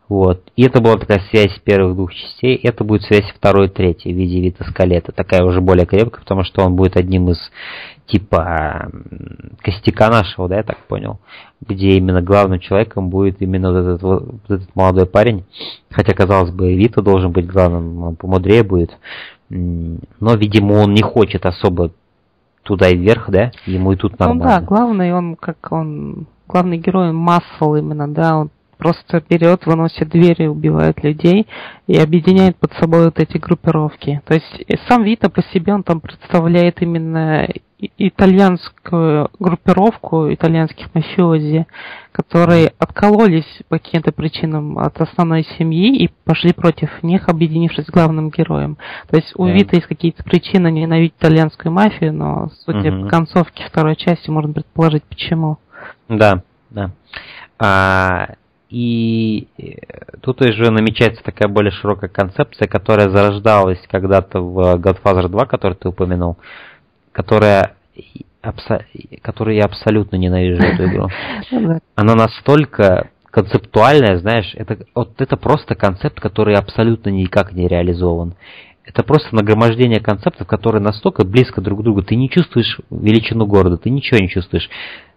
Вот. 0.08 0.44
И 0.54 0.62
это 0.62 0.80
была 0.80 0.96
такая 0.96 1.20
связь 1.30 1.58
первых 1.64 1.96
двух 1.96 2.14
частей. 2.14 2.54
Это 2.54 2.84
будет 2.84 3.02
связь 3.02 3.28
второй 3.34 3.66
и 3.66 3.70
третьей 3.70 4.12
в 4.12 4.16
виде 4.16 4.40
Вита 4.40 4.64
Скалета. 4.64 5.10
Такая 5.10 5.42
уже 5.42 5.60
более 5.60 5.86
крепкая, 5.86 6.20
потому 6.20 6.44
что 6.44 6.64
он 6.64 6.76
будет 6.76 6.96
одним 6.96 7.30
из 7.30 7.38
типа 8.06 8.92
костяка 9.60 10.08
нашего, 10.08 10.48
да, 10.48 10.58
я 10.58 10.62
так 10.62 10.78
понял, 10.86 11.18
где 11.60 11.96
именно 11.96 12.22
главным 12.22 12.60
человеком 12.60 13.10
будет 13.10 13.42
именно 13.42 13.72
вот 13.72 13.78
этот, 13.78 14.02
вот 14.02 14.40
этот 14.48 14.76
молодой 14.76 15.06
парень. 15.06 15.44
Хотя, 15.90 16.14
казалось 16.14 16.52
бы, 16.52 16.74
Вита 16.76 17.02
должен 17.02 17.32
быть 17.32 17.48
главным, 17.48 18.04
он 18.04 18.14
помудрее 18.14 18.62
будет. 18.62 18.96
Но, 19.48 20.34
видимо, 20.36 20.74
он 20.74 20.94
не 20.94 21.02
хочет 21.02 21.44
особо 21.44 21.90
туда 22.62 22.88
и 22.88 22.96
вверх, 22.96 23.30
да? 23.30 23.52
Ему 23.66 23.92
и 23.92 23.96
тут 23.96 24.18
нормально. 24.18 24.44
Ну 24.44 24.50
да, 24.50 24.60
главный 24.60 25.12
он, 25.12 25.36
как 25.36 25.58
он, 25.70 26.26
главный 26.48 26.78
герой 26.78 27.12
Массел 27.12 27.76
именно, 27.76 28.12
да, 28.12 28.36
он 28.36 28.50
просто 28.78 29.22
берет, 29.28 29.66
выносит 29.66 30.08
двери, 30.08 30.46
убивает 30.46 31.04
людей 31.04 31.46
и 31.86 31.98
объединяет 31.98 32.56
под 32.56 32.72
собой 32.74 33.04
вот 33.04 33.20
эти 33.20 33.36
группировки. 33.36 34.22
То 34.24 34.34
есть 34.34 34.64
сам 34.88 35.04
Вита 35.04 35.28
по 35.28 35.42
себе 35.42 35.74
он 35.74 35.82
там 35.82 36.00
представляет 36.00 36.80
именно 36.80 37.46
итальянскую 37.98 39.30
группировку 39.38 40.32
итальянских 40.32 40.94
мафиози, 40.94 41.66
которые 42.12 42.72
откололись 42.78 43.62
по 43.68 43.78
каким-то 43.78 44.12
причинам 44.12 44.78
от 44.78 45.00
основной 45.00 45.44
семьи 45.58 46.04
и 46.04 46.10
пошли 46.24 46.52
против 46.52 47.02
них, 47.02 47.28
объединившись 47.28 47.86
с 47.86 47.90
главным 47.90 48.30
героем. 48.30 48.76
То 49.08 49.16
есть 49.16 49.32
у 49.36 49.46
да. 49.46 49.52
Вита 49.52 49.76
есть 49.76 49.88
какие-то 49.88 50.22
причины 50.24 50.70
ненавидеть 50.70 51.14
итальянскую 51.18 51.72
мафию, 51.72 52.12
но 52.12 52.50
судя 52.64 52.92
угу. 52.92 53.04
по 53.04 53.08
концовке 53.08 53.64
второй 53.66 53.96
части 53.96 54.30
можно 54.30 54.52
предположить 54.52 55.04
почему. 55.04 55.58
Да, 56.08 56.42
да. 56.70 56.90
А, 57.58 58.34
и 58.70 59.48
э, 59.58 59.72
тут 60.20 60.40
уже 60.42 60.70
намечается 60.70 61.22
такая 61.24 61.48
более 61.48 61.72
широкая 61.72 62.08
концепция, 62.08 62.68
которая 62.68 63.10
зарождалась 63.10 63.80
когда-то 63.90 64.40
в 64.40 64.76
Godfather 64.76 65.28
2, 65.28 65.46
который 65.46 65.74
ты 65.74 65.88
упомянул, 65.88 66.38
которая 67.12 67.76
абсо... 68.42 68.80
которую 69.22 69.56
я 69.56 69.64
абсолютно 69.64 70.16
ненавижу 70.16 70.62
эту 70.62 70.84
игру. 70.86 71.08
Она 71.94 72.14
настолько 72.14 73.10
концептуальная, 73.30 74.18
знаешь, 74.18 74.52
это, 74.54 74.78
вот 74.94 75.20
это 75.20 75.36
просто 75.36 75.74
концепт, 75.74 76.20
который 76.20 76.56
абсолютно 76.56 77.10
никак 77.10 77.52
не 77.52 77.68
реализован. 77.68 78.34
Это 78.84 79.04
просто 79.04 79.34
нагромождение 79.36 80.00
концептов, 80.00 80.48
которые 80.48 80.82
настолько 80.82 81.24
близко 81.24 81.60
друг 81.60 81.80
к 81.80 81.82
другу. 81.82 82.02
Ты 82.02 82.16
не 82.16 82.28
чувствуешь 82.28 82.80
величину 82.90 83.46
города, 83.46 83.76
ты 83.76 83.88
ничего 83.88 84.18
не 84.18 84.28
чувствуешь. 84.28 84.68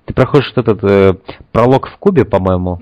Ты 0.06 0.14
проходишь 0.14 0.52
этот 0.56 0.84
э, 0.84 1.14
пролог 1.52 1.88
в 1.88 1.98
Кубе, 1.98 2.26
по-моему, 2.26 2.82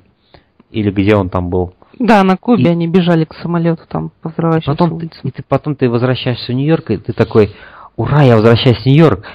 или 0.70 0.92
где 0.92 1.16
он 1.16 1.30
там 1.30 1.50
был. 1.50 1.74
Да, 1.98 2.24
на 2.24 2.36
Кубе 2.36 2.64
и... 2.64 2.68
они 2.68 2.88
бежали 2.88 3.26
к 3.26 3.34
самолету 3.36 3.84
там 3.88 4.12
по 4.22 4.32
потом 4.66 5.00
ты, 5.00 5.10
и 5.24 5.32
ты, 5.32 5.44
потом 5.48 5.76
ты 5.76 5.90
возвращаешься 5.90 6.52
в 6.52 6.56
Нью-Йорк, 6.56 6.92
и 6.92 6.98
ты 6.98 7.14
такой, 7.14 7.52
ура, 7.96 8.22
я 8.24 8.36
возвращаюсь 8.36 8.82
в 8.82 8.86
Нью-Йорк. 8.86 9.26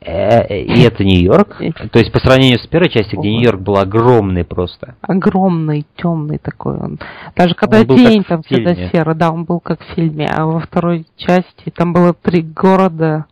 Э, 0.00 0.46
и 0.56 0.82
это 0.82 1.04
Нью-Йорк. 1.04 1.58
То 1.92 1.98
есть 1.98 2.10
по 2.12 2.18
сравнению 2.18 2.58
с 2.58 2.66
первой 2.66 2.88
частью, 2.88 3.20
где 3.20 3.30
Нью-Йорк 3.30 3.60
был 3.60 3.76
огромный 3.76 4.44
просто. 4.44 4.94
Огромный, 5.02 5.86
темный 5.96 6.38
такой 6.38 6.78
он. 6.78 6.98
Даже 7.36 7.54
когда 7.54 7.80
он 7.80 7.86
день 7.86 8.24
там 8.24 8.42
всегда 8.42 8.74
серо, 8.90 9.14
да, 9.14 9.30
он 9.30 9.44
был 9.44 9.60
как 9.60 9.80
в 9.80 9.94
фильме. 9.94 10.26
А 10.26 10.46
во 10.46 10.60
второй 10.60 11.06
части 11.16 11.70
там 11.74 11.92
было 11.92 12.14
три 12.14 12.42
города, 12.42 13.26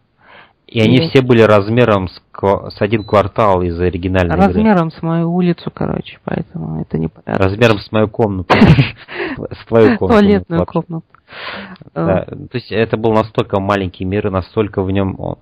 и 0.73 0.81
они 0.81 1.01
все 1.11 1.21
были 1.21 1.43
размером 1.43 2.09
с, 2.09 2.23
с 2.41 2.81
один 2.81 3.05
квартал 3.05 3.61
из 3.61 3.79
оригинальной 3.79 4.37
Размером 4.37 4.89
игры. 4.89 4.99
с 4.99 5.03
мою 5.03 5.31
улицу, 5.31 5.71
короче, 5.73 6.19
поэтому 6.25 6.81
это 6.81 6.97
не 6.97 7.09
понятно. 7.09 7.47
Размером 7.47 7.79
с 7.79 7.93
мою 7.93 8.09
комнату. 8.09 8.55
С 9.37 9.67
твою 9.67 9.99
комнату. 9.99 10.21
Туалетную 10.21 10.67
комнату. 10.67 11.05
То 11.93 12.49
есть 12.53 12.71
это 12.71 12.97
был 12.97 13.13
настолько 13.13 13.61
маленький 13.61 14.05
мир, 14.05 14.27
и 14.27 14.31
настолько 14.31 14.83
в 14.83 14.91
нем... 14.91 15.37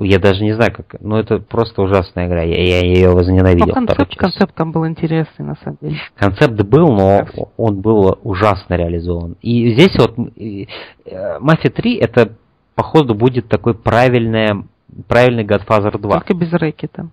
Я 0.00 0.20
даже 0.20 0.44
не 0.44 0.52
знаю, 0.52 0.72
как... 0.72 1.00
Ну, 1.00 1.16
это 1.16 1.40
просто 1.40 1.82
ужасная 1.82 2.28
игра. 2.28 2.42
Я, 2.42 2.62
я 2.62 2.80
ее 2.86 3.10
возненавидел. 3.10 3.72
концепт, 3.74 4.16
концепт 4.16 4.54
там 4.54 4.70
был 4.70 4.86
интересный, 4.86 5.44
на 5.44 5.56
самом 5.56 5.78
деле. 5.80 5.96
Концепт 6.14 6.54
был, 6.62 6.92
но 6.92 7.26
он 7.56 7.80
был 7.80 8.16
ужасно 8.22 8.74
реализован. 8.74 9.36
И 9.42 9.72
здесь 9.72 9.96
вот... 9.98 10.16
Э, 10.36 11.38
Мафия 11.40 11.70
3 11.70 11.96
это 11.96 12.36
походу 12.76 13.16
будет 13.16 13.48
такой 13.48 13.74
правильный, 13.74 14.64
правильный 15.08 15.44
Godfather 15.44 15.98
2. 15.98 16.20
Только 16.20 16.34
без 16.34 16.52
рэкета. 16.52 17.10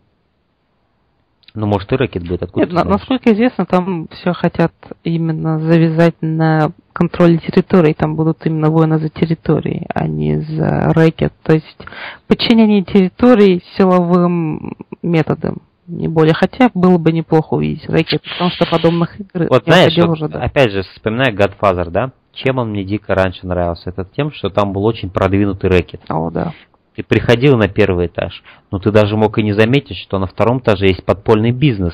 Ну, 1.55 1.67
может, 1.67 1.91
и 1.91 1.95
рэкет 1.95 2.27
будет. 2.27 2.43
Откуда 2.43 2.65
Нет, 2.65 2.85
насколько 2.85 3.33
известно, 3.33 3.65
там 3.65 4.07
все 4.09 4.33
хотят 4.33 4.73
именно 5.03 5.59
завязать 5.59 6.15
на 6.21 6.71
контроле 6.95 7.37
территории. 7.37 7.93
Там 7.93 8.15
будут 8.15 8.45
именно 8.45 8.71
войны 8.71 8.97
за 8.99 9.09
территорией, 9.09 9.85
а 9.93 10.07
не 10.07 10.39
за 10.39 10.93
рэкет. 10.93 11.33
То 11.43 11.53
есть 11.53 11.85
подчинение 12.27 12.83
территории 12.83 13.61
силовым 13.77 14.75
методом 15.03 15.61
не 15.87 16.07
более. 16.07 16.33
Хотя 16.33 16.71
было 16.73 16.97
бы 16.97 17.11
неплохо 17.11 17.55
увидеть 17.55 17.87
рэкет, 17.89 18.23
потому 18.23 18.49
что 18.49 18.65
подобных 18.65 19.19
игр 19.19 19.47
вот, 19.49 19.65
знаешь, 19.65 19.95
вот, 19.97 20.09
уже, 20.09 20.29
да. 20.29 20.39
опять 20.39 20.71
же, 20.71 20.83
вспоминая 20.83 21.31
Godfather, 21.31 21.89
да, 21.89 22.11
чем 22.33 22.57
он 22.57 22.69
мне 22.69 22.83
дико 22.83 23.13
раньше 23.13 23.45
нравился? 23.45 23.89
Это 23.89 24.05
тем, 24.05 24.31
что 24.31 24.49
там 24.49 24.73
был 24.73 24.85
очень 24.85 25.09
продвинутый 25.09 25.69
рэкет. 25.69 26.01
О, 26.09 26.29
да. 26.31 26.53
Ты 26.95 27.03
приходил 27.03 27.57
на 27.57 27.67
первый 27.67 28.07
этаж, 28.07 28.41
но 28.71 28.79
ты 28.79 28.91
даже 28.91 29.17
мог 29.17 29.37
и 29.37 29.43
не 29.43 29.51
заметить, 29.51 29.97
что 29.97 30.17
на 30.17 30.27
втором 30.27 30.59
этаже 30.59 30.87
есть 30.87 31.03
подпольный 31.03 31.51
бизнес. 31.51 31.93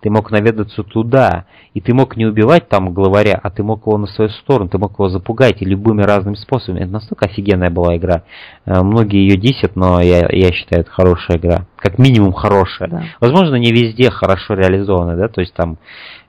Ты 0.00 0.10
мог 0.10 0.30
наведаться 0.30 0.84
туда, 0.84 1.46
и 1.74 1.80
ты 1.80 1.92
мог 1.92 2.16
не 2.16 2.24
убивать 2.24 2.68
там 2.68 2.94
главаря, 2.94 3.38
а 3.42 3.50
ты 3.50 3.64
мог 3.64 3.86
его 3.86 3.98
на 3.98 4.06
свою 4.06 4.30
сторону, 4.30 4.68
ты 4.68 4.78
мог 4.78 4.92
его 4.92 5.08
запугать 5.08 5.60
и 5.60 5.64
любыми 5.64 6.02
разными 6.02 6.36
способами. 6.36 6.82
Это 6.82 6.92
настолько 6.92 7.26
офигенная 7.26 7.70
была 7.70 7.96
игра. 7.96 8.22
Э, 8.64 8.82
многие 8.82 9.28
ее 9.28 9.36
десят, 9.36 9.74
но 9.74 10.00
я, 10.00 10.28
я 10.30 10.52
считаю, 10.52 10.82
это 10.82 10.90
хорошая 10.90 11.38
игра. 11.38 11.66
Как 11.76 11.98
минимум 11.98 12.32
хорошая. 12.32 12.88
Да. 12.88 13.02
Возможно, 13.20 13.56
не 13.56 13.72
везде 13.72 14.10
хорошо 14.10 14.54
реализована, 14.54 15.16
да, 15.16 15.28
то 15.28 15.40
есть 15.40 15.54
там 15.54 15.78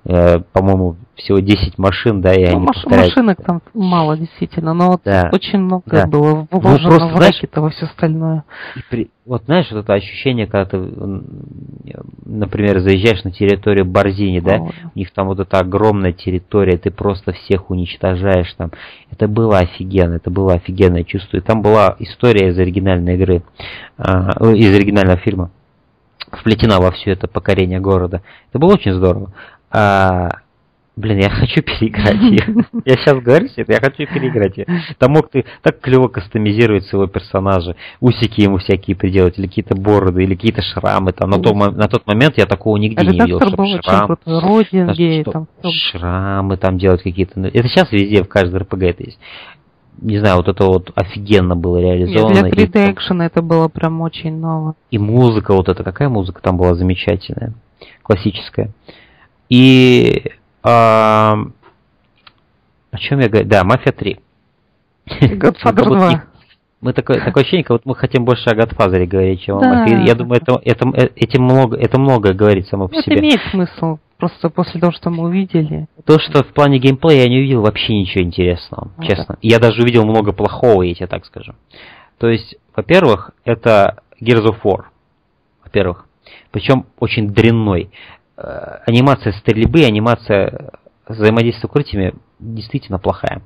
Э, 0.06 0.40
по-моему, 0.54 0.96
всего 1.16 1.40
10 1.40 1.78
машин, 1.78 2.22
да, 2.22 2.34
и 2.34 2.46
ну, 2.46 2.58
они 2.58 2.66
маш- 2.68 2.86
Машинок 2.86 3.44
там 3.44 3.62
мало, 3.74 4.18
действительно, 4.18 4.74
но 4.74 4.92
вот 4.92 5.02
да. 5.04 5.30
очень 5.34 5.60
много 5.60 5.84
да. 5.86 6.08
было 6.08 6.48
вложено 6.50 7.10
ну, 7.10 7.16
в 7.16 7.20
рэкет 7.20 7.52
во 7.58 7.70
все 7.70 7.86
остальное. 7.86 8.46
И 8.78 8.80
при, 8.90 9.12
вот 9.26 9.44
знаешь, 9.44 9.68
вот 9.70 9.80
это 9.80 9.94
ощущение, 9.94 10.48
когда 10.48 10.66
ты, 10.66 10.78
например, 12.26 12.80
заезжаешь 12.80 13.26
на 13.26 13.32
территорию 13.32 13.86
Борзини, 13.86 14.40
да, 14.40 14.60
у 14.62 14.98
них 14.98 15.12
там 15.12 15.28
вот 15.28 15.42
эта 15.42 15.60
огромная 15.60 16.14
территория, 16.14 16.78
ты 16.78 16.92
просто 16.92 17.34
всех 17.34 17.70
уничтожаешь 17.70 18.54
там. 18.54 18.72
Это 19.12 19.28
было 19.28 19.58
офигенно, 19.58 20.14
это 20.14 20.30
было 20.30 20.54
офигенное 20.54 21.04
чувство. 21.04 21.38
И 21.38 21.42
там 21.42 21.62
была 21.62 21.98
история 22.00 22.50
из 22.50 22.58
оригинальной 22.58 23.16
игры, 23.16 23.44
а, 23.98 24.32
из 24.54 24.74
оригинального 24.74 25.18
фильма 25.18 25.52
вплетена 26.32 26.80
во 26.80 26.92
все 26.92 27.12
это 27.12 27.28
покорение 27.28 27.80
города. 27.80 28.22
Это 28.50 28.60
было 28.60 28.74
очень 28.74 28.94
здорово. 28.94 29.34
А, 29.72 30.30
блин, 30.96 31.20
я 31.20 31.30
хочу 31.30 31.62
переиграть 31.64 32.22
ее. 32.22 32.66
Я 32.86 32.96
сейчас 32.96 33.22
говорю 33.22 33.48
себе, 33.50 33.76
я 33.76 33.80
хочу 33.80 34.12
переиграть 34.12 34.58
ее. 34.58 34.68
Там 34.98 35.14
мог 35.14 35.30
ты 35.30 35.46
так 35.62 35.80
клево 35.80 36.08
кастомизировать 36.08 36.86
своего 36.86 37.08
персонажа, 37.08 37.76
усики 38.00 38.42
ему 38.42 38.58
всякие 38.58 38.96
приделать, 38.96 39.38
или 39.38 39.48
какие-то 39.48 39.76
бороды, 39.76 40.24
или 40.24 40.36
какие-то 40.36 40.62
шрамы. 40.62 41.12
Там, 41.12 41.30
на, 41.30 41.40
то, 41.40 41.54
на 41.54 41.88
тот 41.88 42.08
момент 42.08 42.38
я 42.38 42.46
такого 42.46 42.78
нигде 42.78 43.06
не 43.06 43.20
видел, 43.20 43.40
чтобы 43.40 43.66
шрам, 43.82 44.18
Родинги, 44.26 45.24
там, 45.24 45.48
шрамы 45.64 46.58
там 46.58 46.78
делать 46.78 47.04
какие-то. 47.04 47.40
Это 47.40 47.68
сейчас 47.68 47.92
везде, 47.92 48.24
в 48.24 48.28
каждой 48.28 48.60
РПГ 48.62 48.84
это 48.84 49.04
есть 49.04 49.20
не 50.02 50.18
знаю, 50.20 50.38
вот 50.38 50.48
это 50.48 50.66
вот 50.66 50.92
офигенно 50.96 51.56
было 51.56 51.78
реализовано. 51.78 52.34
Нет, 52.34 52.52
для 52.54 52.66
3D 52.66 52.94
экшена 52.94 53.26
это 53.26 53.42
было 53.42 53.68
прям 53.68 54.02
очень 54.02 54.38
ново. 54.38 54.76
И 54.92 54.98
музыка 54.98 55.54
вот 55.54 55.70
эта, 55.70 55.84
какая 55.84 56.10
музыка 56.10 56.42
там 56.42 56.58
была 56.58 56.76
замечательная, 56.76 57.54
классическая. 58.04 58.72
И 59.50 60.24
а, 60.64 61.36
о 62.92 62.98
чем 62.98 63.20
я 63.20 63.30
говорю? 63.30 63.48
Да, 63.48 63.64
Мафия 63.64 63.92
3. 63.92 64.20
Godfather 65.08 65.84
2. 65.86 66.24
Мы 66.82 66.94
такое, 66.94 67.20
такое 67.26 67.44
ощущение, 67.44 67.66
как 67.66 67.72
вот 67.72 67.86
мы 67.86 67.94
хотим 67.96 68.24
больше 68.24 68.50
о 68.50 68.56
Godfather 68.56 69.06
говорить, 69.06 69.42
чем 69.42 69.60
Да. 69.60 69.70
о 69.70 69.76
Мафии. 69.80 70.08
Я 70.08 70.16
думаю, 70.16 70.42
это, 70.42 70.62
это, 70.64 70.88
э, 70.96 71.10
этим 71.16 71.44
много, 71.44 71.76
это 71.76 72.00
много 72.00 72.34
говорит 72.34 72.68
само 72.68 72.88
по 72.88 72.94
Это 72.94 73.04
себе. 73.04 73.20
имеет 73.20 73.42
смысл. 73.52 73.98
Просто 74.18 74.50
после 74.50 74.80
того, 74.80 74.92
что 74.94 75.10
мы 75.10 75.24
увидели. 75.26 75.88
То, 76.06 76.20
что 76.20 76.44
в 76.44 76.48
плане 76.54 76.80
геймплея 76.80 77.24
я 77.24 77.30
не 77.30 77.38
увидел 77.40 77.62
вообще 77.62 77.94
ничего 78.00 78.24
интересного, 78.24 78.92
Ну 78.98 79.04
честно. 79.04 79.38
Я 79.42 79.60
даже 79.60 79.82
увидел 79.82 80.06
много 80.06 80.32
плохого, 80.32 80.84
я 80.84 80.94
тебе 80.94 81.08
так 81.08 81.26
скажу. 81.26 81.54
То 82.18 82.28
есть, 82.30 82.56
во-первых, 82.76 83.32
это 83.46 84.02
Gears 84.22 84.46
of 84.46 84.62
War. 84.64 84.84
Во-первых. 85.64 86.06
Причем 86.52 86.86
очень 87.00 87.30
дрянной. 87.30 87.90
Э, 88.42 88.80
Анимация 88.86 89.34
стрельбы, 89.34 89.84
анимация 89.84 90.72
взаимодействия 91.08 91.62
с 91.62 91.66
укрытиями 91.66 92.14
действительно 92.40 92.98
плохая. 92.98 93.42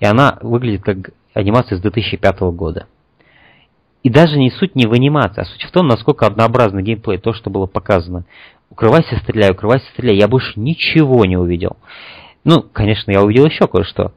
И 0.00 0.04
она 0.04 0.38
выглядит 0.42 0.82
как 0.82 1.10
анимация 1.34 1.78
с 1.78 1.80
2005 1.80 2.40
года. 2.52 2.86
И 4.02 4.10
даже 4.10 4.36
не 4.38 4.50
суть 4.50 4.74
не 4.74 4.86
в 4.86 4.92
анимации, 4.92 5.42
а 5.42 5.44
суть 5.44 5.62
в 5.62 5.70
том, 5.70 5.86
насколько 5.86 6.26
однообразный 6.26 6.82
геймплей, 6.82 7.18
то, 7.18 7.32
что 7.32 7.48
было 7.48 7.66
показано. 7.66 8.24
Укрывайся, 8.70 9.16
стреляй, 9.22 9.52
укрывайся, 9.52 9.86
стреляй. 9.92 10.16
Я 10.16 10.28
больше 10.28 10.58
ничего 10.58 11.24
не 11.24 11.36
увидел. 11.36 11.76
Ну, 12.42 12.62
конечно, 12.62 13.10
я 13.12 13.22
увидел 13.22 13.46
еще 13.46 13.66
кое-что, 13.66 14.12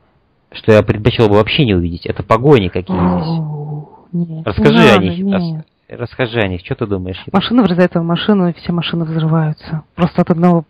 что 0.51 0.71
я 0.73 0.81
предпочел 0.83 1.29
бы 1.29 1.35
вообще 1.35 1.63
не 1.63 1.75
увидеть. 1.75 2.05
Это 2.05 2.23
погони 2.23 2.67
какие 2.69 2.97
здесь. 2.97 4.27
Нет, 4.27 4.47
Расскажи 4.47 4.73
не 4.73 4.89
о 4.89 4.97
них. 4.97 5.19
нет. 5.19 5.65
Рас- 5.89 5.99
Расскажи 5.99 6.39
о 6.39 6.47
них, 6.47 6.61
что 6.63 6.75
ты 6.75 6.85
думаешь? 6.85 7.23
Машина 7.31 7.63
врезается 7.63 7.99
в 7.99 8.03
машину, 8.03 8.49
и 8.49 8.53
все 8.53 8.71
машины 8.71 9.05
взрываются. 9.05 9.83
Просто 9.95 10.21
от 10.21 10.31
одного 10.31 10.65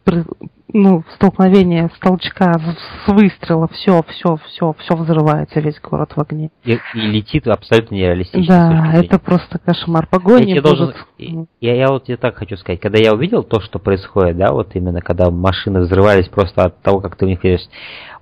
ну, 0.73 1.03
столкновения, 1.15 1.89
с 1.95 1.99
толчка, 1.99 2.53
с- 2.53 3.07
выстрела, 3.11 3.67
все, 3.69 4.03
все, 4.09 4.37
все, 4.45 4.75
все 4.77 4.95
взрывается, 4.95 5.59
весь 5.59 5.79
город 5.79 6.11
в 6.15 6.19
огне. 6.19 6.51
И, 6.65 6.73
и 6.73 6.99
летит 6.99 7.47
абсолютно 7.47 7.95
нереалистично. 7.95 8.91
Да, 8.93 8.99
это 8.99 9.17
просто 9.19 9.59
кошмар. 9.59 10.03
Я, 10.03 10.19
Погони 10.19 10.51
тебе 10.51 10.61
будут. 10.61 10.95
должен, 11.17 11.47
я, 11.61 11.75
я 11.75 11.87
вот 11.87 12.05
тебе 12.05 12.17
так 12.17 12.35
хочу 12.35 12.57
сказать, 12.57 12.81
когда 12.81 12.99
я 12.99 13.13
увидел 13.13 13.43
то, 13.43 13.61
что 13.61 13.79
происходит, 13.79 14.37
да, 14.37 14.51
вот 14.51 14.75
именно 14.75 15.01
когда 15.01 15.31
машины 15.31 15.79
взрывались 15.81 16.27
просто 16.27 16.63
от 16.63 16.81
того, 16.81 16.99
как 16.99 17.15
ты 17.15 17.25
в 17.25 17.29
них 17.29 17.43
веришь, 17.43 17.67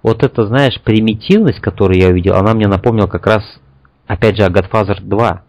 вот 0.04 0.24
это, 0.24 0.46
знаешь, 0.46 0.80
примитивность, 0.82 1.60
которую 1.60 2.00
я 2.00 2.10
увидел, 2.10 2.36
она 2.36 2.54
мне 2.54 2.68
напомнила 2.68 3.08
как 3.08 3.26
раз, 3.26 3.44
опять 4.06 4.38
же, 4.38 4.44
о 4.44 4.50
Godfather 4.50 5.02
2, 5.02 5.42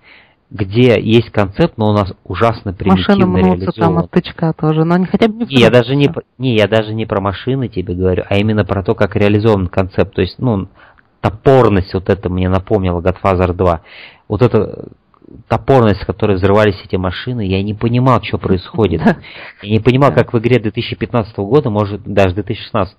где 0.51 1.01
есть 1.01 1.31
концепт, 1.31 1.77
но 1.77 1.91
у 1.91 1.93
нас 1.93 2.13
ужасно 2.25 2.73
Машины 2.73 2.77
примитивно 2.77 3.27
мнутся 3.27 3.73
там 3.73 3.99
от 3.99 4.11
тычка 4.11 4.53
тоже, 4.53 4.85
но 4.85 4.95
они 4.95 5.07
хотя 5.07 5.29
бы 5.29 5.45
не 5.45 5.47
Не, 5.47 5.61
я 5.61 5.71
даже 5.71 5.97
не, 5.97 6.09
не, 6.39 6.57
я 6.57 6.69
даже 6.69 6.95
не 6.95 7.05
про 7.05 7.21
машины 7.21 7.69
тебе 7.69 7.95
говорю, 7.95 8.25
а 8.29 8.37
именно 8.37 8.65
про 8.65 8.83
то, 8.83 8.95
как 8.95 9.17
реализован 9.17 9.67
концепт. 9.67 10.15
То 10.15 10.23
есть, 10.23 10.39
ну, 10.39 10.69
топорность 11.21 11.93
вот 11.95 12.09
это 12.09 12.31
мне 12.31 12.49
напомнила 12.49 13.01
Godfather 13.01 13.53
2. 13.53 13.81
Вот 14.29 14.43
эта 14.43 14.89
топорность, 15.49 16.03
с 16.03 16.07
которой 16.07 16.37
взрывались 16.37 16.81
эти 16.85 16.97
машины, 16.97 17.47
я 17.47 17.63
не 17.63 17.75
понимал, 17.75 18.23
что 18.23 18.39
происходит. 18.39 19.03
Я 19.63 19.71
не 19.71 19.81
понимал, 19.81 20.13
как 20.13 20.33
в 20.33 20.39
игре 20.39 20.61
2015 20.61 21.37
года, 21.39 21.71
может, 21.71 22.03
даже 22.05 22.35
2016, 22.35 22.97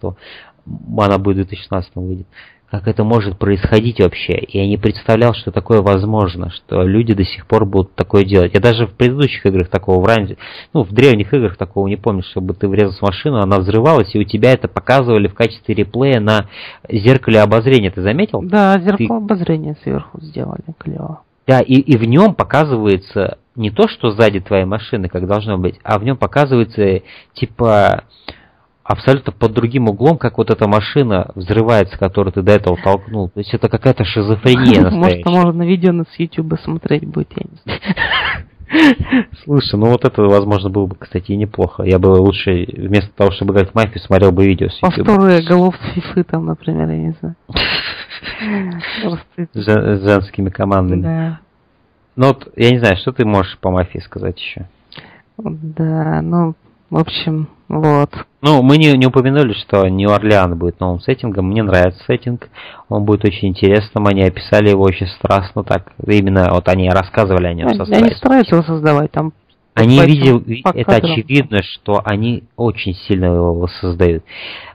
она 0.97 1.17
будет 1.17 1.47
2016 1.47 1.91
выйдет, 1.95 2.27
как 2.69 2.87
это 2.87 3.03
может 3.03 3.37
происходить 3.37 3.99
вообще. 3.99 4.43
Я 4.49 4.67
не 4.67 4.77
представлял, 4.77 5.33
что 5.33 5.51
такое 5.51 5.81
возможно, 5.81 6.49
что 6.49 6.83
люди 6.83 7.13
до 7.13 7.23
сих 7.23 7.47
пор 7.47 7.65
будут 7.65 7.95
такое 7.95 8.25
делать. 8.25 8.53
Я 8.53 8.59
даже 8.59 8.87
в 8.87 8.93
предыдущих 8.93 9.45
играх 9.45 9.69
такого, 9.69 10.01
в 10.01 10.05
ранних, 10.05 10.37
ну, 10.73 10.83
в 10.83 10.91
древних 10.91 11.33
играх 11.33 11.55
такого 11.55 11.87
не 11.87 11.95
помню, 11.95 12.23
чтобы 12.23 12.53
ты 12.53 12.67
врезался 12.67 12.99
в 12.99 13.03
машину, 13.03 13.37
она 13.37 13.59
взрывалась, 13.59 14.13
и 14.13 14.19
у 14.19 14.23
тебя 14.23 14.51
это 14.51 14.67
показывали 14.67 15.27
в 15.27 15.33
качестве 15.33 15.75
реплея 15.75 16.19
на 16.19 16.47
зеркале 16.89 17.39
обозрения. 17.39 17.89
Ты 17.89 18.01
заметил? 18.01 18.41
Да, 18.41 18.77
зеркало 18.79 19.17
обозрения 19.17 19.77
сверху 19.83 20.19
сделали, 20.21 20.63
клево. 20.77 21.21
Да, 21.47 21.61
и, 21.61 21.75
и 21.75 21.95
в 21.95 22.03
нем 22.03 22.35
показывается 22.35 23.37
не 23.55 23.71
то, 23.71 23.87
что 23.87 24.11
сзади 24.11 24.41
твоей 24.41 24.65
машины, 24.65 25.07
как 25.07 25.25
должно 25.25 25.57
быть, 25.57 25.79
а 25.83 25.97
в 25.97 26.03
нем 26.03 26.17
показывается 26.17 27.01
типа 27.33 28.03
абсолютно 28.87 29.33
под 29.33 29.51
другим 29.51 29.89
углом, 29.89 30.17
как 30.17 30.37
вот 30.37 30.49
эта 30.49 30.67
машина 30.67 31.31
взрывается, 31.35 31.97
которую 31.97 32.31
ты 32.31 32.41
до 32.41 32.53
этого 32.53 32.77
толкнул. 32.81 33.29
То 33.29 33.39
есть 33.39 33.53
это 33.53 33.67
какая-то 33.67 34.05
шизофрения 34.05 34.81
Может, 34.81 34.93
настоящая. 34.93 35.29
можно 35.29 35.63
видео 35.63 35.91
на 35.91 36.05
YouTube 36.17 36.59
смотреть 36.63 37.05
будет, 37.05 37.29
я 37.35 37.45
не 37.49 37.57
знаю. 37.63 37.79
Слушай, 39.43 39.77
ну 39.77 39.87
вот 39.87 40.05
это, 40.05 40.21
возможно, 40.23 40.69
было 40.69 40.87
бы, 40.87 40.95
кстати, 40.95 41.31
и 41.31 41.37
неплохо. 41.37 41.83
Я 41.83 41.99
бы 41.99 42.07
лучше, 42.07 42.65
вместо 42.73 43.09
того, 43.11 43.31
чтобы 43.31 43.53
играть 43.53 43.71
в 43.71 43.75
мафию, 43.75 43.99
смотрел 43.99 44.31
бы 44.31 44.45
видео 44.45 44.69
с 44.69 44.81
YouTube. 44.81 45.05
Повторы 45.05 45.41
голов 45.43 45.75
фифы 45.93 46.23
там, 46.23 46.45
например, 46.45 46.89
я 46.89 46.97
не 46.97 47.15
знаю. 47.19 47.35
С 49.53 50.03
женскими 50.03 50.49
командами. 50.49 51.01
Да. 51.01 51.39
Ну 52.15 52.27
вот, 52.27 52.51
я 52.55 52.71
не 52.71 52.79
знаю, 52.79 52.97
что 52.97 53.11
ты 53.11 53.25
можешь 53.25 53.57
по 53.59 53.69
мафии 53.69 53.99
сказать 53.99 54.39
еще? 54.39 54.65
Да, 55.37 56.21
ну, 56.21 56.55
в 56.89 56.97
общем, 56.97 57.49
вот. 57.67 58.11
Ну, 58.41 58.61
мы 58.61 58.77
не, 58.77 58.93
не 58.97 59.07
упомянули, 59.07 59.53
что 59.53 59.87
Нью-Орлеан 59.87 60.57
будет 60.57 60.79
новым 60.79 61.01
сеттингом. 61.01 61.47
Мне 61.47 61.63
нравится 61.63 62.01
сеттинг. 62.05 62.49
Он 62.87 63.03
будет 63.03 63.25
очень 63.25 63.49
интересным. 63.49 64.07
Они 64.07 64.23
описали 64.23 64.69
его 64.69 64.83
очень 64.83 65.07
страстно 65.07 65.63
так. 65.63 65.91
Именно 66.05 66.49
вот 66.51 66.69
они 66.69 66.89
рассказывали 66.89 67.47
о 67.47 67.53
нем 67.53 67.67
Они 67.67 67.75
страстью. 67.75 68.15
стараются 68.17 68.55
его 68.55 68.63
создавать 68.63 69.11
там. 69.11 69.33
Они 69.77 69.99
видел, 70.01 70.43
это 70.63 70.95
очевидно, 70.95 71.61
что 71.61 72.01
они 72.03 72.43
очень 72.55 72.95
сильно 73.07 73.25
его 73.25 73.53
воссоздают. 73.53 74.23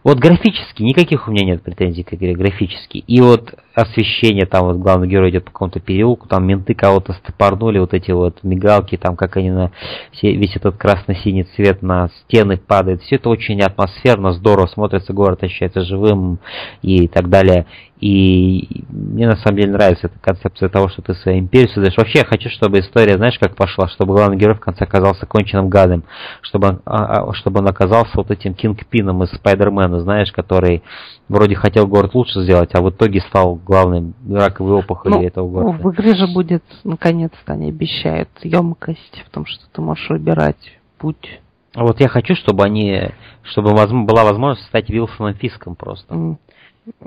Вот 0.04 0.18
графически, 0.18 0.82
никаких 0.82 1.28
у 1.28 1.30
меня 1.30 1.44
нет 1.44 1.62
претензий 1.62 2.02
к 2.02 2.14
игре, 2.14 2.34
графически. 2.34 2.98
И 2.98 3.20
вот 3.20 3.54
освещение, 3.74 4.46
там 4.46 4.66
вот 4.66 4.76
главный 4.76 5.08
герой 5.08 5.30
идет 5.30 5.44
по 5.44 5.50
какому-то 5.50 5.80
переулку, 5.80 6.28
там 6.28 6.46
менты 6.46 6.74
кого-то 6.74 7.12
стопорнули, 7.14 7.78
вот 7.78 7.94
эти 7.94 8.10
вот 8.10 8.42
мигалки, 8.42 8.96
там 8.96 9.16
как 9.16 9.36
они 9.36 9.50
на 9.50 9.72
все, 10.12 10.34
весь 10.34 10.56
этот 10.56 10.76
красно-синий 10.76 11.44
цвет 11.56 11.82
на 11.82 12.08
стены 12.22 12.56
падает. 12.56 13.02
Все 13.02 13.16
это 13.16 13.28
очень 13.28 13.60
атмосферно, 13.60 14.32
здорово 14.32 14.66
смотрится, 14.66 15.12
город 15.12 15.42
ощущается 15.42 15.82
живым 15.82 16.38
и 16.82 17.08
так 17.08 17.28
далее. 17.28 17.66
И 18.02 18.82
мне 18.88 19.28
на 19.28 19.36
самом 19.36 19.58
деле 19.58 19.72
нравится 19.74 20.08
эта 20.08 20.18
концепция 20.18 20.68
того, 20.68 20.88
что 20.88 21.02
ты 21.02 21.14
свою 21.14 21.38
империю 21.38 21.68
создаешь. 21.68 21.96
Вообще 21.96 22.18
я 22.18 22.24
хочу, 22.24 22.48
чтобы 22.50 22.80
история, 22.80 23.16
знаешь, 23.16 23.38
как 23.38 23.54
пошла, 23.54 23.86
чтобы 23.86 24.14
главный 24.14 24.36
герой 24.36 24.56
в 24.56 24.60
конце 24.60 24.82
оказался 24.82 25.24
конченным 25.24 25.68
гадом, 25.68 26.02
чтобы 26.40 26.66
он, 26.70 26.80
а, 26.84 27.22
а, 27.22 27.32
чтобы 27.34 27.60
он 27.60 27.68
оказался 27.68 28.10
вот 28.16 28.32
этим 28.32 28.54
кингпином 28.54 29.22
из 29.22 29.30
Спайдермена, 29.30 30.00
знаешь, 30.00 30.32
который 30.32 30.82
вроде 31.28 31.54
хотел 31.54 31.86
город 31.86 32.16
лучше 32.16 32.42
сделать, 32.42 32.74
а 32.74 32.82
в 32.82 32.90
итоге 32.90 33.20
стал 33.20 33.54
главным 33.54 34.14
раковой 34.28 34.80
опухолью 34.80 35.20
Ну, 35.20 35.24
этого 35.24 35.48
города. 35.48 35.78
в 35.78 35.92
игре 35.94 36.16
же 36.16 36.26
будет, 36.26 36.64
наконец-то, 36.82 37.52
они 37.52 37.68
обещают 37.68 38.30
емкость 38.42 39.22
в 39.24 39.30
том, 39.30 39.46
что 39.46 39.62
ты 39.72 39.80
можешь 39.80 40.10
выбирать 40.10 40.72
путь. 40.98 41.38
А 41.74 41.84
Вот 41.84 42.00
я 42.00 42.08
хочу, 42.08 42.34
чтобы 42.34 42.64
они, 42.64 43.10
чтобы 43.44 43.72
была 43.72 44.24
возможность 44.24 44.66
стать 44.66 44.90
Вилсоном 44.90 45.34
Фиском 45.34 45.76
просто. 45.76 46.12
М. 46.12 46.38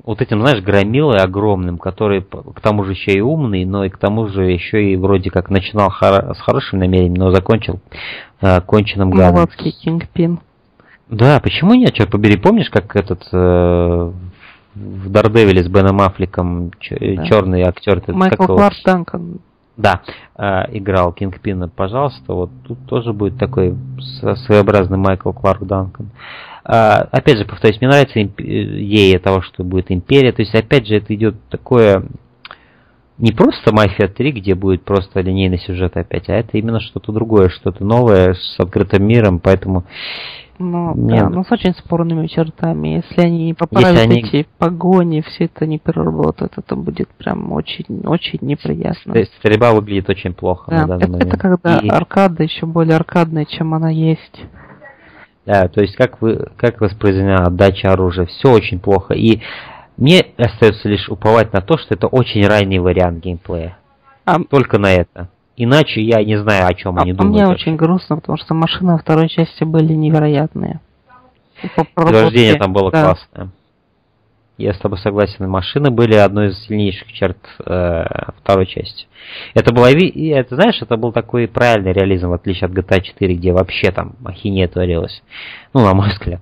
Вот 0.06 0.22
этим, 0.22 0.40
знаешь, 0.40 0.64
громилой 0.64 1.18
огромным, 1.18 1.78
который 1.78 2.22
к 2.22 2.62
тому 2.62 2.86
же 2.86 2.92
еще 2.92 3.12
и 3.12 3.20
умный, 3.22 3.66
но 3.66 3.84
и 3.84 3.90
к 3.90 3.98
тому 3.98 4.28
же 4.28 4.46
еще 4.50 4.84
и 4.92 4.96
вроде 4.96 5.30
как 5.30 5.50
начинал 5.50 5.90
хоро- 5.90 6.34
с 6.34 6.40
хорошим 6.40 6.80
намерением, 6.80 7.16
но 7.16 7.32
закончил 7.32 7.82
э, 8.42 8.62
конченным 8.62 9.12
гадом. 9.12 9.36
Молодский 9.36 9.72
кингпин. 9.72 10.40
Да, 11.10 11.40
почему 11.42 11.74
нет? 11.74 11.94
Черт 11.94 12.10
побери, 12.10 12.38
помнишь, 12.38 12.70
как 12.70 12.96
этот 12.96 13.22
э, 13.34 14.12
в 14.76 15.10
Дардевиле 15.10 15.62
с 15.64 15.68
Беном 15.68 16.00
Аффлеком 16.02 16.72
ч- 16.80 17.16
Да. 17.18 17.26
черный 17.26 17.64
актер? 17.64 17.98
этот, 17.98 18.16
Майкл? 18.16 18.46
Кларк 18.46 18.76
Данкан. 18.86 19.40
Да, 19.76 20.02
э, 20.38 20.78
играл 20.78 21.12
Кингпина, 21.12 21.68
пожалуйста. 21.68 22.34
Вот 22.34 22.50
тут 22.66 22.78
тоже 22.88 23.12
будет 23.12 23.38
такой 23.38 23.76
своеобразный 24.46 24.98
Майкл 24.98 25.32
Кларк 25.34 25.64
Данкан. 25.64 26.12
А, 26.12 26.55
опять 26.66 27.38
же, 27.38 27.46
повторюсь, 27.46 27.80
мне 27.80 27.90
нравится 27.90 28.22
идея 28.22 29.20
того, 29.20 29.42
что 29.42 29.64
будет 29.64 29.92
империя. 29.92 30.32
То 30.32 30.42
есть, 30.42 30.56
опять 30.56 30.88
же, 30.88 30.96
это 30.96 31.14
идет 31.14 31.36
такое 31.50 32.06
не 33.18 33.32
просто 33.32 33.74
Мафия 33.74 34.08
3, 34.08 34.32
где 34.32 34.56
будет 34.56 34.84
просто 34.84 35.22
линейный 35.22 35.60
сюжет 35.60 35.96
опять, 35.96 36.28
а 36.28 36.34
это 36.34 36.58
именно 36.58 36.82
что-то 36.82 37.12
другое, 37.14 37.48
что-то 37.50 37.86
новое 37.86 38.34
с 38.34 38.56
открытым 38.60 39.08
миром, 39.08 39.40
поэтому 39.40 39.86
Ну, 40.58 40.94
Нет. 40.96 41.20
да, 41.20 41.30
но 41.30 41.44
с 41.44 41.52
очень 41.52 41.74
спорными 41.76 42.28
чертами. 42.28 43.04
Если 43.10 43.22
они 43.22 43.46
не 43.48 43.54
поправят 43.54 44.00
они- 44.00 44.20
эти 44.22 44.48
погони, 44.58 45.22
все 45.22 45.46
это 45.46 45.66
не 45.66 45.80
переработают, 45.80 46.54
это 46.58 46.76
будет 46.78 47.10
прям 47.10 47.52
очень, 47.52 47.86
очень 48.06 48.40
неприятно. 48.42 49.14
то 49.14 49.20
есть 49.20 49.34
стрельба 49.40 49.74
выглядит 49.74 50.10
очень 50.10 50.34
плохо 50.34 50.72
Да, 50.72 50.78
на 50.82 50.88
данный 50.88 51.04
это, 51.04 51.12
момент. 51.12 51.28
это 51.34 51.38
когда 51.38 51.78
И- 51.80 51.90
аркада 51.90 52.44
еще 52.44 52.66
более 52.66 52.96
аркадная, 52.96 53.46
чем 53.46 53.74
она 53.74 53.90
есть. 53.90 54.42
Да, 55.46 55.68
то 55.68 55.82
есть 55.82 55.96
как 55.96 56.22
вы 56.22 56.48
как 56.58 56.82
воспроизведена 56.82 57.46
отдача 57.46 57.92
оружия, 57.92 58.26
все 58.26 58.52
очень 58.52 58.80
плохо. 58.80 59.14
И 59.14 59.42
мне 59.98 60.26
остается 60.38 60.90
лишь 60.90 61.08
уповать 61.10 61.54
на 61.54 61.62
то, 61.62 61.78
что 61.78 61.94
это 61.94 62.08
очень 62.08 62.46
ранний 62.46 62.80
вариант 62.80 63.24
геймплея. 63.24 63.78
А, 64.26 64.40
Только 64.40 64.80
на 64.80 64.92
это. 64.92 65.30
Иначе 65.56 66.02
я 66.02 66.24
не 66.24 66.38
знаю, 66.38 66.68
о 66.68 66.74
чем 66.74 66.98
а 66.98 67.04
они 67.04 67.14
думают. 67.14 67.34
мне 67.34 67.48
очень 67.48 67.76
грустно, 67.78 68.18
потому 68.18 68.38
что 68.38 68.54
машины 68.54 68.94
во 68.94 68.98
второй 68.98 69.30
части 69.30 69.64
были 69.64 69.94
невероятные. 69.94 70.82
По 71.76 71.86
проработке, 71.86 72.56
там 72.56 72.74
было 72.74 72.92
да, 72.92 73.04
классное. 73.04 73.50
Я 74.58 74.74
с 74.74 74.78
тобой 74.78 74.98
согласен. 75.00 75.50
Машины 75.50 75.92
были 75.92 76.16
одной 76.16 76.50
из 76.50 76.60
сильнейших 76.66 77.12
черт 77.12 77.38
э, 77.66 78.04
второй 78.40 78.66
части. 78.66 79.06
Это 79.54 79.74
было, 79.74 79.90
и 79.92 80.28
это 80.30 80.56
знаешь, 80.56 80.82
это 80.82 80.96
был 80.96 81.12
такой 81.12 81.48
правильный 81.48 81.92
реализм, 81.92 82.30
в 82.30 82.34
отличие 82.34 82.68
от 82.68 82.74
GTA 82.74 83.02
4, 83.02 83.36
где 83.36 83.52
вообще 83.52 83.92
там 83.92 84.14
ахинея 84.24 84.70
творилась. 84.70 85.22
Ну, 85.74 85.82
на 85.82 85.94
мой 85.94 86.10
взгляд. 86.12 86.42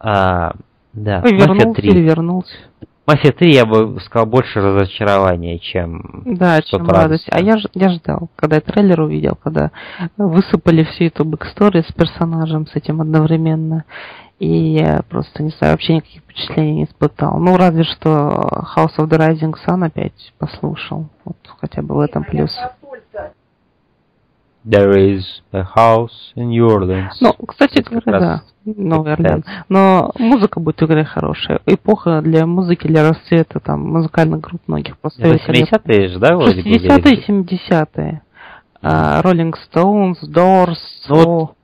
А, 0.00 0.54
да. 0.92 1.22
Ой, 1.24 1.32
вернулся 1.32 1.80
или 1.80 2.00
вернулся. 2.00 2.54
Мафия 3.08 3.32
3, 3.32 3.54
я 3.54 3.64
бы 3.64 3.98
сказал, 4.02 4.26
больше 4.26 4.60
разочарования, 4.60 5.58
чем 5.58 6.24
Да, 6.26 6.60
чем 6.60 6.86
радость. 6.86 7.26
А 7.30 7.40
я, 7.40 7.56
я 7.72 7.88
ждал, 7.88 8.28
когда 8.36 8.56
я 8.56 8.60
трейлер 8.60 9.00
увидел, 9.00 9.34
когда 9.42 9.70
высыпали 10.18 10.84
всю 10.84 11.04
эту 11.04 11.24
backstory 11.24 11.80
с 11.88 11.92
персонажем, 11.94 12.66
с 12.66 12.76
этим 12.76 13.00
одновременно. 13.00 13.84
И 14.38 14.46
я 14.46 15.02
просто, 15.08 15.42
не 15.42 15.50
знаю, 15.50 15.74
вообще 15.74 15.96
никаких 15.96 16.22
впечатлений 16.22 16.72
не 16.72 16.84
испытал. 16.84 17.38
Ну, 17.38 17.56
разве 17.56 17.82
что 17.84 18.66
House 18.76 18.96
of 18.98 19.08
the 19.08 19.18
Rising 19.18 19.54
Sun 19.66 19.84
опять 19.84 20.32
послушал. 20.38 21.08
Вот 21.24 21.36
хотя 21.60 21.82
бы 21.82 21.96
в 21.96 22.00
этом 22.00 22.24
плюс. 22.24 22.56
There 24.64 24.92
is 24.96 25.22
a 25.52 25.62
house 25.76 26.34
in 26.36 26.48
New 26.48 26.66
Orleans. 26.66 27.12
Ну, 27.20 27.32
кстати 27.32 27.82
говоря, 27.82 28.20
да, 28.20 28.42
Новый 28.64 29.14
Орлеан. 29.14 29.44
Но 29.68 30.12
музыка 30.18 30.60
будет 30.60 30.80
в 30.80 30.84
игре 30.84 31.04
хорошая. 31.04 31.60
Эпоха 31.64 32.20
для 32.20 32.44
музыки, 32.44 32.86
для 32.86 33.08
расцвета 33.08 33.60
там 33.60 33.80
музыкальных 33.80 34.40
групп 34.40 34.60
многих 34.66 34.98
поставили. 34.98 35.40
70-е 35.48 36.08
же, 36.08 36.18
да, 36.18 36.36
вроде 36.36 36.60
60-е, 36.60 37.24
70-е. 37.26 38.22
Rolling 38.82 39.54
Stones, 39.72 40.16
Doors, 40.28 40.76
ну, 41.08 41.24
вот, 41.24 41.56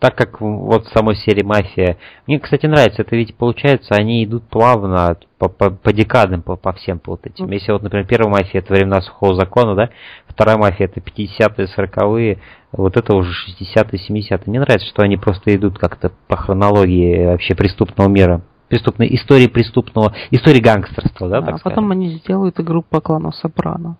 так 0.00 0.16
как 0.16 0.40
вот 0.40 0.86
в 0.86 0.92
самой 0.92 1.14
серии 1.14 1.42
Мафия. 1.42 1.98
Мне, 2.26 2.40
кстати, 2.40 2.64
нравится, 2.64 3.02
это 3.02 3.14
ведь 3.14 3.36
получается, 3.36 3.94
они 3.94 4.24
идут 4.24 4.44
плавно 4.44 5.16
по, 5.38 5.48
по, 5.48 5.70
по 5.70 5.92
декадам, 5.92 6.42
по, 6.42 6.56
по 6.56 6.72
всем 6.72 6.98
по 6.98 7.12
вот 7.12 7.26
этим. 7.26 7.50
Если 7.50 7.70
вот, 7.70 7.82
например, 7.82 8.06
первая 8.06 8.30
мафия 8.30 8.60
это 8.60 8.72
времена 8.72 9.02
сухого 9.02 9.34
закона, 9.34 9.74
да, 9.74 9.90
вторая 10.26 10.56
мафия 10.56 10.86
это 10.86 11.00
50-е, 11.00 11.68
40-е, 11.76 12.38
вот 12.72 12.96
это 12.96 13.14
уже 13.14 13.30
60-е, 13.30 14.00
70-е. 14.08 14.40
Мне 14.46 14.60
нравится, 14.60 14.88
что 14.88 15.02
они 15.02 15.18
просто 15.18 15.54
идут 15.54 15.78
как-то 15.78 16.10
по 16.28 16.36
хронологии 16.36 17.26
вообще 17.26 17.54
преступного 17.54 18.08
мира 18.08 18.42
преступной 18.68 19.12
истории 19.16 19.48
преступного, 19.48 20.14
истории 20.30 20.60
гангстерства, 20.60 21.28
да, 21.28 21.38
а, 21.38 21.42
так 21.42 21.56
А 21.56 21.58
потом 21.58 21.90
они 21.90 22.18
сделают 22.18 22.58
игру 22.60 22.82
по 22.88 23.00
клану 23.00 23.32
Сопрано. 23.32 23.96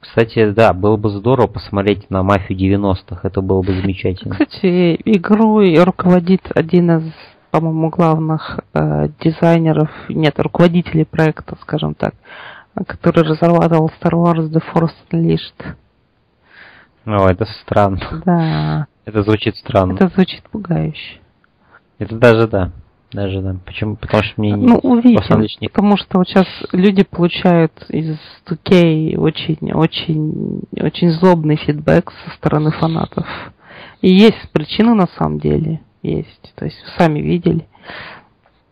Кстати, 0.00 0.50
да, 0.50 0.72
было 0.72 0.96
бы 0.96 1.10
здорово 1.10 1.46
посмотреть 1.46 2.10
на 2.10 2.22
мафию 2.22 2.58
90-х, 2.58 3.20
это 3.22 3.42
было 3.42 3.62
бы 3.62 3.74
замечательно. 3.74 4.32
Кстати, 4.32 4.94
игрой 5.04 5.74
руководит 5.82 6.50
один 6.54 6.90
из, 6.90 7.12
по-моему, 7.50 7.90
главных 7.90 8.60
э, 8.72 9.08
дизайнеров, 9.20 9.90
нет, 10.08 10.40
руководителей 10.40 11.04
проекта, 11.04 11.56
скажем 11.60 11.94
так, 11.94 12.14
который 12.86 13.24
разрабатывал 13.24 13.90
Star 14.00 14.12
Wars 14.12 14.50
The 14.50 14.62
Force 14.72 14.94
Unleashed. 15.12 15.74
О, 17.04 17.28
это 17.28 17.44
странно. 17.62 18.22
Да. 18.24 18.86
Это 19.04 19.22
звучит 19.22 19.56
странно. 19.56 19.94
Это 19.94 20.08
звучит 20.08 20.42
пугающе. 20.50 21.20
Это 21.98 22.16
даже 22.16 22.46
да. 22.48 22.70
Даже 23.12 23.40
да. 23.40 23.56
Почему? 23.66 23.96
Потому 23.96 24.22
что 24.22 24.40
мне 24.40 24.54
ну, 24.54 24.76
увидим, 24.76 25.40
не... 25.60 25.68
Потому 25.68 25.96
что 25.96 26.18
вот 26.18 26.28
сейчас 26.28 26.46
люди 26.72 27.02
получают 27.02 27.72
из 27.88 28.16
2K 28.48 29.16
очень, 29.16 29.72
очень, 29.72 30.62
очень 30.80 31.10
злобный 31.10 31.56
фидбэк 31.56 32.12
со 32.24 32.36
стороны 32.36 32.70
фанатов. 32.70 33.26
И 34.00 34.12
есть 34.12 34.50
причина 34.52 34.94
на 34.94 35.08
самом 35.18 35.40
деле. 35.40 35.80
Есть. 36.02 36.52
То 36.54 36.64
есть 36.64 36.78
сами 36.96 37.20
видели. 37.20 37.66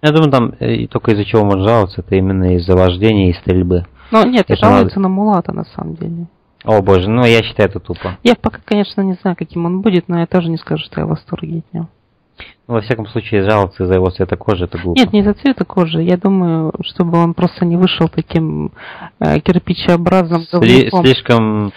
Я 0.03 0.13
думаю, 0.13 0.31
там 0.31 0.55
э, 0.61 0.75
и 0.75 0.87
только 0.87 1.13
из-за 1.13 1.25
чего 1.25 1.45
можно 1.45 1.65
жаловаться, 1.65 2.03
это 2.03 2.15
именно 2.15 2.57
из-за 2.57 2.77
вождения 2.77 3.31
и 3.31 3.35
стрельбы. 3.35 3.87
Ну 4.13 4.25
нет, 4.25 4.47
это 4.49 4.57
жалуются 4.57 5.01
надо... 5.01 5.09
на 5.09 5.09
Мулата 5.09 5.53
на 5.53 5.65
самом 5.65 5.97
деле. 5.97 6.29
О 6.65 6.81
боже, 6.83 7.11
ну 7.11 7.25
я 7.25 7.43
считаю 7.43 7.69
это 7.69 7.81
тупо. 7.81 8.19
Я 8.23 8.35
пока, 8.35 8.61
конечно, 8.65 9.01
не 9.01 9.15
знаю, 9.15 9.37
каким 9.37 9.67
он 9.67 9.81
будет, 9.81 10.09
но 10.09 10.21
я 10.21 10.27
тоже 10.27 10.49
не 10.49 10.57
скажу, 10.57 10.85
что 10.85 11.01
я 11.01 11.07
в 11.07 11.11
восторге 11.11 11.59
от 11.59 11.75
него. 11.75 11.89
Ну, 12.69 12.75
во 12.75 12.81
всяком 12.83 13.07
случае, 13.07 13.49
жаловаться 13.49 13.83
из-за 13.83 13.95
его 13.95 14.11
цвета 14.11 14.37
кожи 14.37 14.65
это 14.65 14.77
глупо. 14.77 14.99
Нет, 14.99 15.11
не 15.11 15.21
из-за 15.21 15.33
цвета 15.33 15.65
кожи. 15.65 16.03
Я 16.03 16.19
думаю, 16.19 16.75
чтобы 16.83 17.17
он 17.17 17.33
просто 17.33 17.65
не 17.65 17.79
вышел 17.79 18.09
таким 18.09 18.73
э, 19.21 19.41
кирпичеобразным 19.41 20.43
Сли- 20.53 20.91
Слишком, 20.91 21.73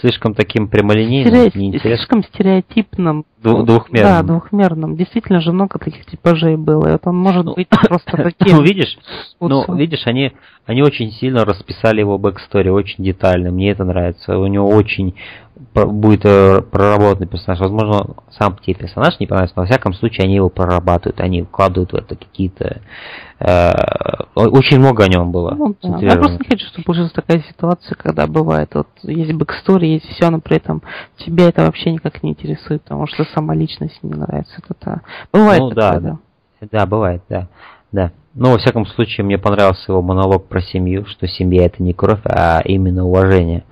слишком 0.00 0.34
таким 0.34 0.68
прямолинейным, 0.68 1.48
Стере... 1.48 1.78
Слишком 1.78 2.22
стереотипным. 2.24 3.24
Дву- 3.42 3.62
двухмерным. 3.62 4.12
Да, 4.12 4.22
двухмерным. 4.22 4.96
Действительно 4.96 5.40
же 5.40 5.52
много 5.52 5.78
таких 5.78 6.04
типажей 6.04 6.56
было. 6.56 6.88
И 6.88 6.92
вот 6.92 7.06
он 7.06 7.16
может 7.16 7.46
ну, 7.46 7.54
быть 7.54 7.68
просто 7.68 8.10
таким. 8.38 8.56
Ну, 8.58 8.62
видишь, 8.62 8.98
ну, 9.40 9.74
видишь, 9.74 10.06
они, 10.06 10.32
они 10.66 10.82
очень 10.82 11.10
сильно 11.12 11.46
расписали 11.46 12.00
его 12.00 12.18
backstory, 12.18 12.68
очень 12.68 13.02
детально. 13.02 13.50
Мне 13.50 13.70
это 13.70 13.84
нравится. 13.84 14.38
У 14.38 14.46
него 14.46 14.68
очень 14.68 15.14
будет 15.74 16.24
э, 16.24 16.62
проработанный 16.62 17.26
персонаж. 17.26 17.60
Возможно, 17.60 18.14
сам 18.30 18.56
тебе 18.58 18.74
персонаж 18.74 19.18
не 19.18 19.26
понравится, 19.26 19.54
но 19.56 19.62
во 19.62 19.66
всяком 19.66 19.92
случае 19.92 20.24
они 20.24 20.36
его 20.36 20.48
прорабатывают, 20.48 21.20
они 21.20 21.42
вкладывают 21.42 21.92
в 21.92 21.96
это 21.96 22.16
какие-то... 22.16 22.80
Э, 23.40 23.72
очень 24.34 24.78
много 24.78 25.04
о 25.04 25.08
нем 25.08 25.32
было. 25.32 25.54
Ну, 25.54 25.74
да. 25.82 25.98
Я 25.98 26.16
просто 26.16 26.38
не 26.38 26.48
хочу, 26.48 26.66
чтобы 26.66 26.84
получилась 26.84 27.12
такая 27.12 27.42
ситуация, 27.48 27.96
когда 27.96 28.26
бывает, 28.26 28.70
вот 28.74 28.88
есть 29.02 29.32
backstory, 29.32 29.86
есть 29.86 30.06
все, 30.06 30.30
но 30.30 30.40
при 30.40 30.56
этом 30.56 30.82
тебя 31.16 31.48
это 31.48 31.64
вообще 31.64 31.90
никак 31.90 32.22
не 32.22 32.30
интересует, 32.30 32.82
потому 32.82 33.06
что 33.06 33.24
сама 33.34 33.54
личность 33.54 33.98
не 34.02 34.12
нравится. 34.12 34.62
Это 34.68 35.02
бывает 35.32 35.60
ну, 35.60 35.70
такое, 35.70 36.00
да, 36.00 36.00
да. 36.00 36.18
Да, 36.70 36.86
бывает, 36.86 37.22
да. 37.28 37.48
Да. 37.92 38.12
Но, 38.34 38.50
во 38.50 38.58
всяком 38.58 38.84
случае, 38.86 39.24
мне 39.24 39.38
понравился 39.38 39.92
его 39.92 40.02
монолог 40.02 40.48
про 40.48 40.60
семью, 40.60 41.06
что 41.06 41.28
семья 41.28 41.66
это 41.66 41.82
не 41.82 41.92
кровь, 41.92 42.20
а 42.24 42.60
именно 42.64 43.06
уважение. 43.06 43.64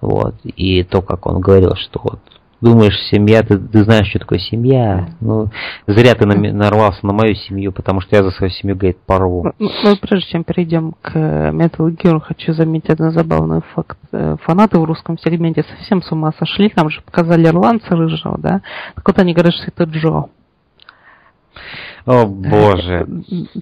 Вот. 0.00 0.34
И 0.44 0.82
то, 0.84 1.02
как 1.02 1.26
он 1.26 1.40
говорил, 1.40 1.74
что 1.76 2.00
вот 2.02 2.20
думаешь, 2.60 2.98
семья, 3.10 3.42
ты, 3.42 3.58
ты 3.58 3.84
знаешь, 3.84 4.08
что 4.08 4.18
такое 4.18 4.38
семья. 4.38 5.08
Ну, 5.20 5.48
зря 5.86 6.14
ты 6.14 6.26
нарвался 6.26 7.04
на 7.06 7.12
мою 7.12 7.34
семью, 7.34 7.72
потому 7.72 8.00
что 8.00 8.16
я 8.16 8.22
за 8.22 8.30
свою 8.30 8.50
семью, 8.50 8.76
говорит, 8.76 8.98
порву. 9.06 9.44
Ну, 9.44 9.52
ну, 9.58 9.70
ну 9.84 9.96
прежде 9.96 10.30
чем 10.30 10.44
перейдем 10.44 10.94
к 11.02 11.14
Metal 11.16 11.88
Gear, 11.96 12.20
хочу 12.20 12.52
заметить 12.52 12.90
один 12.90 13.12
забавный 13.12 13.60
факт. 13.74 13.98
Э, 14.12 14.36
фанаты 14.42 14.78
в 14.78 14.84
русском 14.84 15.18
сегменте 15.18 15.64
совсем 15.78 16.02
с 16.02 16.10
ума 16.10 16.32
сошли, 16.38 16.70
там 16.70 16.90
же 16.90 17.00
показали 17.02 17.46
ирландца 17.46 17.94
рыжего, 17.94 18.38
да? 18.38 18.62
Так 18.94 19.06
вот 19.06 19.18
они 19.18 19.34
говорят, 19.34 19.54
что 19.54 19.64
это 19.66 19.84
Джо. 19.84 20.26
О 22.06 22.24
боже. 22.24 23.06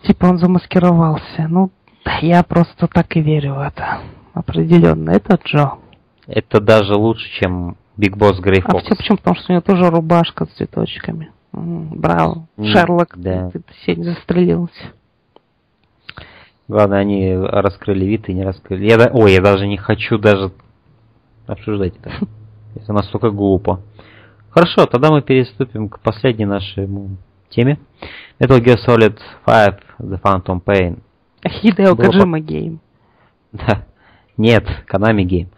Типа 0.07 0.27
он 0.27 0.39
замаскировался. 0.39 1.49
Ну, 1.49 1.71
я 2.21 2.43
просто 2.43 2.87
так 2.87 3.17
и 3.17 3.21
верю 3.21 3.55
в 3.55 3.61
это. 3.61 4.01
Определенно, 4.35 5.11
это 5.11 5.39
Джо. 5.43 5.79
Это 6.27 6.61
даже 6.61 6.95
лучше, 6.95 7.27
чем 7.41 7.77
Биг 7.97 8.17
Босс 8.17 8.39
Грей 8.41 8.63
А 8.67 8.79
все 8.79 8.97
почему? 8.97 9.19
Потому 9.19 9.37
что 9.37 9.53
у 9.53 9.53
него 9.53 9.63
тоже 9.63 9.91
рубашка 9.91 10.47
с 10.47 10.51
цветочками. 10.51 11.33
Браво. 11.53 12.47
Шерлок, 12.61 13.15
да. 13.17 13.51
ты 13.51 13.63
сегодня 13.85 14.13
застрелился. 14.13 14.93
Главное, 16.67 16.99
они 16.99 17.35
раскрыли 17.35 18.05
вид 18.05 18.29
и 18.29 18.35
не 18.35 18.43
раскрыли. 18.43 18.87
Я, 18.87 19.11
ой, 19.13 19.33
я 19.33 19.41
даже 19.41 19.67
не 19.67 19.77
хочу 19.77 20.19
даже 20.19 20.53
обсуждать 21.47 21.95
это. 21.99 22.11
Это 22.75 22.93
настолько 22.93 23.31
глупо. 23.31 23.81
Хорошо, 24.51 24.87
тогда 24.87 25.11
мы 25.11 25.23
переступим 25.23 25.89
к 25.89 26.01
последней 26.01 26.47
нашему 26.47 27.17
теме. 27.51 27.79
Metal 28.41 28.61
Gear 28.61 28.79
Solid 28.87 29.19
5 29.47 29.81
The 30.01 30.21
Phantom 30.21 30.63
Pain. 30.63 30.99
Hideo 31.49 31.97
Kojima 31.97 32.41
game. 32.41 32.81
Да. 33.53 33.85
Нет, 34.37 34.65
Konami 34.91 35.23
game. 35.23 35.49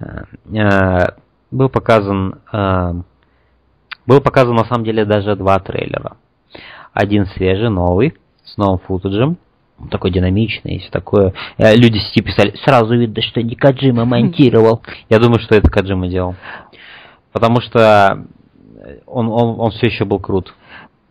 Э, 0.00 0.24
э, 0.54 1.06
был 1.50 1.68
показан 1.68 2.40
э, 2.52 2.94
был 4.06 4.20
показан 4.20 4.54
на 4.54 4.64
самом 4.64 4.84
деле 4.84 5.04
даже 5.04 5.36
два 5.36 5.58
трейлера. 5.58 6.16
Один 6.92 7.26
свежий, 7.26 7.68
новый, 7.68 8.14
с 8.44 8.56
новым 8.56 8.78
футажем, 8.78 9.38
такой 9.90 10.10
динамичный, 10.10 10.78
все 10.78 10.90
такое. 10.90 11.32
Люди 11.58 11.98
в 11.98 12.02
сети 12.02 12.22
писали, 12.22 12.54
сразу 12.64 12.94
видно, 12.96 13.22
что 13.22 13.42
не 13.42 13.54
Каджима 13.54 14.04
монтировал. 14.06 14.82
Я 15.08 15.18
думаю, 15.18 15.40
что 15.40 15.54
это 15.54 15.70
Каджима 15.70 16.08
делал. 16.08 16.34
Потому 17.32 17.60
что 17.60 18.26
он, 19.06 19.28
он, 19.28 19.60
он 19.60 19.70
все 19.70 19.86
еще 19.86 20.04
был 20.04 20.18
крут. 20.18 20.52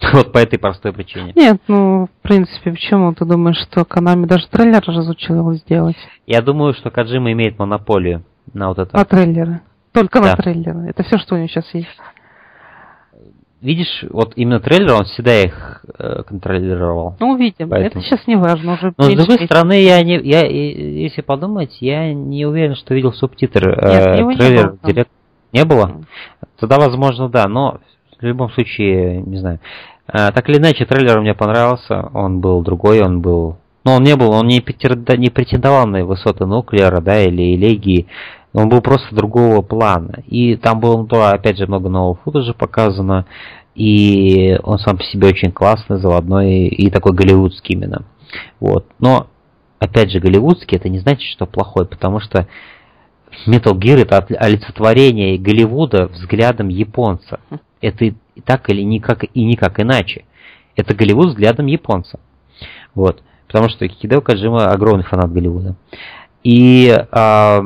Вот 0.14 0.32
по 0.32 0.40
этой 0.40 0.58
простой 0.60 0.94
причине. 0.94 1.34
Нет, 1.36 1.62
ну, 1.68 2.08
в 2.08 2.22
принципе, 2.22 2.72
почему 2.72 3.14
ты 3.14 3.26
думаешь, 3.26 3.58
что 3.58 3.86
Канами 3.86 4.26
даже 4.26 4.48
трейлер 4.48 4.84
разучил 4.86 5.38
его 5.38 5.54
сделать? 5.54 5.98
Я 6.26 6.42
думаю, 6.42 6.74
что 6.74 6.90
Каджима 6.90 7.32
имеет 7.32 7.60
монополию 7.60 8.24
на 8.54 8.70
вот 8.70 8.80
это. 8.80 8.96
На 8.96 9.06
трейлеры. 9.06 9.62
Только 9.94 10.22
да. 10.22 10.32
на 10.32 10.36
трейлеры. 10.38 10.90
Это 10.90 11.04
все, 11.04 11.18
что 11.18 11.36
у 11.36 11.38
него 11.38 11.48
сейчас 11.48 11.72
есть. 11.74 11.90
Видишь, 13.62 14.04
вот 14.10 14.34
именно 14.38 14.60
трейлер, 14.60 14.94
он 14.94 15.04
всегда 15.06 15.40
их 15.40 15.86
э, 16.00 16.24
контролировал. 16.24 17.16
Ну, 17.20 17.34
увидим. 17.34 17.70
Поэтому... 17.70 18.02
Это 18.02 18.02
сейчас 18.02 18.26
не 18.26 18.36
важно. 18.36 18.74
Уже 18.74 18.92
Но 18.98 19.04
с 19.04 19.14
другой 19.14 19.36
есть. 19.36 19.46
стороны, 19.46 19.84
я 19.84 20.02
не, 20.02 20.18
я, 20.18 20.48
если 20.48 21.22
подумать, 21.22 21.78
я 21.80 22.12
не 22.12 22.48
уверен, 22.48 22.76
что 22.76 22.96
видел 22.96 23.14
субтитр 23.14 23.70
э, 23.70 24.18
Нет, 24.18 24.38
трейлер. 24.38 24.64
Не 24.64 24.64
было. 24.64 24.80
Директ... 24.84 25.12
Не 25.54 25.66
было? 25.66 26.02
Тогда, 26.60 26.80
возможно, 26.80 27.30
да, 27.30 27.48
но 27.48 27.80
в 28.22 28.26
любом 28.26 28.50
случае, 28.52 29.22
не 29.22 29.38
знаю. 29.38 29.60
А, 30.08 30.32
так 30.32 30.48
или 30.50 30.58
иначе, 30.58 30.86
трейлер 30.86 31.20
мне 31.22 31.34
понравился. 31.34 32.10
Он 32.14 32.40
был 32.40 32.62
другой, 32.62 33.02
он 33.02 33.22
был... 33.22 33.58
Ну, 33.84 33.94
он 33.94 34.04
не 34.04 34.16
был, 34.16 34.32
он 34.32 34.48
не, 34.48 34.64
не 35.18 35.30
претендовал 35.30 35.88
на 35.88 36.06
высоты 36.06 36.46
нуклеара, 36.46 37.02
да, 37.02 37.22
или 37.22 37.56
элегии. 37.56 38.08
Он 38.54 38.70
был 38.70 38.82
просто 38.82 39.16
другого 39.16 39.62
плана. 39.62 40.24
И 40.28 40.56
там 40.56 40.80
было, 40.80 40.98
ну, 41.10 41.22
опять 41.22 41.58
же, 41.58 41.66
много 41.66 41.90
нового 41.90 42.16
футажа 42.16 42.54
показано. 42.54 43.26
И 43.74 44.58
он 44.64 44.78
сам 44.80 44.98
по 44.98 45.04
себе 45.04 45.30
очень 45.30 45.52
классный, 45.52 46.00
заводной 46.00 46.68
и 46.68 46.90
такой 46.90 47.14
голливудский 47.14 47.76
именно. 47.76 48.04
Вот. 48.60 48.86
Но, 49.00 49.28
опять 49.80 50.12
же, 50.12 50.20
голливудский 50.20 50.78
это 50.78 50.90
не 50.90 51.00
значит, 51.00 51.24
что 51.32 51.46
плохой, 51.46 51.86
потому 51.86 52.20
что 52.20 52.48
Metal 53.48 53.74
Gear 53.74 54.02
это 54.02 54.18
олицетворение 54.38 55.38
Голливуда 55.38 56.08
взглядом 56.08 56.68
японца. 56.68 57.40
Это 57.82 58.06
и 58.06 58.14
так 58.46 58.70
или 58.70 58.82
никак, 58.82 59.26
и 59.34 59.44
никак 59.44 59.80
иначе. 59.80 60.26
Это 60.76 60.94
Голливуд 60.94 61.30
взглядом 61.30 61.66
японца. 61.66 62.20
Вот. 62.96 63.24
Потому 63.48 63.70
что 63.70 63.88
Хидео 63.88 64.22
Каджима 64.22 64.68
огромный 64.68 65.04
фанат 65.04 65.32
Голливуда. 65.32 65.76
И 66.44 66.96
а, 67.12 67.62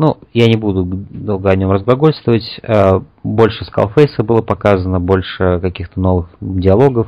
ну, 0.00 0.16
я 0.32 0.46
не 0.46 0.56
буду 0.56 0.84
долго 0.84 1.50
о 1.50 1.56
нем 1.56 1.70
разглагольствовать. 1.70 2.58
Э, 2.62 3.00
больше 3.22 3.66
скалфейса 3.66 4.22
было 4.22 4.40
показано, 4.40 4.98
больше 4.98 5.58
каких-то 5.60 6.00
новых 6.00 6.28
диалогов. 6.40 7.06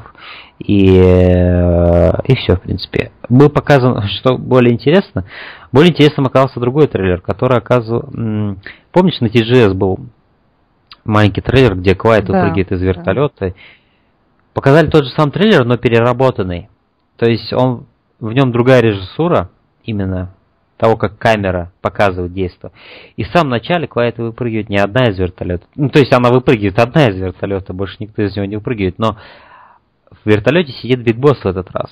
И, 0.59 0.99
э, 0.99 2.11
и 2.25 2.37
все, 2.37 2.57
в 2.57 2.61
принципе. 2.61 3.11
Был 3.31 3.49
показан, 3.49 4.03
что 4.21 4.37
более 4.37 4.75
интересно. 4.75 5.25
Более 5.73 5.91
интересным 5.91 6.27
оказался 6.27 6.61
другой 6.61 6.87
трейлер, 6.87 7.23
который 7.23 7.57
оказывал... 7.57 8.11
Помнишь, 8.93 9.21
на 9.21 9.27
TGS 9.29 9.73
был 9.73 10.01
маленький 11.05 11.41
трейлер, 11.41 11.77
где 11.77 11.95
Квайт 11.95 12.25
да, 12.27 12.33
выпрыгивает 12.33 12.73
из 12.73 12.83
вертолета. 12.83 13.49
Да. 13.49 13.55
Показали 14.55 14.89
тот 14.89 15.05
же 15.05 15.11
сам 15.11 15.31
трейлер, 15.31 15.65
но 15.65 15.77
переработанный. 15.77 16.69
То 17.17 17.27
есть 17.27 17.53
он 17.53 17.87
в 18.21 18.33
нем 18.33 18.53
другая 18.53 18.81
режиссура, 18.81 19.51
именно 19.85 20.35
того, 20.77 20.97
как 20.97 21.17
камера 21.17 21.73
показывает 21.81 22.33
действие. 22.33 22.73
И 23.17 23.25
в 23.25 23.29
самом 23.29 23.51
начале 23.51 23.87
Квайт 23.87 24.19
выпрыгивает 24.19 24.69
не 24.69 24.79
одна 24.79 25.11
из 25.11 25.19
вертолета. 25.19 25.65
Ну, 25.77 25.89
то 25.89 26.01
есть 26.01 26.13
она 26.13 26.31
выпрыгивает 26.31 26.79
одна 26.79 27.07
из 27.07 27.17
вертолета, 27.17 27.73
больше 27.73 27.97
никто 28.01 28.23
из 28.23 28.35
него 28.35 28.47
не 28.47 28.57
выпрыгивает. 28.57 28.99
Но 28.99 29.17
в 30.11 30.29
вертолете 30.29 30.73
сидит 30.73 31.01
Биг 31.01 31.17
Босс 31.17 31.39
в 31.39 31.47
этот 31.47 31.71
раз. 31.71 31.91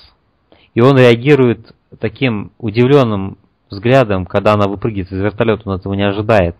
И 0.73 0.81
он 0.81 0.97
реагирует 0.97 1.73
таким 1.99 2.51
удивленным 2.57 3.37
взглядом, 3.69 4.25
когда 4.25 4.53
она 4.53 4.67
выпрыгивает 4.67 5.11
из 5.11 5.19
вертолета, 5.19 5.69
он 5.69 5.77
этого 5.77 5.93
не 5.93 6.03
ожидает. 6.03 6.55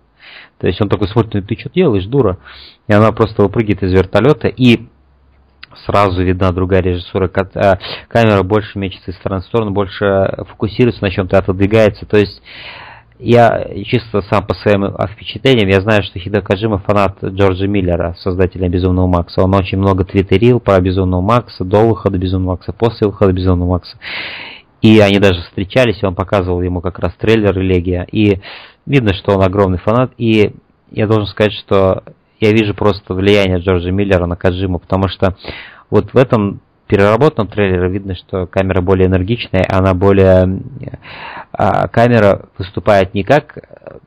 То 0.60 0.68
есть 0.68 0.82
он 0.82 0.90
такой 0.90 1.08
смотрит, 1.08 1.34
«Ну, 1.34 1.42
ты 1.42 1.60
что 1.60 1.70
делаешь, 1.70 2.06
дура? 2.06 2.38
И 2.88 2.94
она 2.94 3.12
просто 3.12 3.42
выпрыгивает 3.42 3.84
из 3.84 3.92
вертолета, 3.92 4.48
и 4.48 4.88
сразу 5.86 6.22
видна 6.24 6.52
другая 6.52 6.82
режиссура, 6.82 7.32
э, 7.34 7.76
камера 8.08 8.44
больше 8.44 8.78
мечется 8.78 9.12
из 9.12 9.18
стороны 9.18 9.42
в 9.42 9.46
сторону, 9.46 9.72
больше 9.72 10.46
фокусируется 10.50 11.04
на 11.04 11.12
чем-то, 11.12 11.38
отодвигается, 11.38 12.06
то 12.06 12.18
есть 12.18 12.42
я 13.22 13.68
чисто 13.86 14.24
сам 14.24 14.46
по 14.48 14.56
своим 14.56 14.96
впечатлениям, 15.14 15.70
я 15.70 15.80
знаю, 15.82 16.02
что 16.02 16.18
Хидо 16.18 16.42
Каджима 16.42 16.80
фанат 16.80 17.24
Джорджа 17.24 17.68
Миллера, 17.68 18.16
создателя 18.20 18.68
Безумного 18.68 19.06
Макса. 19.06 19.44
Он 19.44 19.54
очень 19.54 19.78
много 19.78 20.04
твиттерил 20.04 20.60
про 20.60 20.80
Безумного 20.82 21.22
Макса, 21.22 21.64
до 21.64 21.86
выхода 21.86 22.18
Безумного 22.18 22.54
Макса, 22.54 22.74
после 22.74 23.06
выхода 23.06 23.32
Безумного 23.32 23.70
Макса. 23.70 23.96
И 24.82 25.00
они 25.00 25.20
даже 25.20 25.42
встречались, 25.44 26.02
и 26.02 26.06
он 26.06 26.16
показывал 26.16 26.62
ему 26.62 26.82
как 26.82 27.00
раз 27.00 27.14
трейлер 27.16 27.58
Легия. 27.60 28.08
И 28.12 28.42
видно, 28.86 29.14
что 29.14 29.36
он 29.36 29.44
огромный 29.44 29.78
фанат. 29.78 30.12
И 30.18 30.54
я 30.90 31.08
должен 31.08 31.28
сказать, 31.28 31.54
что 31.54 32.04
я 32.40 32.52
вижу 32.52 32.74
просто 32.74 33.14
влияние 33.14 33.60
Джорджа 33.60 33.92
Миллера 33.92 34.26
на 34.26 34.36
Каджиму, 34.36 34.80
потому 34.80 35.08
что 35.08 35.36
вот 35.90 36.14
в 36.14 36.18
этом 36.18 36.62
переработанном 36.88 37.48
трейлере 37.48 37.90
видно, 37.90 38.16
что 38.16 38.48
камера 38.48 38.82
более 38.82 39.08
энергичная, 39.08 39.66
она 39.70 39.94
более... 39.94 40.62
А, 41.54 41.88
камера 41.88 42.50
выступает 42.58 43.14
не 43.14 43.24
как 43.24 43.58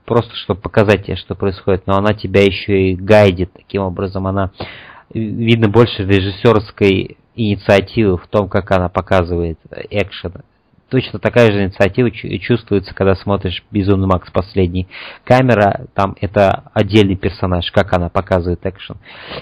просто, 0.05 0.35
чтобы 0.35 0.61
показать 0.61 1.07
тебе, 1.07 1.16
что 1.16 1.35
происходит, 1.35 1.87
но 1.87 1.97
она 1.97 2.12
тебя 2.12 2.43
еще 2.43 2.91
и 2.91 2.97
гайдит. 2.97 3.53
Таким 3.55 3.83
образом, 3.83 4.27
она 4.27 4.51
видно 5.14 5.68
больше 5.68 6.05
режиссерской 6.05 7.16
инициативы 7.37 8.18
в 8.18 8.27
том, 8.27 8.49
как 8.49 8.70
она 8.72 8.89
показывает 8.89 9.59
экшен 9.91 10.43
точно 10.89 11.18
такая 11.18 11.51
же 11.51 11.64
инициатива 11.64 12.11
чувствуется, 12.11 12.95
когда 12.95 13.14
смотришь 13.14 13.64
«Безумный 13.70 14.07
Макс» 14.07 14.30
последний. 14.30 14.89
Камера, 15.24 15.87
там 15.95 16.16
это 16.20 16.70
отдельный 16.72 17.16
персонаж, 17.16 17.70
как 17.72 17.93
она 17.93 18.09
показывает 18.09 18.64
экшен. 18.64 18.97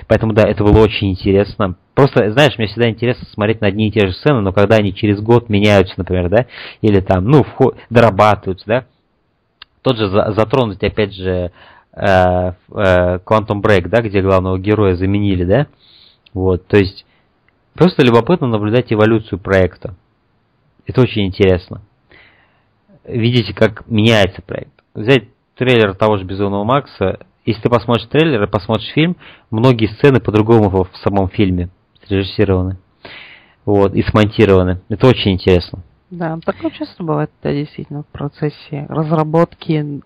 Поэтому, 0.08 0.32
да, 0.32 0.42
это 0.48 0.64
было 0.64 0.80
очень 0.80 1.10
интересно. 1.10 1.76
Просто, 1.94 2.30
знаешь, 2.32 2.56
мне 2.56 2.68
всегда 2.68 2.88
интересно 2.88 3.26
смотреть 3.32 3.60
на 3.60 3.68
одни 3.68 3.88
и 3.88 3.92
те 3.92 4.06
же 4.06 4.12
сцены, 4.14 4.40
но 4.40 4.52
когда 4.52 4.76
они 4.76 4.94
через 4.94 5.20
год 5.20 5.48
меняются, 5.48 5.94
например, 5.98 6.30
да, 6.30 6.46
или 6.80 7.00
там, 7.00 7.24
ну, 7.26 7.42
вход, 7.42 7.76
дорабатываются, 7.90 8.66
да, 8.66 8.84
тот 9.82 9.96
же 9.96 10.08
затронуть, 10.08 10.82
опять 10.82 11.12
же, 11.12 11.52
э, 11.92 12.02
э, 12.02 13.18
Quantum 13.26 13.60
Break, 13.60 13.88
да, 13.88 14.00
где 14.00 14.22
главного 14.22 14.58
героя 14.58 14.94
заменили, 14.94 15.44
да, 15.44 15.66
вот, 16.32 16.66
то 16.66 16.78
есть, 16.78 17.04
просто 17.74 18.02
любопытно 18.02 18.46
наблюдать 18.46 18.92
эволюцию 18.92 19.38
проекта. 19.38 19.94
Это 20.86 21.00
очень 21.00 21.26
интересно. 21.26 21.82
Видите, 23.04 23.54
как 23.54 23.86
меняется 23.88 24.42
проект. 24.42 24.72
Взять 24.94 25.24
трейлер 25.56 25.94
того 25.94 26.16
же 26.16 26.24
Безумного 26.24 26.64
Макса. 26.64 27.20
Если 27.44 27.62
ты 27.62 27.68
посмотришь 27.68 28.06
трейлер 28.06 28.42
и 28.42 28.50
посмотришь 28.50 28.92
фильм, 28.92 29.16
многие 29.50 29.86
сцены 29.86 30.20
по-другому 30.20 30.68
в 30.70 30.88
самом 31.02 31.28
фильме 31.28 31.70
срежиссированы. 32.06 32.78
Вот, 33.64 33.94
и 33.94 34.02
смонтированы. 34.02 34.80
Это 34.88 35.06
очень 35.06 35.32
интересно. 35.32 35.82
Да, 36.10 36.38
такое 36.44 36.70
часто 36.72 37.02
бывает, 37.02 37.30
да, 37.42 37.52
действительно, 37.52 38.02
в 38.02 38.06
процессе 38.08 38.86
разработки, 38.88 40.02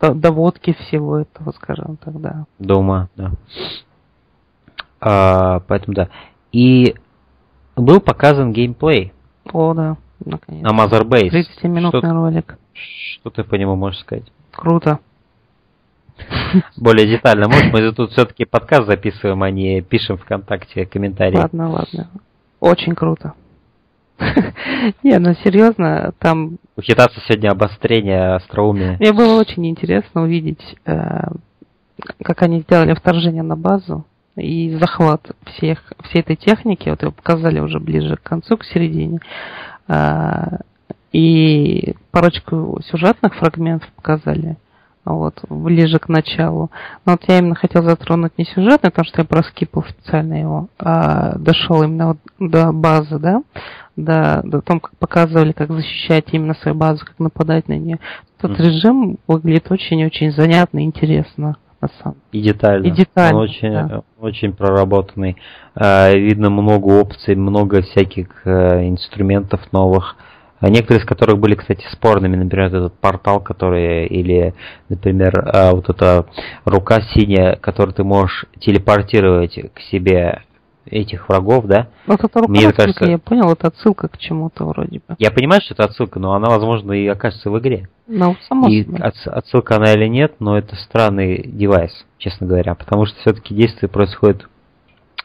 доводки 0.00 0.74
всего 0.74 1.18
этого, 1.18 1.50
скажем 1.52 1.96
так, 1.96 2.20
да. 2.20 2.46
Дома, 2.60 3.08
да. 3.16 3.32
А, 5.00 5.60
поэтому 5.60 5.94
да. 5.94 6.08
И 6.52 6.94
был 7.74 8.00
показан 8.00 8.52
геймплей. 8.52 9.13
О, 9.52 9.74
да, 9.74 9.96
наконец. 10.24 10.62
На 10.62 10.70
Mother 10.70 11.02
Base. 11.04 11.30
30-минутный 11.30 12.00
что, 12.00 12.12
ролик. 12.12 12.58
Что 12.72 13.30
ты 13.30 13.44
по 13.44 13.54
нему 13.54 13.76
можешь 13.76 14.00
сказать? 14.00 14.24
Круто. 14.52 14.98
Более 16.76 17.06
детально. 17.06 17.48
Может, 17.48 17.72
мы 17.72 17.92
тут 17.92 18.12
все-таки 18.12 18.44
подкаст 18.44 18.86
записываем, 18.86 19.42
а 19.42 19.50
не 19.50 19.80
пишем 19.82 20.16
ВКонтакте 20.16 20.86
комментарии. 20.86 21.36
Ладно, 21.36 21.70
ладно. 21.70 22.08
Очень 22.60 22.94
круто. 22.94 23.34
Не, 25.02 25.18
ну 25.18 25.34
серьезно, 25.44 26.12
там... 26.20 26.58
Ухитаться 26.76 27.20
сегодня 27.26 27.50
обострение 27.50 28.34
остроумия. 28.36 28.96
Мне 29.00 29.12
было 29.12 29.40
очень 29.40 29.66
интересно 29.66 30.22
увидеть, 30.22 30.76
э, 30.86 31.22
как 32.22 32.42
они 32.42 32.60
сделали 32.60 32.94
вторжение 32.94 33.42
на 33.42 33.56
базу 33.56 34.06
и 34.36 34.76
захват 34.80 35.30
всех, 35.46 35.92
всей 36.04 36.20
этой 36.20 36.36
техники, 36.36 36.88
вот 36.88 37.02
его 37.02 37.12
показали 37.12 37.60
уже 37.60 37.78
ближе 37.78 38.16
к 38.16 38.22
концу, 38.22 38.56
к 38.56 38.64
середине, 38.64 39.20
а, 39.86 40.60
и 41.12 41.94
парочку 42.10 42.80
сюжетных 42.90 43.34
фрагментов 43.36 43.88
показали, 43.92 44.56
вот, 45.04 45.38
ближе 45.48 45.98
к 45.98 46.08
началу. 46.08 46.70
Но 47.06 47.12
вот 47.12 47.22
я 47.28 47.38
именно 47.38 47.54
хотел 47.54 47.84
затронуть 47.84 48.36
не 48.36 48.44
сюжетный, 48.46 48.90
потому 48.90 49.06
что 49.06 49.20
я 49.20 49.24
проскипал 49.24 49.84
специально 49.84 50.34
его, 50.34 50.68
а 50.78 51.38
дошел 51.38 51.82
именно 51.82 52.08
вот 52.08 52.18
до 52.40 52.72
базы, 52.72 53.18
да, 53.20 53.42
до, 53.96 54.42
до 54.44 54.60
том, 54.60 54.80
как 54.80 54.96
показывали, 54.96 55.52
как 55.52 55.70
защищать 55.70 56.24
именно 56.32 56.54
свою 56.54 56.76
базу, 56.76 57.06
как 57.06 57.18
нападать 57.20 57.68
на 57.68 57.78
нее. 57.78 58.00
Тот 58.40 58.52
mm-hmm. 58.52 58.64
режим 58.64 59.18
выглядит 59.28 59.70
очень-очень 59.70 60.32
занятно 60.32 60.80
и 60.80 60.84
интересно 60.84 61.56
на 61.84 62.02
самом 62.02 62.16
И 62.32 62.40
детально. 62.40 62.86
И 62.86 62.90
детально. 62.90 63.38
Он 63.38 63.44
очень, 63.44 63.72
да. 63.72 64.02
очень 64.18 64.52
проработанный. 64.52 65.36
А, 65.74 66.12
видно 66.12 66.50
много 66.50 67.00
опций, 67.00 67.34
много 67.34 67.82
всяких 67.82 68.28
э, 68.44 68.88
инструментов 68.88 69.60
новых. 69.72 70.16
А 70.60 70.70
некоторые 70.70 71.02
из 71.02 71.06
которых 71.06 71.38
были, 71.38 71.56
кстати, 71.56 71.84
спорными, 71.92 72.36
например, 72.36 72.66
этот 72.66 72.94
портал, 72.94 73.40
который, 73.40 74.06
или, 74.06 74.54
например, 74.88 75.32
а, 75.52 75.72
вот 75.72 75.90
эта 75.90 76.26
рука 76.64 77.02
синяя, 77.02 77.56
которую 77.56 77.94
ты 77.94 78.02
можешь 78.02 78.46
телепортировать 78.60 79.58
к 79.74 79.80
себе 79.80 80.42
этих 80.86 81.28
врагов, 81.28 81.66
да? 81.66 81.88
Вот 82.06 82.22
это 82.22 82.40
рука 82.40 82.50
Мне 82.50 82.72
кажется, 82.72 83.04
я 83.06 83.18
понял, 83.18 83.50
это 83.50 83.68
отсылка 83.68 84.08
к 84.08 84.18
чему-то 84.18 84.64
вроде 84.64 85.00
бы. 85.06 85.16
Я 85.18 85.30
понимаю, 85.30 85.60
что 85.62 85.74
это 85.74 85.84
отсылка, 85.84 86.18
но 86.18 86.34
она, 86.34 86.48
возможно, 86.48 86.92
и 86.92 87.06
окажется 87.06 87.50
в 87.50 87.58
игре. 87.58 87.88
Ну, 88.06 88.36
само 88.48 88.68
и 88.68 88.86
отсылка 89.00 89.76
она 89.76 89.92
или 89.92 90.06
нет, 90.08 90.36
но 90.40 90.58
это 90.58 90.76
странный 90.76 91.42
девайс, 91.46 91.92
честно 92.18 92.46
говоря, 92.46 92.74
потому 92.74 93.06
что 93.06 93.18
все-таки 93.20 93.54
действие 93.54 93.88
происходит 93.88 94.46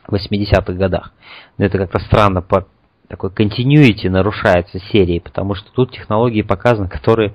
в 0.07 0.13
80-х 0.13 0.73
годах. 0.73 1.11
Но 1.57 1.65
это 1.65 1.77
как-то 1.77 1.99
странно 1.99 2.41
по 2.41 2.67
такой 3.07 3.31
continuity 3.31 4.09
нарушается 4.09 4.79
серии, 4.91 5.19
потому 5.19 5.55
что 5.55 5.71
тут 5.71 5.91
технологии 5.91 6.43
показаны, 6.43 6.87
которые 6.87 7.33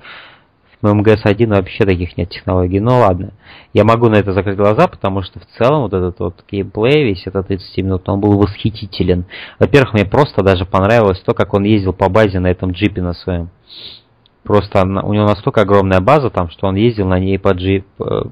В 0.85 0.87
МГС-1 0.87 1.49
вообще 1.49 1.87
таких 1.87 2.18
нет 2.18 2.28
технологий. 2.28 2.78
Ну 2.78 2.99
ладно, 2.99 3.32
я 3.72 3.85
могу 3.85 4.11
на 4.11 4.16
это 4.16 4.35
закрыть 4.35 4.59
глаза, 4.59 4.87
потому 4.87 5.22
что 5.22 5.41
в 5.41 5.47
целом 5.57 5.85
вот 5.85 5.95
этот 5.95 6.18
вот 6.18 6.45
геймплей, 6.47 7.05
весь 7.05 7.26
этот 7.26 7.49
30 7.49 7.78
минут, 7.78 8.07
он 8.07 8.20
был 8.20 8.39
восхитителен. 8.39 9.24
Во-первых, 9.59 9.95
мне 9.95 10.05
просто 10.05 10.43
даже 10.43 10.66
понравилось 10.66 11.22
то, 11.24 11.32
как 11.32 11.55
он 11.55 11.64
ездил 11.64 11.95
по 11.95 12.11
базе 12.11 12.39
на 12.39 12.49
этом 12.49 12.72
джипе 12.72 13.01
на 13.01 13.14
своем. 13.14 13.49
Просто 14.43 14.82
у 14.82 15.14
него 15.14 15.24
настолько 15.24 15.62
огромная 15.62 16.01
база 16.01 16.28
там, 16.28 16.51
что 16.51 16.66
он 16.66 16.74
ездил 16.74 17.09
на 17.09 17.18
ней 17.18 17.39
по 17.39 17.53
джип, 17.53 17.87
э, 18.01 18.24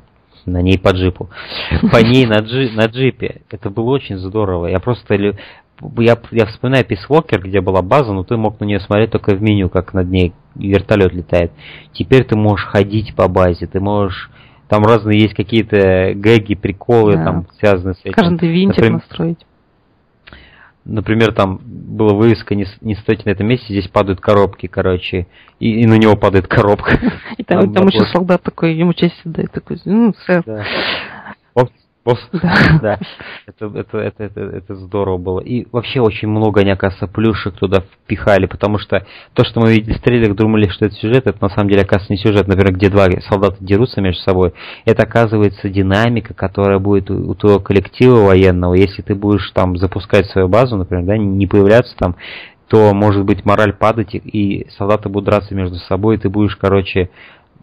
на 0.46 0.62
ней 0.62 0.78
по 0.78 0.90
джипу, 0.90 1.30
по 1.90 2.02
ней 2.02 2.26
на, 2.26 2.38
джи, 2.38 2.70
на 2.74 2.86
джипе. 2.86 3.42
Это 3.50 3.70
было 3.70 3.90
очень 3.90 4.18
здорово. 4.18 4.66
Я 4.66 4.80
просто 4.80 5.14
я, 5.98 6.18
я 6.30 6.46
вспоминаю 6.46 6.84
Peace 6.84 7.08
Walker, 7.08 7.40
где 7.40 7.60
была 7.60 7.82
база, 7.82 8.12
но 8.12 8.24
ты 8.24 8.36
мог 8.36 8.60
на 8.60 8.64
нее 8.64 8.80
смотреть 8.80 9.10
только 9.10 9.34
в 9.34 9.42
меню, 9.42 9.68
как 9.68 9.94
над 9.94 10.08
ней 10.08 10.32
вертолет 10.54 11.12
летает. 11.12 11.52
Теперь 11.92 12.24
ты 12.24 12.36
можешь 12.36 12.66
ходить 12.66 13.14
по 13.14 13.28
базе, 13.28 13.66
ты 13.66 13.80
можешь... 13.80 14.30
Там 14.68 14.84
разные 14.84 15.20
есть 15.20 15.34
какие-то 15.34 16.14
гэги, 16.14 16.54
приколы, 16.54 17.16
да. 17.16 17.24
там 17.24 17.46
связанные 17.58 17.94
с 17.94 18.00
этим. 18.04 18.14
Каждый 18.14 18.48
винтик 18.48 18.78
Например, 18.78 18.92
настроить. 18.92 19.46
Например, 20.84 21.32
там 21.32 21.60
была 21.62 22.14
вывеска 22.14 22.54
не, 22.54 22.66
не 22.80 22.96
стойте 22.96 23.22
на 23.26 23.30
этом 23.30 23.46
месте, 23.46 23.66
здесь 23.68 23.88
падают 23.88 24.20
коробки, 24.20 24.66
короче, 24.66 25.26
и, 25.60 25.82
и 25.82 25.86
на 25.86 25.94
него 25.94 26.16
падает 26.16 26.48
коробка. 26.48 26.98
И 27.38 27.44
там, 27.44 27.72
там, 27.72 27.74
там 27.74 27.86
еще 27.88 28.04
солдат 28.12 28.42
такой, 28.42 28.74
ему 28.74 28.92
честь 28.92 29.20
отдает, 29.24 29.52
такой, 29.52 29.78
ну, 29.84 30.12
сэр. 30.26 30.42
Да. 30.44 30.64
Да. 32.82 32.98
Это, 33.46 33.66
это, 33.74 33.98
это, 33.98 34.24
это, 34.24 34.40
это 34.40 34.74
здорово 34.74 35.18
было. 35.18 35.40
И 35.40 35.66
вообще 35.70 36.00
очень 36.00 36.28
много, 36.28 36.60
они, 36.60 36.70
оказывается, 36.70 37.06
плюшек 37.06 37.54
туда 37.54 37.80
впихали, 37.80 38.46
потому 38.46 38.78
что 38.78 39.06
то, 39.34 39.44
что 39.44 39.60
мы 39.60 39.72
видели 39.72 39.94
в 39.94 40.00
трейлерах, 40.00 40.36
думали, 40.36 40.68
что 40.68 40.86
это 40.86 40.94
сюжет, 40.96 41.26
это 41.26 41.38
на 41.40 41.48
самом 41.50 41.68
деле, 41.70 41.82
оказывается, 41.82 42.12
не 42.12 42.18
сюжет. 42.18 42.48
Например, 42.48 42.72
где 42.72 42.88
два 42.88 43.08
солдата 43.28 43.56
дерутся 43.60 44.00
между 44.00 44.22
собой. 44.22 44.52
Это, 44.84 45.04
оказывается, 45.04 45.68
динамика, 45.68 46.34
которая 46.34 46.78
будет 46.78 47.10
у, 47.10 47.30
у 47.30 47.34
твоего 47.34 47.60
коллектива 47.60 48.26
военного. 48.26 48.74
Если 48.74 49.02
ты 49.02 49.14
будешь 49.14 49.50
там 49.52 49.76
запускать 49.76 50.26
свою 50.26 50.48
базу, 50.48 50.76
например, 50.76 51.04
да, 51.04 51.16
не 51.16 51.46
появляться 51.46 51.94
там, 51.96 52.16
то 52.68 52.94
может 52.94 53.24
быть 53.24 53.44
мораль 53.44 53.74
падать, 53.74 54.14
и 54.14 54.66
солдаты 54.78 55.08
будут 55.08 55.28
драться 55.28 55.54
между 55.54 55.76
собой, 55.76 56.16
и 56.16 56.18
ты 56.18 56.30
будешь, 56.30 56.56
короче, 56.56 57.10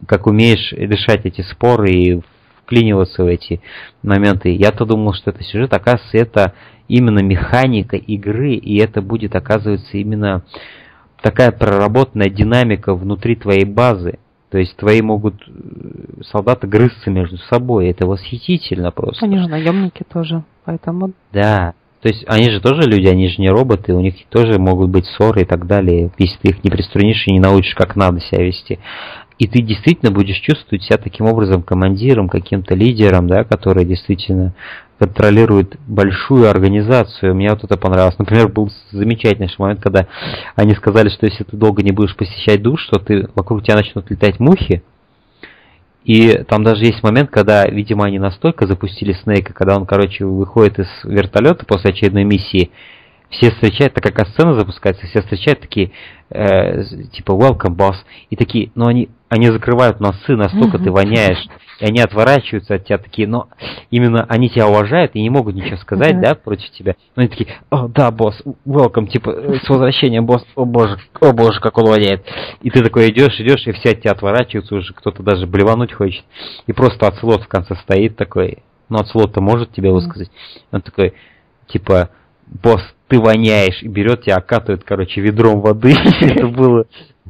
как 0.08 0.28
умеешь 0.28 0.72
решать 0.72 1.26
эти 1.26 1.42
споры 1.42 1.90
и 1.90 2.22
вклиниваться 2.70 3.24
в 3.24 3.28
эти 3.28 3.62
моменты. 4.04 4.56
Я-то 4.56 4.86
думал, 4.86 5.14
что 5.14 5.32
это 5.32 5.44
сюжет, 5.44 5.74
оказывается, 5.74 6.18
это 6.18 6.54
именно 6.88 7.20
механика 7.20 7.98
игры, 7.98 8.54
и 8.54 8.78
это 8.78 9.02
будет, 9.02 9.36
оказывается, 9.36 9.98
именно 9.98 10.44
такая 11.22 11.52
проработанная 11.52 12.30
динамика 12.30 12.94
внутри 12.94 13.36
твоей 13.36 13.66
базы. 13.66 14.20
То 14.52 14.58
есть 14.58 14.76
твои 14.78 15.02
могут 15.02 15.36
э, 15.48 16.22
солдаты 16.24 16.66
грызться 16.66 17.12
между 17.12 17.38
собой. 17.38 17.90
Это 17.90 18.08
восхитительно 18.08 18.90
просто. 18.92 19.26
Они 19.26 19.38
же 19.38 19.48
наемники 19.48 20.04
тоже, 20.12 20.44
поэтому... 20.66 21.12
Да, 21.32 21.74
то 22.02 22.08
есть 22.08 22.24
они 22.28 22.50
же 22.50 22.62
тоже 22.62 22.82
люди, 22.90 23.08
они 23.08 23.28
же 23.28 23.42
не 23.42 23.50
роботы, 23.50 23.94
у 23.94 24.00
них 24.00 24.16
тоже 24.30 24.58
могут 24.58 24.90
быть 24.90 25.06
ссоры 25.06 25.42
и 25.42 25.46
так 25.46 25.68
далее, 25.68 26.12
если 26.18 26.38
ты 26.38 26.50
их 26.50 26.64
не 26.64 26.72
приструнишь 26.72 27.28
и 27.28 27.34
не 27.34 27.40
научишь, 27.40 27.76
как 27.76 27.96
надо 27.96 28.22
себя 28.22 28.44
вести 28.44 28.80
и 29.40 29.48
ты 29.48 29.62
действительно 29.62 30.12
будешь 30.12 30.38
чувствовать 30.38 30.84
себя 30.84 30.98
таким 30.98 31.26
образом 31.26 31.64
командиром, 31.64 32.28
каким-то 32.28 32.76
лидером, 32.76 33.28
да, 33.28 33.46
который 33.46 33.86
действительно 33.86 34.54
контролирует 35.00 35.78
большую 35.88 36.50
организацию. 36.50 37.34
Мне 37.34 37.50
вот 37.50 37.64
это 37.64 37.78
понравилось. 37.78 38.20
Например, 38.20 38.50
был 38.50 38.70
замечательный 38.92 39.50
момент, 39.58 39.80
когда 39.82 40.08
они 40.56 40.76
сказали, 40.76 41.08
что 41.08 41.26
если 41.26 41.46
ты 41.46 41.56
долго 41.56 41.82
не 41.82 41.92
будешь 41.92 42.18
посещать 42.18 42.62
душ, 42.62 42.86
то 42.88 43.00
ты, 43.00 43.30
вокруг 43.34 43.64
тебя 43.64 43.78
начнут 43.78 44.12
летать 44.12 44.42
мухи. 44.42 44.84
И 46.04 46.44
там 46.48 46.66
даже 46.66 46.84
есть 46.84 47.02
момент, 47.02 47.30
когда, 47.30 47.66
видимо, 47.66 48.06
они 48.06 48.20
настолько 48.20 48.68
запустили 48.68 49.14
Снейка, 49.14 49.54
когда 49.54 49.78
он, 49.78 49.86
короче, 49.86 50.26
выходит 50.26 50.80
из 50.80 50.88
вертолета 51.06 51.66
после 51.66 51.92
очередной 51.92 52.26
миссии, 52.26 52.72
все 53.30 53.52
встречают, 53.52 53.94
так 53.94 54.04
как 54.04 54.28
сцена 54.28 54.54
запускается, 54.54 55.06
все 55.08 55.22
встречают 55.22 55.62
такие, 55.62 55.92
э, 56.30 56.84
типа, 57.14 57.32
welcome, 57.32 57.76
boss, 57.76 57.96
и 58.30 58.36
такие, 58.36 58.72
но 58.76 58.88
они, 58.88 59.10
они 59.30 59.48
закрывают 59.48 60.00
носы, 60.00 60.36
настолько 60.36 60.80
ты 60.80 60.92
воняешь, 60.92 61.46
и 61.80 61.86
они 61.86 62.02
отворачиваются 62.02 62.76
от 62.76 62.86
тебя 62.86 62.98
такие, 62.98 63.28
но 63.28 63.48
именно 63.92 64.26
они 64.28 64.50
тебя 64.50 64.68
уважают 64.68 65.12
и 65.14 65.22
не 65.22 65.30
могут 65.30 65.56
ничего 65.56 65.78
сказать, 65.78 66.20
да, 66.20 66.34
против 66.36 66.72
тебя. 66.72 66.96
Но 67.16 67.22
они 67.22 67.30
такие, 67.30 67.50
о, 67.70 67.88
да, 67.88 68.12
босс, 68.12 68.42
welcome, 68.66 69.08
типа, 69.08 69.30
э, 69.30 69.60
с 69.64 69.70
возвращением, 69.70 70.26
босс, 70.26 70.44
о 70.56 70.66
боже, 70.66 70.98
о 71.22 71.32
боже, 71.32 71.60
как 71.62 71.78
он 71.78 71.86
воняет. 71.86 72.26
И 72.62 72.72
ты 72.72 72.84
такой 72.84 73.12
идешь, 73.12 73.40
идешь, 73.40 73.66
и 73.68 73.72
все 73.74 73.92
от 73.92 74.02
тебя 74.02 74.12
отворачиваются 74.12 74.76
уже, 74.76 74.94
кто-то 74.94 75.22
даже 75.22 75.46
блевануть 75.46 75.94
хочет. 75.94 76.24
И 76.66 76.74
просто 76.74 77.08
отслот 77.08 77.44
в 77.44 77.48
конце 77.48 77.76
стоит 77.76 78.18
такой, 78.18 78.64
ну, 78.90 78.98
отслот-то 78.98 79.40
может 79.40 79.72
тебе 79.72 79.92
высказать. 79.92 80.32
Он 80.72 80.82
такой, 80.82 81.14
типа, 81.68 82.10
босс, 82.64 82.82
ты 83.08 83.20
воняешь, 83.20 83.82
и 83.82 83.88
берет 83.88 84.24
тебя, 84.24 84.38
окатывает, 84.38 84.84
короче, 84.84 85.22
ведром 85.22 85.62
воды. 85.62 85.94
это 86.22 86.48
было 86.48 86.86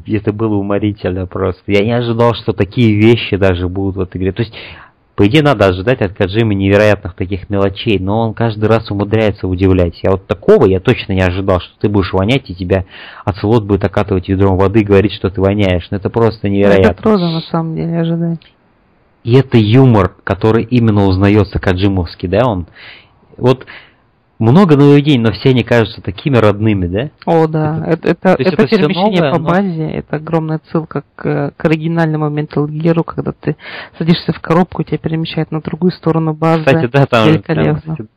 это 0.07 0.33
было 0.33 0.55
уморительно 0.55 1.25
просто. 1.25 1.61
Я 1.67 1.83
не 1.83 1.91
ожидал, 1.91 2.33
что 2.33 2.53
такие 2.53 2.95
вещи 2.95 3.35
даже 3.37 3.67
будут 3.67 3.95
в 3.95 4.01
этой 4.01 4.17
игре. 4.17 4.31
То 4.31 4.43
есть, 4.43 4.53
по 5.15 5.27
идее, 5.27 5.43
надо 5.43 5.67
ожидать 5.67 6.01
от 6.01 6.13
Каджимы 6.13 6.55
невероятных 6.55 7.13
таких 7.13 7.49
мелочей, 7.49 7.99
но 7.99 8.21
он 8.21 8.33
каждый 8.33 8.65
раз 8.69 8.89
умудряется 8.89 9.47
удивлять. 9.47 9.99
Я 10.01 10.11
вот 10.11 10.27
такого 10.27 10.65
я 10.65 10.79
точно 10.79 11.13
не 11.13 11.21
ожидал, 11.21 11.59
что 11.59 11.73
ты 11.79 11.89
будешь 11.89 12.13
вонять, 12.13 12.49
и 12.49 12.55
тебя 12.55 12.85
оцелот 13.25 13.65
будет 13.65 13.83
окатывать 13.83 14.29
ведром 14.29 14.57
воды 14.57 14.81
и 14.81 14.85
говорить, 14.85 15.13
что 15.13 15.29
ты 15.29 15.41
воняешь. 15.41 15.87
Но 15.91 15.95
ну, 15.95 15.97
это 15.97 16.09
просто 16.09 16.49
невероятно. 16.49 16.91
Это 16.91 17.03
трудно, 17.03 17.31
на 17.31 17.41
самом 17.41 17.75
деле, 17.75 17.99
ожидать. 17.99 18.39
И 19.23 19.35
это 19.35 19.57
юмор, 19.57 20.15
который 20.23 20.63
именно 20.63 21.05
узнается 21.05 21.59
Каджимовский, 21.59 22.29
да, 22.29 22.47
он... 22.47 22.67
Вот 23.35 23.65
много 24.39 24.77
нововведений, 24.77 25.19
но 25.19 25.31
все 25.33 25.49
они 25.49 25.63
кажутся 25.63 26.01
такими 26.01 26.37
родными, 26.37 26.87
да? 26.87 27.09
О, 27.25 27.45
да. 27.47 27.83
Это, 27.85 28.09
это, 28.09 28.29
это, 28.29 28.41
это 28.41 28.67
перемещение 28.67 29.21
новое, 29.21 29.33
по 29.33 29.39
базе, 29.39 29.85
но... 29.85 29.91
это 29.91 30.15
огромная 30.15 30.61
ссылка 30.71 31.03
к, 31.15 31.53
к 31.55 31.65
оригинальному 31.65 32.29
Metal 32.29 32.65
Gear, 32.65 33.03
когда 33.03 33.33
ты 33.33 33.57
садишься 33.97 34.31
в 34.31 34.39
коробку, 34.39 34.83
тебя 34.83 34.97
перемещает 34.97 35.51
на 35.51 35.61
другую 35.61 35.91
сторону 35.91 36.33
базы. 36.33 36.63
Кстати, 36.63 36.87
да, 36.87 37.05
там, 37.05 37.27
Великолепно. 37.27 37.95
Там, 37.97 38.07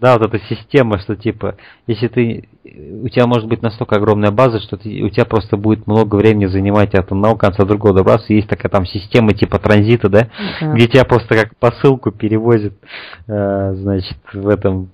да, 0.00 0.18
вот 0.18 0.26
эта 0.26 0.44
система, 0.48 0.98
что 0.98 1.16
типа, 1.16 1.56
если 1.86 2.08
ты, 2.08 2.48
у 2.64 3.08
тебя 3.08 3.26
может 3.26 3.48
быть 3.48 3.62
настолько 3.62 3.96
огромная 3.96 4.32
база, 4.32 4.60
что 4.60 4.76
ты, 4.76 5.02
у 5.02 5.08
тебя 5.08 5.24
просто 5.24 5.56
будет 5.56 5.86
много 5.86 6.16
времени 6.16 6.46
занимать 6.46 6.94
от 6.94 7.10
одного 7.10 7.36
конца 7.36 7.62
до 7.62 7.70
другого 7.70 7.94
добраться. 7.94 8.32
Есть 8.32 8.48
такая 8.48 8.70
там 8.70 8.86
система 8.86 9.32
типа 9.32 9.58
транзита, 9.58 10.08
да, 10.08 10.28
uh-huh. 10.60 10.74
где 10.74 10.88
тебя 10.88 11.04
просто 11.04 11.36
как 11.36 11.56
посылку 11.56 12.10
перевозят, 12.10 12.74
э, 13.28 13.74
значит, 13.76 14.18
в 14.32 14.48
этом 14.48 14.90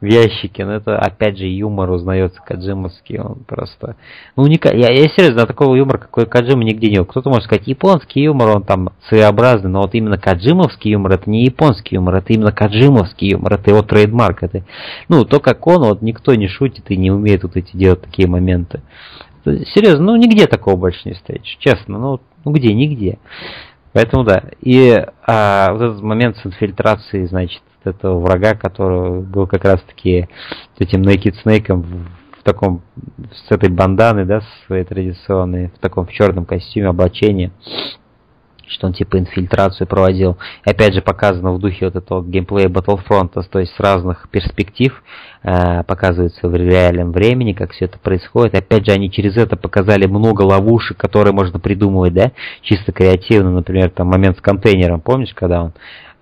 в 0.00 0.04
ящике, 0.04 0.64
но 0.64 0.74
это 0.74 0.96
опять 0.96 1.38
же 1.38 1.46
юмор 1.46 1.90
узнается 1.90 2.40
Каджимовский, 2.44 3.18
он 3.18 3.42
просто... 3.44 3.96
Ну, 4.36 4.44
уника... 4.44 4.74
я, 4.74 4.92
я 4.92 5.08
серьезно, 5.08 5.44
такого 5.44 5.74
юмора, 5.74 5.98
какой 5.98 6.26
Каджима 6.26 6.62
нигде 6.62 6.88
нет. 6.88 7.08
Кто-то 7.08 7.30
может 7.30 7.44
сказать, 7.44 7.66
японский 7.66 8.22
юмор, 8.22 8.56
он 8.56 8.62
там 8.62 8.90
своеобразный, 9.08 9.70
но 9.70 9.82
вот 9.82 9.94
именно 9.94 10.16
Каджимовский 10.16 10.92
юмор, 10.92 11.12
это 11.12 11.28
не 11.28 11.44
японский 11.44 11.96
юмор, 11.96 12.14
это 12.16 12.32
именно 12.32 12.52
Каджимовский 12.52 13.30
юмор, 13.30 13.54
это 13.54 13.70
его 13.70 13.82
trademark. 13.82 14.44
Это... 14.44 14.62
Ну, 15.08 15.24
то, 15.24 15.40
как 15.40 15.66
он, 15.66 15.82
вот 15.82 16.00
никто 16.00 16.34
не 16.34 16.46
шутит 16.46 16.90
и 16.90 16.96
не 16.96 17.10
умеет 17.10 17.42
вот 17.42 17.56
эти 17.56 17.76
делать 17.76 18.02
такие 18.02 18.28
моменты. 18.28 18.82
Серьезно, 19.44 20.04
ну, 20.04 20.16
нигде 20.16 20.46
такого 20.46 20.76
больше 20.76 21.00
не 21.06 21.14
встретишь, 21.14 21.56
честно, 21.58 21.98
ну, 21.98 22.20
ну 22.44 22.52
где, 22.52 22.72
нигде. 22.72 23.18
Поэтому 23.92 24.22
да. 24.22 24.44
И 24.60 24.94
а, 25.26 25.72
вот 25.72 25.82
этот 25.82 26.02
момент 26.02 26.36
с 26.36 26.46
инфильтрацией, 26.46 27.26
значит, 27.26 27.62
этого 27.88 28.20
врага, 28.20 28.54
который 28.54 29.20
был 29.20 29.46
как 29.46 29.64
раз 29.64 29.82
таки 29.82 30.28
с 30.76 30.80
этим 30.80 31.02
Naked 31.02 31.34
Snake 31.44 31.74
в 31.74 32.42
таком, 32.44 32.82
с 33.32 33.50
этой 33.50 33.68
банданой, 33.68 34.24
да, 34.24 34.42
своей 34.66 34.84
традиционной, 34.84 35.68
в 35.68 35.78
таком 35.78 36.06
в 36.06 36.12
черном 36.12 36.44
костюме, 36.44 36.88
облачении 36.88 37.50
что 38.68 38.86
он 38.86 38.92
типа 38.92 39.18
инфильтрацию 39.18 39.86
проводил. 39.86 40.38
И 40.66 40.70
опять 40.70 40.94
же 40.94 41.02
показано 41.02 41.52
в 41.52 41.58
духе 41.58 41.86
вот 41.86 41.96
этого 41.96 42.24
геймплея 42.24 42.68
Battlefront, 42.68 43.42
то 43.50 43.58
есть 43.58 43.74
с 43.74 43.80
разных 43.80 44.28
перспектив 44.30 45.02
э, 45.42 45.82
показывается 45.84 46.48
в 46.48 46.54
реальном 46.54 47.12
времени, 47.12 47.52
как 47.52 47.72
все 47.72 47.86
это 47.86 47.98
происходит. 47.98 48.54
Опять 48.54 48.86
же, 48.86 48.92
они 48.92 49.10
через 49.10 49.36
это 49.36 49.56
показали 49.56 50.06
много 50.06 50.42
ловушек, 50.42 50.96
которые 50.96 51.32
можно 51.32 51.58
придумывать, 51.58 52.14
да, 52.14 52.32
чисто 52.62 52.92
креативно, 52.92 53.50
например, 53.50 53.90
там 53.90 54.08
момент 54.08 54.38
с 54.38 54.40
контейнером, 54.40 55.00
помнишь, 55.00 55.32
когда 55.34 55.64
он 55.64 55.72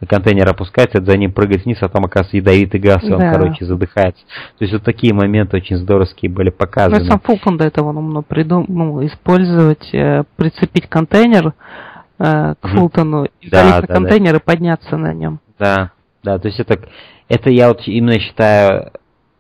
контейнер 0.07 0.49
опускается, 0.49 0.99
это 0.99 1.11
за 1.11 1.17
ним 1.17 1.33
прыгает 1.33 1.65
вниз, 1.65 1.79
а 1.81 1.89
там, 1.89 2.05
оказывается, 2.05 2.37
ядовитый 2.37 2.81
газ, 2.81 3.03
и 3.03 3.13
он, 3.13 3.21
да. 3.21 3.33
короче, 3.33 3.65
задыхается. 3.65 4.23
То 4.59 4.65
есть 4.65 4.75
вот 4.75 4.83
такие 4.83 5.15
моменты 5.15 5.57
очень 5.57 5.77
здоровские 5.77 6.31
были 6.31 6.51
показаны. 6.51 7.05
Ну, 7.05 7.11
сам 7.11 7.21
Фулкон 7.21 7.57
до 7.57 7.65
этого 7.65 7.93
ну, 7.93 8.23
придум... 8.23 8.67
ну, 8.69 9.05
использовать, 9.07 9.89
э, 9.95 10.25
прицепить 10.37 10.89
контейнер, 10.89 11.55
э, 12.19 12.55
к 12.61 12.69
Фултону, 12.69 13.27
и 13.41 13.51
да, 13.51 13.59
залезть 13.59 13.87
да, 13.89 13.95
на 13.95 14.01
контейнер 14.01 14.33
да. 14.33 14.39
и 14.39 14.43
подняться 14.43 14.97
на 14.97 15.13
нем. 15.13 15.41
Да, 15.59 15.91
да, 16.23 16.39
то 16.39 16.49
есть 16.49 16.61
это, 16.61 16.79
это 17.29 17.51
я 17.51 17.69
вот 17.69 17.83
именно 17.87 18.19
считаю 18.19 18.93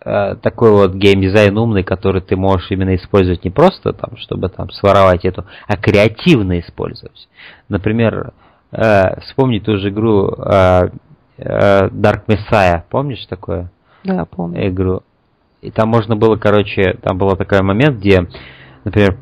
э, 0.04 0.36
такой 0.36 0.70
вот 0.70 0.94
геймдизайн 0.94 1.56
умный, 1.56 1.82
который 1.82 2.20
ты 2.20 2.36
можешь 2.36 2.70
именно 2.70 2.94
использовать 2.96 3.44
не 3.44 3.50
просто 3.50 3.92
там, 3.92 4.16
чтобы 4.16 4.48
там 4.48 4.70
своровать 4.70 5.24
эту, 5.24 5.44
а 5.66 5.76
креативно 5.76 6.60
использовать. 6.60 7.28
Например, 7.68 8.32
э, 8.72 9.20
вспомни 9.22 9.58
ту 9.58 9.78
же 9.78 9.90
игру 9.90 10.28
э, 10.28 10.90
э, 11.38 11.88
Dark 11.88 12.26
Messiah, 12.26 12.82
помнишь 12.88 13.24
такое? 13.26 13.70
Да, 14.04 14.24
помню. 14.24 14.68
Игру. 14.68 15.02
И 15.62 15.70
там 15.70 15.88
можно 15.88 16.14
было, 16.14 16.36
короче, 16.36 16.96
там 17.02 17.18
был 17.18 17.30
такой 17.30 17.62
момент, 17.62 17.98
где, 17.98 18.28
например, 18.84 19.18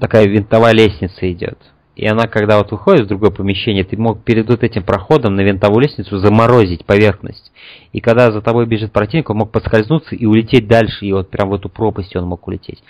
такая 0.00 0.26
винтовая 0.26 0.72
лестница 0.72 1.30
идет 1.32 1.58
и 1.98 2.06
она, 2.06 2.28
когда 2.28 2.58
вот 2.58 2.70
выходит 2.70 3.06
в 3.06 3.08
другое 3.08 3.32
помещение, 3.32 3.82
ты 3.82 3.96
мог 3.96 4.22
перед 4.22 4.48
вот 4.48 4.62
этим 4.62 4.84
проходом 4.84 5.34
на 5.34 5.40
винтовую 5.40 5.80
лестницу 5.80 6.18
заморозить 6.18 6.84
поверхность. 6.84 7.50
И 7.92 8.00
когда 8.00 8.30
за 8.30 8.40
тобой 8.40 8.66
бежит 8.66 8.92
противник, 8.92 9.30
он 9.30 9.38
мог 9.38 9.50
подскользнуться 9.50 10.14
и 10.14 10.24
улететь 10.24 10.68
дальше, 10.68 11.06
и 11.06 11.12
вот 11.12 11.28
прям 11.28 11.48
в 11.48 11.54
эту 11.54 11.68
пропасть 11.68 12.14
он 12.14 12.26
мог 12.26 12.46
улететь. 12.46 12.84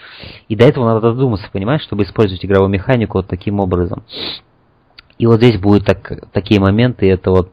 И 0.50 0.56
до 0.56 0.66
этого 0.66 0.84
надо 0.84 1.00
додуматься, 1.00 1.48
понимаешь, 1.50 1.80
чтобы 1.80 2.02
использовать 2.02 2.44
игровую 2.44 2.68
механику 2.68 3.16
вот 3.16 3.28
таким 3.28 3.60
образом. 3.60 4.04
И 5.16 5.24
вот 5.24 5.36
здесь 5.36 5.58
будут 5.58 5.86
так, 5.86 6.30
такие 6.32 6.60
моменты, 6.60 7.06
и 7.06 7.10
это 7.10 7.30
вот 7.30 7.50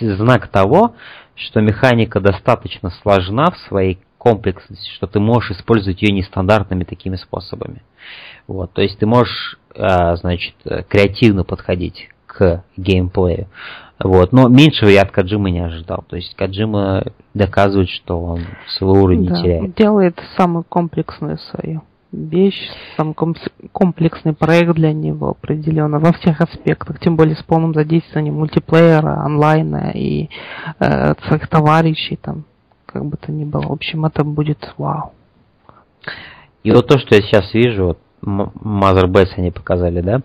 знак 0.00 0.48
того, 0.48 0.96
что 1.34 1.62
механика 1.62 2.20
достаточно 2.20 2.90
сложна 2.90 3.50
в 3.52 3.56
своей 3.68 4.00
комплексности, 4.24 4.90
что 4.94 5.06
ты 5.06 5.20
можешь 5.20 5.50
использовать 5.50 6.00
ее 6.00 6.12
нестандартными 6.12 6.84
такими 6.84 7.16
способами. 7.16 7.82
Вот, 8.46 8.72
то 8.72 8.80
есть 8.80 8.98
ты 8.98 9.06
можешь, 9.06 9.58
а, 9.76 10.16
значит, 10.16 10.54
креативно 10.88 11.44
подходить 11.44 12.08
к 12.26 12.64
геймплею. 12.78 13.48
Вот. 14.02 14.32
Но 14.32 14.48
меньшего 14.48 14.88
я 14.88 15.02
от 15.02 15.12
Каджимы 15.12 15.50
не 15.50 15.60
ожидал. 15.60 16.04
То 16.08 16.16
есть 16.16 16.34
Каджима 16.34 17.04
доказывает, 17.32 17.88
что 17.90 18.18
он 18.20 18.40
свой 18.76 18.98
уровень 18.98 19.26
да, 19.26 19.36
не 19.36 19.42
теряет. 19.42 19.74
Делает 19.76 20.18
самую 20.36 20.64
комплексную 20.64 21.38
свою 21.38 21.82
вещь, 22.10 22.70
самый 22.96 23.14
комплексный 23.72 24.34
проект 24.34 24.74
для 24.74 24.92
него 24.92 25.30
определенно 25.30 25.98
во 25.98 26.12
всех 26.12 26.40
аспектах, 26.40 27.00
тем 27.00 27.16
более 27.16 27.36
с 27.36 27.42
полным 27.42 27.74
задействованием 27.74 28.34
мультиплеера, 28.34 29.24
онлайна 29.24 29.90
и 29.94 30.28
э, 30.78 31.14
своих 31.26 31.48
товарищей 31.48 32.16
там, 32.16 32.44
как 32.94 33.04
бы 33.04 33.16
то 33.16 33.32
ни 33.32 33.44
было. 33.44 33.62
В 33.62 33.72
общем, 33.72 34.06
это 34.06 34.22
будет 34.22 34.72
вау. 34.78 35.12
И 36.62 36.70
вот 36.70 36.86
то, 36.86 36.96
что 36.98 37.16
я 37.16 37.22
сейчас 37.22 37.52
вижу, 37.52 37.86
вот 37.86 37.98
Mother 38.22 39.06
Base 39.06 39.32
они 39.36 39.50
показали, 39.50 40.00
да? 40.00 40.22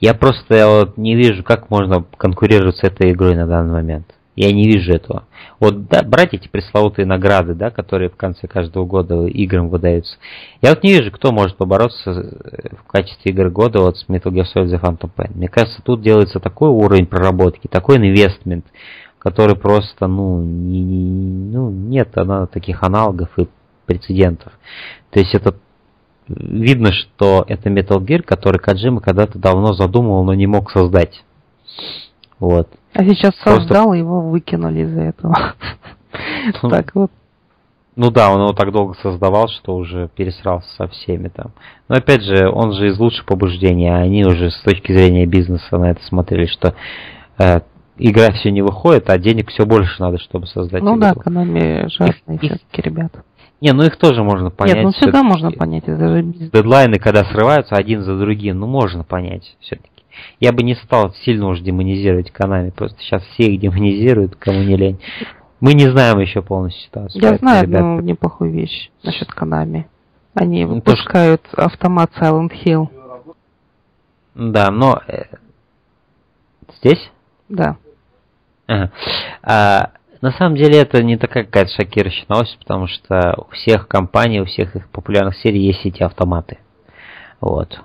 Я 0.00 0.14
просто 0.14 0.66
вот 0.66 0.96
не 0.96 1.14
вижу, 1.14 1.44
как 1.44 1.68
можно 1.70 2.04
конкурировать 2.16 2.76
с 2.76 2.84
этой 2.84 3.12
игрой 3.12 3.36
на 3.36 3.46
данный 3.46 3.74
момент. 3.74 4.14
Я 4.34 4.50
не 4.52 4.64
вижу 4.64 4.92
этого. 4.92 5.24
Вот 5.60 5.88
да, 5.88 6.02
брать 6.02 6.32
эти 6.32 6.48
пресловутые 6.48 7.04
награды, 7.04 7.54
да, 7.54 7.70
которые 7.70 8.08
в 8.08 8.16
конце 8.16 8.46
каждого 8.46 8.86
года 8.86 9.26
играм 9.26 9.68
выдаются. 9.68 10.16
Я 10.62 10.70
вот 10.70 10.84
не 10.84 10.92
вижу, 10.92 11.10
кто 11.10 11.32
может 11.32 11.56
побороться 11.56 12.12
в 12.12 12.86
качестве 12.86 13.32
игры 13.32 13.50
года 13.50 13.80
вот 13.80 13.98
с 13.98 14.08
Metal 14.08 14.32
Gear 14.32 14.46
Solid 14.54 14.72
The 14.72 14.80
Phantom 14.80 15.10
Pain. 15.14 15.32
Мне 15.34 15.48
кажется, 15.48 15.82
тут 15.82 16.00
делается 16.00 16.40
такой 16.40 16.70
уровень 16.70 17.06
проработки, 17.06 17.66
такой 17.66 17.96
инвестмент, 17.96 18.64
который 19.18 19.56
просто, 19.56 20.06
ну, 20.06 20.42
не, 20.42 20.82
не, 20.82 21.56
ну 21.56 21.70
нет 21.70 22.16
она, 22.16 22.46
таких 22.46 22.82
аналогов 22.82 23.30
и 23.38 23.48
прецедентов. 23.86 24.52
То 25.10 25.20
есть 25.20 25.34
это 25.34 25.54
видно, 26.28 26.92
что 26.92 27.44
это 27.48 27.70
Metal 27.70 27.98
Gear, 27.98 28.22
который 28.22 28.58
Каджима 28.58 29.00
когда-то 29.00 29.38
давно 29.38 29.72
задумывал, 29.72 30.24
но 30.24 30.34
не 30.34 30.46
мог 30.46 30.70
создать. 30.70 31.24
Вот. 32.38 32.68
А 32.94 33.04
сейчас 33.04 33.34
создал, 33.36 33.86
Просто... 33.86 33.98
его 33.98 34.20
выкинули 34.20 34.82
из-за 34.82 35.00
этого. 35.02 35.54
Ну, 36.62 36.70
так 36.70 36.94
вот. 36.94 37.10
Ну 37.94 38.10
да, 38.10 38.30
он 38.32 38.40
его 38.40 38.52
так 38.52 38.72
долго 38.72 38.94
создавал, 39.02 39.48
что 39.48 39.76
уже 39.76 40.08
пересрался 40.14 40.68
со 40.76 40.88
всеми 40.88 41.28
там. 41.28 41.52
Но 41.88 41.96
опять 41.96 42.22
же, 42.22 42.48
он 42.48 42.72
же 42.72 42.88
из 42.88 42.98
лучших 42.98 43.26
побуждений, 43.26 43.88
а 43.88 43.98
они 43.98 44.24
уже 44.24 44.50
с 44.50 44.60
точки 44.62 44.92
зрения 44.92 45.26
бизнеса 45.26 45.76
на 45.76 45.90
это 45.90 46.02
смотрели, 46.04 46.46
что 46.46 46.74
э, 47.38 47.60
игра 47.98 48.32
все 48.32 48.50
не 48.50 48.62
выходит, 48.62 49.10
а 49.10 49.18
денег 49.18 49.50
все 49.50 49.66
больше 49.66 50.00
надо, 50.00 50.18
чтобы 50.18 50.46
создать 50.46 50.82
Ну 50.82 50.92
игру. 50.92 51.00
да, 51.00 51.12
экономия 51.12 51.88
жадные 51.88 52.38
все-таки 52.38 52.82
ребята. 52.82 53.24
Не, 53.60 53.72
ну 53.72 53.82
их 53.82 53.96
тоже 53.96 54.22
можно 54.22 54.50
понять. 54.50 54.76
Нет, 54.76 54.84
ну 54.84 54.92
всегда 54.92 55.22
можно 55.22 55.50
понять. 55.50 55.82
Это 55.86 56.08
же 56.08 56.22
Дедлайны, 56.22 56.98
когда 56.98 57.24
срываются 57.24 57.74
один 57.74 58.02
за 58.02 58.16
другим, 58.16 58.60
ну 58.60 58.66
можно 58.66 59.02
понять 59.02 59.56
все-таки. 59.60 59.90
Я 60.40 60.52
бы 60.52 60.62
не 60.62 60.74
стал 60.74 61.12
сильно 61.24 61.48
уж 61.48 61.60
демонизировать 61.60 62.30
Канами, 62.30 62.70
просто 62.70 63.00
сейчас 63.00 63.22
все 63.24 63.52
их 63.52 63.60
демонизируют, 63.60 64.36
кому 64.36 64.62
не 64.62 64.76
лень. 64.76 65.00
Мы 65.60 65.74
не 65.74 65.90
знаем 65.90 66.18
еще 66.20 66.40
полностью 66.40 66.82
ситуацию. 66.84 67.22
Я 67.22 67.36
знаю 67.36 67.64
ребят... 67.64 67.80
одну 67.80 68.00
неплохую 68.00 68.52
вещь 68.52 68.90
насчет 69.02 69.28
Канами. 69.28 69.88
Они 70.34 70.64
ну, 70.64 70.76
выпускают 70.76 71.42
то, 71.42 71.48
что... 71.50 71.64
автомат 71.64 72.10
Silent 72.20 72.52
Hill. 72.64 72.88
Да, 74.36 74.70
но... 74.70 75.00
Э, 75.08 75.24
здесь? 76.80 77.10
Да. 77.48 77.76
Ага. 78.68 78.92
А, 79.42 79.90
на 80.20 80.30
самом 80.32 80.56
деле 80.56 80.80
это 80.80 81.02
не 81.02 81.16
такая 81.16 81.44
какая-то 81.44 81.72
шокирующая 81.72 82.26
новость, 82.28 82.58
потому 82.58 82.86
что 82.86 83.34
у 83.48 83.54
всех 83.54 83.88
компаний, 83.88 84.40
у 84.40 84.44
всех 84.44 84.76
их 84.76 84.88
популярных 84.90 85.36
серий 85.38 85.64
есть 85.64 85.84
эти 85.84 86.02
автоматы. 86.02 86.58
Вот. 87.40 87.80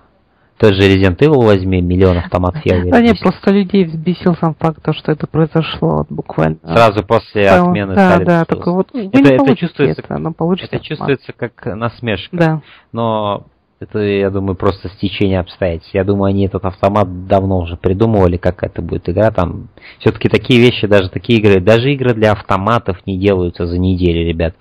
Тот 0.57 0.75
же 0.75 0.81
Resident 0.81 1.17
Evil 1.17 1.43
возьми, 1.43 1.81
миллион 1.81 2.17
автоматов, 2.17 2.61
я 2.65 2.75
уверен. 2.75 2.91
Да 2.91 3.01
нет, 3.01 3.19
просто 3.19 3.51
людей 3.51 3.85
взбесил 3.85 4.35
сам 4.35 4.55
факт, 4.55 4.79
что 4.93 5.11
это 5.11 5.27
произошло 5.27 6.05
буквально. 6.09 6.57
Сразу 6.63 7.03
после 7.03 7.45
да, 7.45 7.63
отмены 7.63 7.95
Да, 7.95 8.19
да, 8.19 8.45
такой 8.45 8.73
вот, 8.73 8.89
это, 8.93 9.33
это 9.33 9.55
чувствуется, 9.55 10.01
это, 10.01 10.17
но 10.19 10.31
получится 10.31 10.75
это 10.75 10.85
чувствуется 10.85 11.33
как 11.33 11.65
насмешка. 11.65 12.37
Да. 12.37 12.61
Но 12.91 13.47
это, 13.83 13.99
я 13.99 14.29
думаю, 14.29 14.55
просто 14.55 14.89
стечение 14.89 15.39
обстоятельств. 15.39 15.93
Я 15.93 16.03
думаю, 16.03 16.29
они 16.29 16.45
этот 16.45 16.65
автомат 16.65 17.27
давно 17.27 17.59
уже 17.59 17.77
придумывали, 17.77 18.37
как 18.37 18.63
это 18.63 18.81
будет 18.81 19.07
игра. 19.09 19.31
Там 19.31 19.69
все-таки 19.99 20.29
такие 20.29 20.59
вещи, 20.59 20.87
даже 20.87 21.09
такие 21.09 21.39
игры, 21.39 21.59
даже 21.59 21.91
игры 21.93 22.13
для 22.13 22.31
автоматов 22.31 23.05
не 23.05 23.17
делаются 23.17 23.67
за 23.67 23.77
неделю, 23.77 24.27
ребят. 24.27 24.55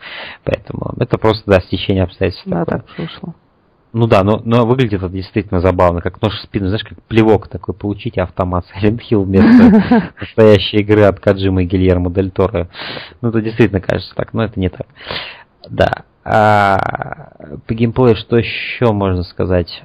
Поэтому 0.45 0.95
это 0.99 1.19
просто, 1.19 1.43
да, 1.47 1.61
стечение 1.61 2.05
обстоятельств. 2.05 2.47
Да, 2.47 2.65
такое. 2.65 2.81
так 2.81 2.99
вышло. 2.99 3.35
Ну 3.93 4.07
да, 4.07 4.25
но, 4.25 4.41
но 4.43 4.65
выглядит 4.65 5.03
это 5.03 5.11
действительно 5.11 5.61
забавно, 5.61 6.01
как 6.01 6.21
нож 6.23 6.33
в 6.33 6.43
спину, 6.43 6.69
знаешь, 6.69 6.85
как 6.85 7.03
плевок 7.03 7.49
такой, 7.49 7.75
получите 7.75 8.23
автомат 8.23 8.65
Silent 8.83 9.01
Hill 9.11 9.25
вместо 9.25 10.13
настоящей 10.21 10.79
игры 10.79 11.03
от 11.03 11.21
Каджима 11.21 11.63
и 11.63 11.67
Гильермо 11.67 12.11
Дель 12.11 12.31
Торо. 12.31 12.69
Ну 13.21 13.29
это 13.29 13.43
действительно 13.43 13.81
кажется 13.81 14.15
так, 14.15 14.33
но 14.33 14.45
это 14.45 14.59
не 14.59 14.71
так. 14.71 14.87
Да. 15.69 16.05
А, 16.25 17.59
по 17.67 17.75
геймплею 17.75 18.17
что 18.17 18.37
еще 18.37 18.93
можно 18.93 19.23
сказать? 19.23 19.83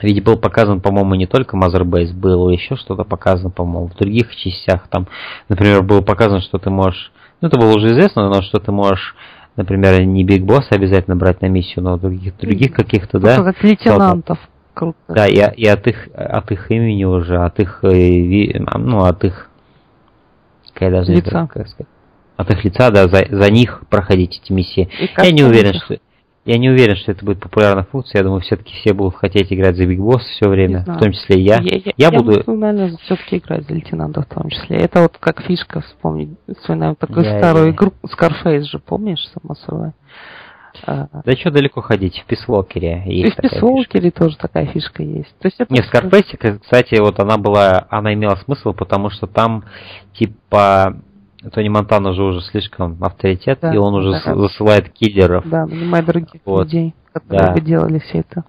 Ведь 0.00 0.24
был 0.24 0.36
показан, 0.36 0.80
по-моему, 0.80 1.14
не 1.14 1.26
только 1.26 1.56
Mother 1.56 1.82
Base, 1.82 2.12
было 2.12 2.50
еще 2.50 2.76
что-то 2.76 3.04
показано, 3.04 3.50
по-моему, 3.50 3.88
в 3.88 3.96
других 3.96 4.34
частях. 4.34 4.88
Там, 4.88 5.06
например, 5.48 5.82
было 5.82 6.00
показано, 6.00 6.40
что 6.40 6.58
ты 6.58 6.70
можешь... 6.70 7.12
Ну, 7.40 7.48
это 7.48 7.58
было 7.58 7.74
уже 7.76 7.88
известно, 7.88 8.28
но 8.28 8.42
что 8.42 8.58
ты 8.58 8.72
можешь, 8.72 9.14
например, 9.56 10.02
не 10.04 10.24
Биг 10.24 10.44
Босс 10.44 10.66
обязательно 10.70 11.16
брать 11.16 11.40
на 11.40 11.46
миссию, 11.46 11.84
но 11.84 11.96
других, 11.98 12.36
других 12.38 12.72
каких-то, 12.72 13.20
да? 13.20 13.42
Как 13.42 13.62
лейтенантов. 13.62 14.38
Круто. 14.74 14.98
Да, 15.08 15.26
и, 15.26 15.36
и 15.36 15.66
от 15.66 15.86
их 15.86 16.08
от 16.14 16.50
их 16.50 16.70
имени 16.70 17.04
уже, 17.04 17.36
от 17.36 17.60
их 17.60 17.80
э, 17.84 18.58
ну, 18.58 19.04
от 19.04 19.22
их 19.22 19.50
как 20.72 20.90
даже 20.90 21.12
Лица. 21.12 21.46
как 21.46 21.68
сказать, 21.68 21.88
от 22.42 22.50
их 22.50 22.64
лица, 22.64 22.90
да, 22.90 23.08
за, 23.08 23.26
за 23.28 23.50
них 23.50 23.82
проходить 23.88 24.40
эти 24.42 24.52
миссии. 24.52 24.88
Я 25.18 25.32
не 25.32 25.42
уверен, 25.42 25.74
что 25.74 25.98
я 26.44 26.58
не 26.58 26.70
уверен, 26.70 26.96
что 26.96 27.12
это 27.12 27.24
будет 27.24 27.38
популярная 27.38 27.84
функция. 27.84 28.18
Я 28.18 28.24
думаю, 28.24 28.40
все-таки 28.40 28.74
все 28.74 28.92
будут 28.92 29.14
хотеть 29.14 29.52
играть 29.52 29.76
за 29.76 29.86
Биг 29.86 30.00
Босс 30.00 30.22
все 30.22 30.48
время, 30.48 30.80
в 30.80 30.98
том 30.98 31.12
числе 31.12 31.36
и 31.36 31.42
я. 31.42 31.60
Я, 31.62 31.76
я, 31.84 31.92
я, 31.96 32.10
буду... 32.10 32.42
буду, 32.44 32.56
наверное, 32.56 32.96
все-таки 33.04 33.38
играть 33.38 33.64
за 33.68 33.74
лейтенанта 33.74 34.22
в 34.22 34.26
том 34.26 34.50
числе. 34.50 34.78
Это 34.78 35.02
вот 35.02 35.18
как 35.20 35.40
фишка 35.42 35.82
вспомнить. 35.82 36.30
Вспоминаем 36.58 36.96
такую 36.96 37.24
я, 37.24 37.38
старую 37.38 37.66
я... 37.66 37.72
игру. 37.72 37.92
Scarface 38.04 38.62
же, 38.62 38.80
помнишь, 38.80 39.24
само 39.32 39.54
собой? 39.54 39.92
А. 40.84 41.06
Да 41.24 41.32
что 41.32 41.50
далеко 41.52 41.80
ходить, 41.80 42.18
в 42.18 42.24
Писвокере 42.24 43.02
есть 43.06 43.36
И 43.36 43.38
в 43.38 43.42
Писвокере 43.42 44.10
тоже 44.10 44.36
такая 44.36 44.66
фишка 44.66 45.02
есть. 45.02 45.32
То 45.38 45.46
есть 45.46 45.60
это 45.60 45.72
Не, 45.72 45.82
в 45.82 45.86
Скарфейсе, 45.86 46.36
кстати, 46.36 46.98
вот 46.98 47.20
она 47.20 47.36
была, 47.36 47.86
она 47.90 48.14
имела 48.14 48.36
смысл, 48.36 48.72
потому 48.72 49.10
что 49.10 49.26
там, 49.26 49.64
типа, 50.14 50.96
Тони 51.50 51.68
Монтана 51.68 52.12
же 52.12 52.22
уже 52.22 52.40
слишком 52.42 53.02
авторитет, 53.02 53.58
да, 53.62 53.74
и 53.74 53.76
он 53.76 53.94
уже 53.94 54.12
да. 54.12 54.34
засылает 54.34 54.90
киллеров. 54.90 55.48
Да, 55.48 55.66
нанимает 55.66 56.06
других 56.06 56.40
вот. 56.44 56.64
людей, 56.64 56.94
которые 57.12 57.46
да. 57.48 57.52
бы 57.52 57.60
делали 57.60 57.98
все 57.98 58.18
это. 58.20 58.44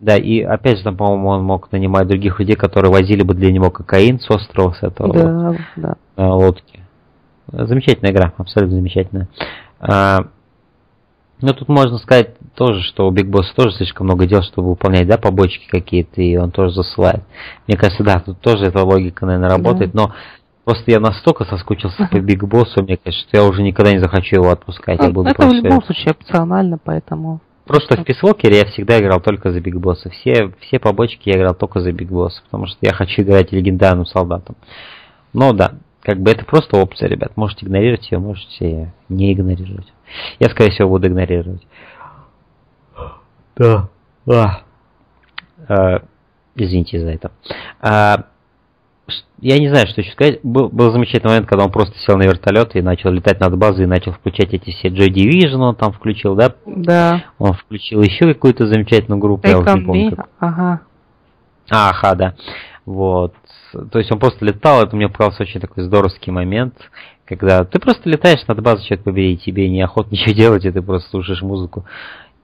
Да, 0.00 0.16
и 0.16 0.40
опять 0.40 0.78
же, 0.78 0.84
там, 0.84 0.96
по-моему, 0.96 1.28
он 1.28 1.44
мог 1.44 1.70
нанимать 1.70 2.08
других 2.08 2.40
людей, 2.40 2.56
которые 2.56 2.90
возили 2.90 3.22
бы 3.22 3.34
для 3.34 3.52
него 3.52 3.70
кокаин 3.70 4.18
с 4.18 4.28
острова, 4.30 4.72
с 4.72 4.82
этого 4.82 5.12
да, 5.12 5.96
да. 6.16 6.34
лодки. 6.34 6.80
Замечательная 7.52 8.12
игра, 8.12 8.32
абсолютно 8.36 8.76
замечательная. 8.76 9.28
А, 9.78 10.26
ну, 11.40 11.52
тут 11.52 11.68
можно 11.68 11.98
сказать 11.98 12.30
тоже, 12.54 12.82
что 12.82 13.06
у 13.06 13.10
Биг 13.10 13.26
Босса 13.26 13.54
тоже 13.54 13.76
слишком 13.76 14.06
много 14.06 14.26
дел, 14.26 14.42
чтобы 14.42 14.70
выполнять, 14.70 15.06
да, 15.06 15.18
побочки 15.18 15.68
какие-то, 15.68 16.22
и 16.22 16.36
он 16.36 16.50
тоже 16.50 16.74
засылает. 16.74 17.22
Мне 17.66 17.76
кажется, 17.76 18.02
да, 18.04 18.20
тут 18.20 18.40
тоже 18.40 18.66
эта 18.66 18.82
логика, 18.84 19.26
наверное, 19.26 19.50
работает, 19.50 19.92
да. 19.92 20.02
но 20.02 20.14
Просто 20.64 20.90
я 20.92 21.00
настолько 21.00 21.44
соскучился 21.44 22.08
по 22.10 22.20
Биг 22.20 22.44
Боссу, 22.44 22.82
мне 22.82 22.96
кажется, 22.96 23.28
что 23.28 23.36
я 23.36 23.44
уже 23.44 23.62
никогда 23.62 23.92
не 23.92 23.98
захочу 23.98 24.36
его 24.36 24.50
отпускать. 24.50 25.02
Я 25.02 25.10
буду 25.10 25.30
это 25.30 25.36
просто... 25.36 25.60
в 25.60 25.64
любом 25.64 25.82
случае 25.82 26.12
опционально, 26.12 26.78
поэтому... 26.78 27.40
Просто 27.64 27.96
в 27.96 28.04
Peace 28.04 28.26
Walker 28.26 28.53
е 28.53 28.58
я 28.58 28.64
всегда 28.66 28.98
играл 29.00 29.20
только 29.20 29.50
за 29.50 29.60
Биг 29.60 29.76
Босса. 29.76 30.10
Все, 30.10 30.52
все 30.60 30.78
побочки 30.78 31.28
я 31.28 31.36
играл 31.36 31.54
только 31.54 31.80
за 31.80 31.92
Биг 31.92 32.08
Босса, 32.08 32.42
потому 32.44 32.66
что 32.66 32.78
я 32.80 32.92
хочу 32.92 33.22
играть 33.22 33.52
легендарным 33.52 34.06
солдатом. 34.06 34.56
Но 35.32 35.52
да, 35.52 35.74
как 36.02 36.18
бы 36.18 36.30
это 36.30 36.44
просто 36.44 36.76
опция, 36.76 37.08
ребят. 37.08 37.36
Можете 37.36 37.66
игнорировать 37.66 38.10
ее, 38.10 38.18
можете 38.18 38.92
не 39.08 39.32
игнорировать. 39.32 39.92
Я, 40.40 40.48
скорее 40.50 40.72
всего, 40.72 40.88
буду 40.88 41.06
игнорировать. 41.06 41.66
Да. 43.56 43.88
А. 44.26 44.62
А, 45.68 46.02
извините 46.56 47.00
за 47.00 47.10
это. 47.10 47.30
А, 47.80 48.24
я 49.38 49.58
не 49.58 49.68
знаю, 49.68 49.86
что 49.88 50.00
еще 50.00 50.12
сказать. 50.12 50.40
Был, 50.42 50.68
был 50.68 50.92
замечательный 50.92 51.30
момент, 51.30 51.48
когда 51.48 51.64
он 51.64 51.72
просто 51.72 51.98
сел 51.98 52.16
на 52.16 52.22
вертолет 52.22 52.76
и 52.76 52.82
начал 52.82 53.10
летать 53.10 53.40
над 53.40 53.56
базой 53.58 53.84
и 53.84 53.88
начал 53.88 54.12
включать 54.12 54.54
эти 54.54 54.70
все 54.70 54.88
Joy 54.88 55.08
Division, 55.08 55.58
он 55.58 55.74
там 55.74 55.92
включил, 55.92 56.36
да? 56.36 56.54
Да. 56.64 57.24
Он 57.38 57.52
включил 57.52 58.02
еще 58.02 58.32
какую-то 58.32 58.66
замечательную 58.66 59.20
группу, 59.20 59.48
я 59.48 59.58
уже 59.58 59.74
не 59.74 59.84
помню. 59.84 60.16
Как... 60.16 60.28
Ага. 60.38 60.80
А, 61.70 61.90
ага, 61.90 62.14
да. 62.14 62.34
Вот. 62.86 63.34
То 63.90 63.98
есть 63.98 64.12
он 64.12 64.18
просто 64.18 64.44
летал, 64.44 64.82
это 64.82 64.94
мне 64.94 65.08
показался 65.08 65.42
очень 65.42 65.60
такой 65.60 65.84
здоровский 65.84 66.30
момент, 66.30 66.74
когда 67.24 67.64
ты 67.64 67.78
просто 67.78 68.08
летаешь 68.08 68.46
над 68.46 68.62
базой, 68.62 68.84
человек 68.84 69.04
побери, 69.04 69.38
тебе 69.38 69.68
неохота 69.68 70.08
ничего 70.12 70.34
делать, 70.34 70.64
и 70.64 70.70
ты 70.70 70.82
просто 70.82 71.10
слушаешь 71.10 71.42
музыку. 71.42 71.84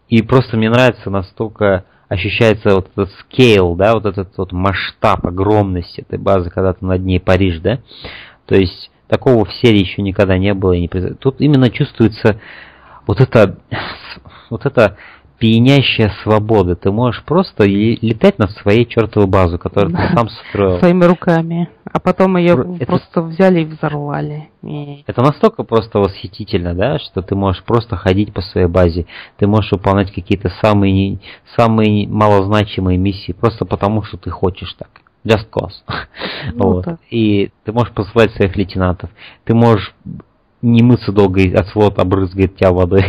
И 0.08 0.22
просто 0.22 0.56
мне 0.56 0.70
нравится 0.70 1.10
настолько 1.10 1.84
ощущается 2.08 2.74
вот 2.74 2.90
этот 2.92 3.10
scale, 3.10 3.76
да, 3.76 3.94
вот 3.94 4.06
этот 4.06 4.36
вот 4.36 4.52
масштаб, 4.52 5.26
огромность 5.26 5.98
этой 5.98 6.18
базы, 6.18 6.50
когда 6.50 6.72
ты 6.72 6.84
над 6.84 7.02
ней 7.02 7.20
паришь, 7.20 7.58
да. 7.60 7.80
То 8.46 8.54
есть 8.54 8.90
такого 9.08 9.44
в 9.44 9.52
серии 9.54 9.80
еще 9.80 10.02
никогда 10.02 10.38
не 10.38 10.54
было 10.54 10.72
и 10.72 10.80
не 10.80 10.88
произошло. 10.88 11.16
Тут 11.20 11.40
именно 11.40 11.70
чувствуется 11.70 12.40
вот 13.06 13.20
это, 13.20 13.58
вот 14.50 14.66
это 14.66 14.96
пьянящая 15.38 16.12
свобода. 16.22 16.74
Ты 16.74 16.90
можешь 16.90 17.22
просто 17.24 17.64
летать 17.64 18.38
над 18.38 18.50
своей 18.52 18.84
чертовой 18.84 19.28
базой, 19.28 19.58
которую 19.58 19.94
ты 19.94 20.14
сам 20.14 20.28
строил. 20.28 20.78
Своими 20.80 21.04
руками. 21.04 21.68
А 21.84 22.00
потом 22.00 22.36
ее 22.36 22.76
это... 22.76 22.86
просто 22.86 23.22
взяли 23.22 23.62
и 23.62 23.64
взорвали. 23.64 24.50
И... 24.62 25.04
Это 25.06 25.22
настолько 25.22 25.62
просто 25.62 26.00
восхитительно, 26.00 26.74
да, 26.74 26.98
что 26.98 27.22
ты 27.22 27.34
можешь 27.34 27.62
просто 27.62 27.96
ходить 27.96 28.32
по 28.34 28.42
своей 28.42 28.66
базе. 28.66 29.06
Ты 29.38 29.46
можешь 29.46 29.72
выполнять 29.72 30.12
какие-то 30.12 30.50
самые, 30.60 31.20
самые 31.56 32.08
малозначимые 32.08 32.98
миссии, 32.98 33.32
просто 33.32 33.64
потому 33.64 34.02
что 34.02 34.16
ты 34.16 34.30
хочешь 34.30 34.74
так. 34.74 34.90
Just 35.24 35.48
cause. 35.50 36.06
Ну, 36.52 36.64
вот. 36.72 36.86
И 37.10 37.50
ты 37.64 37.72
можешь 37.72 37.92
посылать 37.92 38.32
своих 38.32 38.56
лейтенантов. 38.56 39.10
Ты 39.44 39.54
можешь 39.54 39.94
не 40.62 40.82
мыться 40.82 41.12
долго, 41.12 41.40
а 41.54 41.64
слот 41.64 41.98
обрызгает 41.98 42.56
тебя 42.56 42.72
водой. 42.72 43.04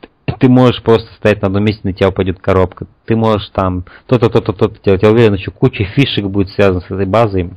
ты 0.00 0.08
можешь 0.48 0.82
просто 0.82 1.12
стоять 1.14 1.42
на 1.42 1.48
одном 1.48 1.64
месте, 1.64 1.80
на 1.84 1.92
тебя 1.92 2.08
упадет 2.08 2.38
коробка. 2.40 2.86
Ты 3.06 3.16
можешь 3.16 3.48
там 3.50 3.84
то-то, 4.06 4.28
то-то, 4.28 4.52
то-то 4.52 4.82
делать. 4.82 5.02
Я 5.02 5.10
уверен, 5.10 5.34
еще 5.34 5.50
куча 5.50 5.84
фишек 5.84 6.24
будет 6.26 6.50
связана 6.50 6.80
с 6.80 6.90
этой 6.90 7.06
базой. 7.06 7.50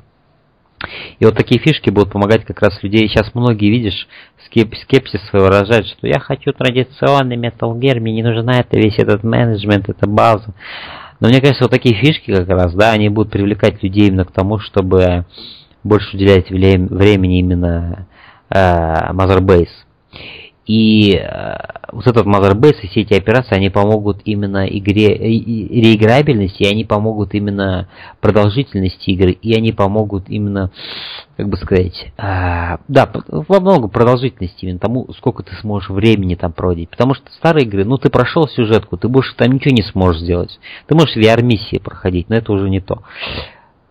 И 1.19 1.25
вот 1.25 1.35
такие 1.35 1.59
фишки 1.59 1.89
будут 1.89 2.11
помогать 2.11 2.45
как 2.45 2.61
раз 2.61 2.81
людей. 2.83 3.07
Сейчас 3.07 3.33
многие, 3.33 3.71
видишь, 3.71 4.07
скеп 4.45 4.75
скепсис 4.75 5.21
свой 5.29 5.41
выражают, 5.41 5.87
что 5.87 6.07
я 6.07 6.19
хочу 6.19 6.53
традиционный 6.53 7.35
Metal 7.35 7.73
Gear, 7.79 7.99
мне 7.99 8.13
не 8.13 8.23
нужна 8.23 8.59
это 8.59 8.77
весь 8.77 8.97
этот 8.99 9.23
менеджмент, 9.23 9.89
эта 9.89 10.07
база. 10.07 10.53
Но 11.19 11.29
мне 11.29 11.41
кажется, 11.41 11.63
вот 11.63 11.71
такие 11.71 11.95
фишки 11.95 12.31
как 12.31 12.47
раз, 12.47 12.73
да, 12.75 12.91
они 12.91 13.09
будут 13.09 13.31
привлекать 13.31 13.81
людей 13.81 14.07
именно 14.07 14.25
к 14.25 14.31
тому, 14.31 14.59
чтобы 14.59 15.25
больше 15.83 16.15
уделять 16.15 16.51
времени 16.51 17.39
именно 17.39 18.07
э, 18.49 19.11
Mother 19.13 19.39
Base. 19.39 19.67
И 20.67 21.13
э, 21.15 21.57
вот 21.93 22.07
этот 22.07 22.27
Motherbase 22.27 22.81
и 22.81 22.87
все 22.87 23.01
эти 23.01 23.13
операции, 23.13 23.55
они 23.55 23.69
помогут 23.69 24.19
именно 24.25 24.67
игре, 24.67 25.15
реиграбельности, 25.17 26.63
и 26.63 26.67
они 26.67 26.83
помогут 26.83 27.33
именно 27.33 27.87
продолжительности 28.19 29.11
игры, 29.11 29.31
и 29.31 29.55
они 29.55 29.71
помогут 29.71 30.25
именно, 30.27 30.71
как 31.37 31.47
бы 31.47 31.55
сказать, 31.55 32.11
э, 32.17 32.77
да, 32.89 33.11
во 33.27 33.59
много 33.61 33.87
продолжительности, 33.87 34.65
именно 34.65 34.79
тому, 34.79 35.07
сколько 35.17 35.41
ты 35.41 35.55
сможешь 35.61 35.89
времени 35.89 36.35
там 36.35 36.51
проводить. 36.51 36.89
Потому 36.89 37.13
что 37.13 37.31
старые 37.31 37.65
игры, 37.65 37.85
ну 37.85 37.97
ты 37.97 38.09
прошел 38.09 38.47
сюжетку, 38.49 38.97
ты 38.97 39.07
больше 39.07 39.35
там 39.37 39.53
ничего 39.53 39.73
не 39.73 39.83
сможешь 39.83 40.21
сделать. 40.21 40.59
Ты 40.87 40.95
можешь 40.95 41.15
VR-миссии 41.15 41.77
проходить, 41.77 42.27
но 42.27 42.35
это 42.35 42.51
уже 42.51 42.69
не 42.69 42.81
то. 42.81 43.03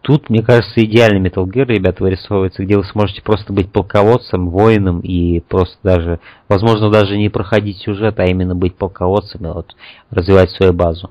Тут, 0.07 0.31
мне 0.31 0.41
кажется, 0.41 0.85
идеальный 0.85 1.29
Metal 1.29 1.45
Gear, 1.47 1.65
ребята, 1.65 2.05
вырисовывается, 2.05 2.63
где 2.63 2.77
вы 2.77 2.85
сможете 2.85 3.23
просто 3.23 3.53
быть 3.53 3.73
полководцем, 3.73 4.51
воином 4.51 5.01
и 5.01 5.41
просто 5.41 5.77
даже, 5.83 6.21
возможно, 6.49 6.93
даже 6.93 7.19
не 7.19 7.29
проходить 7.29 7.79
сюжет, 7.79 8.21
а 8.21 8.25
именно 8.25 8.55
быть 8.55 8.77
полководцем 8.77 9.45
и 9.45 9.53
вот 9.53 9.75
развивать 10.11 10.53
свою 10.53 10.73
базу. 10.73 11.11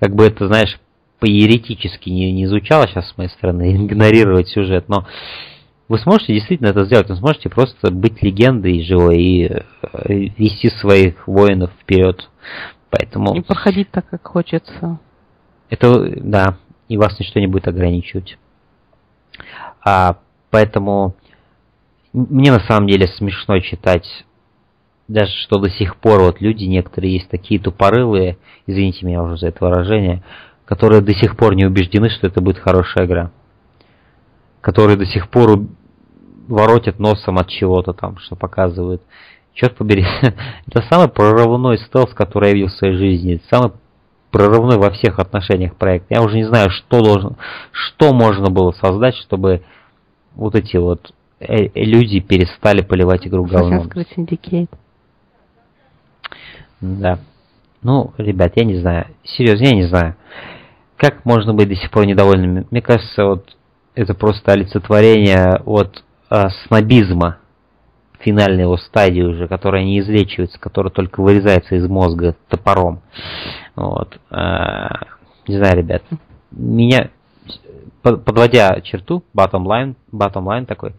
Как 0.00 0.12
бы 0.12 0.24
это, 0.26 0.48
знаешь, 0.48 0.80
по-еретически 1.20 2.10
не, 2.10 2.32
не 2.32 2.48
звучало 2.48 2.88
сейчас 2.88 3.10
с 3.10 3.16
моей 3.16 3.30
стороны, 3.30 3.76
игнорировать 3.86 4.48
сюжет, 4.48 4.88
но 4.88 5.06
вы 5.88 5.96
сможете 6.00 6.34
действительно 6.34 6.70
это 6.70 6.84
сделать, 6.84 7.08
вы 7.08 7.14
сможете 7.14 7.48
просто 7.48 7.92
быть 7.92 8.24
легендой 8.24 8.82
живой 8.82 9.18
и 9.18 9.44
э, 9.44 9.62
вести 10.36 10.68
своих 10.70 11.28
воинов 11.28 11.70
вперед. 11.80 12.28
Поэтому... 12.90 13.36
И 13.36 13.40
проходить 13.40 13.92
так, 13.92 14.08
как 14.08 14.26
хочется. 14.26 14.98
Это, 15.70 16.10
да, 16.20 16.56
и 16.88 16.96
вас 16.96 17.18
ничто 17.18 17.40
не 17.40 17.46
будет 17.46 17.68
ограничивать. 17.68 18.38
А, 19.84 20.18
поэтому 20.50 21.14
мне 22.12 22.50
на 22.50 22.60
самом 22.60 22.88
деле 22.88 23.06
смешно 23.06 23.60
читать, 23.60 24.24
даже 25.08 25.30
что 25.32 25.58
до 25.58 25.70
сих 25.70 25.96
пор 25.96 26.22
вот 26.22 26.40
люди 26.40 26.64
некоторые 26.64 27.14
есть 27.14 27.28
такие 27.28 27.60
тупорылые, 27.60 28.38
извините 28.66 29.06
меня 29.06 29.22
уже 29.22 29.36
за 29.36 29.48
это 29.48 29.64
выражение, 29.64 30.22
которые 30.64 31.00
до 31.00 31.14
сих 31.14 31.36
пор 31.36 31.54
не 31.54 31.64
убеждены, 31.64 32.08
что 32.10 32.26
это 32.26 32.40
будет 32.40 32.58
хорошая 32.58 33.06
игра. 33.06 33.30
Которые 34.60 34.96
до 34.96 35.06
сих 35.06 35.28
пор 35.28 35.60
воротят 36.48 36.98
носом 36.98 37.38
от 37.38 37.48
чего-то 37.48 37.92
там, 37.92 38.18
что 38.18 38.34
показывают. 38.34 39.02
Черт 39.52 39.76
побери, 39.76 40.04
это 40.66 40.82
самый 40.90 41.08
прорывной 41.08 41.78
стелс, 41.78 42.12
который 42.12 42.48
я 42.48 42.54
видел 42.54 42.68
в 42.68 42.72
своей 42.72 42.96
жизни. 42.96 43.34
Это 43.34 43.44
самый 43.48 43.72
прорывной 44.30 44.78
во 44.78 44.90
всех 44.90 45.18
отношениях 45.18 45.76
проект. 45.76 46.06
Я 46.10 46.22
уже 46.22 46.36
не 46.36 46.44
знаю, 46.44 46.70
что 46.70 47.02
должен, 47.02 47.36
что 47.70 48.12
можно 48.12 48.50
было 48.50 48.72
создать, 48.72 49.16
чтобы 49.16 49.62
вот 50.34 50.54
эти 50.54 50.76
вот 50.76 51.12
э, 51.40 51.68
люди 51.74 52.20
перестали 52.20 52.82
поливать 52.82 53.26
игру 53.26 53.44
говном. 53.50 53.88
Да. 56.80 57.18
Ну, 57.82 58.12
ребят, 58.18 58.52
я 58.56 58.64
не 58.64 58.76
знаю. 58.76 59.06
Серьезно, 59.24 59.64
я 59.64 59.74
не 59.74 59.86
знаю. 59.86 60.16
Как 60.96 61.24
можно 61.24 61.54
быть 61.54 61.68
до 61.68 61.76
сих 61.76 61.90
пор 61.90 62.06
недовольными? 62.06 62.66
Мне 62.70 62.82
кажется, 62.82 63.24
вот 63.24 63.56
это 63.94 64.14
просто 64.14 64.52
олицетворение 64.52 65.60
от 65.64 66.04
а, 66.28 66.50
снобизма 66.66 67.38
финальной 68.20 68.62
его 68.62 68.76
стадии 68.76 69.22
уже, 69.22 69.46
которая 69.46 69.84
не 69.84 70.00
излечивается, 70.00 70.58
которая 70.58 70.90
только 70.90 71.20
вырезается 71.20 71.76
из 71.76 71.86
мозга 71.86 72.34
топором. 72.48 73.00
Вот. 73.76 74.18
А, 74.30 74.88
не 75.46 75.56
знаю, 75.56 75.76
ребят. 75.76 76.02
Меня, 76.50 77.10
подводя 78.02 78.80
черту, 78.80 79.22
bottom 79.36 79.64
line, 79.64 79.94
bottom 80.12 80.44
line 80.44 80.66
такой, 80.66 80.94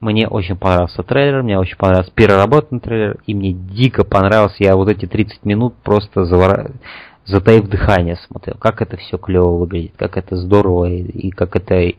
мне 0.00 0.28
очень 0.28 0.56
понравился 0.56 1.02
трейлер, 1.02 1.42
мне 1.42 1.58
очень 1.58 1.76
понравился 1.76 2.12
переработанный 2.12 2.80
трейлер, 2.80 3.18
и 3.26 3.34
мне 3.34 3.52
дико 3.52 4.04
понравился, 4.04 4.56
я 4.60 4.76
вот 4.76 4.88
эти 4.88 5.06
30 5.06 5.44
минут 5.44 5.74
просто 5.82 6.24
завора... 6.24 6.70
затаив 7.24 7.68
дыхание 7.68 8.16
смотрел, 8.16 8.56
как 8.58 8.80
это 8.82 8.96
все 8.96 9.18
клево 9.18 9.56
выглядит, 9.56 9.92
как 9.96 10.16
это 10.16 10.36
здорово, 10.36 10.86
и, 10.86 11.02
и 11.02 11.30
как 11.30 11.56
это 11.56 11.92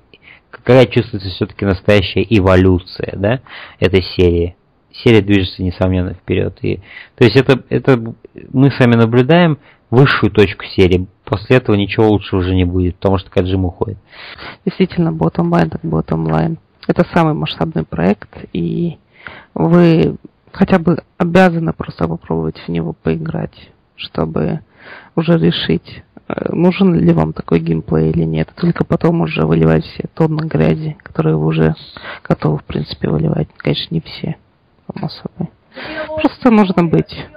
какая 0.50 0.86
чувствуется 0.86 1.30
все-таки 1.30 1.66
настоящая 1.66 2.26
эволюция, 2.30 3.14
да, 3.16 3.40
этой 3.80 4.04
серии. 4.04 4.56
Серия 4.94 5.22
движется, 5.22 5.64
несомненно, 5.64 6.14
вперед. 6.14 6.58
И, 6.62 6.78
то 7.16 7.24
есть 7.24 7.36
это, 7.36 7.64
это 7.70 8.14
мы 8.52 8.72
сами 8.72 8.96
наблюдаем 8.96 9.58
высшую 9.90 10.32
точку 10.32 10.66
серии. 10.66 11.08
После 11.26 11.58
этого 11.58 11.76
ничего 11.76 12.10
лучше 12.10 12.36
уже 12.36 12.54
не 12.56 12.66
будет, 12.66 12.96
потому 12.98 13.18
что 13.18 13.30
Каджим 13.30 13.66
уходит. 13.66 13.98
Действительно, 14.66 15.10
bottom 15.10 15.50
line 15.50 15.70
так 15.70 15.84
bottom 15.84 16.26
line. 16.28 16.58
Это 16.88 17.06
самый 17.14 17.34
масштабный 17.34 17.84
проект, 17.84 18.30
и 18.54 18.98
вы 19.54 20.16
хотя 20.52 20.80
бы 20.80 21.04
обязаны 21.18 21.74
просто 21.74 22.08
попробовать 22.08 22.58
в 22.66 22.70
него 22.70 22.94
поиграть, 22.94 23.70
чтобы 23.96 24.62
уже 25.16 25.38
решить, 25.38 26.04
Э, 26.32 26.54
нужен 26.54 26.94
ли 26.94 27.14
вам 27.14 27.34
такой 27.34 27.60
геймплей 27.60 28.12
или 28.12 28.24
нет. 28.24 28.50
Только 28.56 28.86
потом 28.86 29.22
уже 29.22 29.46
выливать 29.46 29.86
все 29.86 30.08
тонны 30.14 30.48
грязи, 30.48 30.98
которые 31.04 31.36
вы 31.36 31.48
уже 31.48 31.76
готовы, 32.24 32.60
в 32.60 32.64
принципе, 32.64 33.10
выливать. 33.10 33.50
Конечно, 33.58 33.94
не 33.94 34.02
все, 34.02 34.36
само 34.94 35.10
собой. 35.10 35.52
Просто 36.22 36.52
нужно 36.52 36.84
быть 36.84 37.28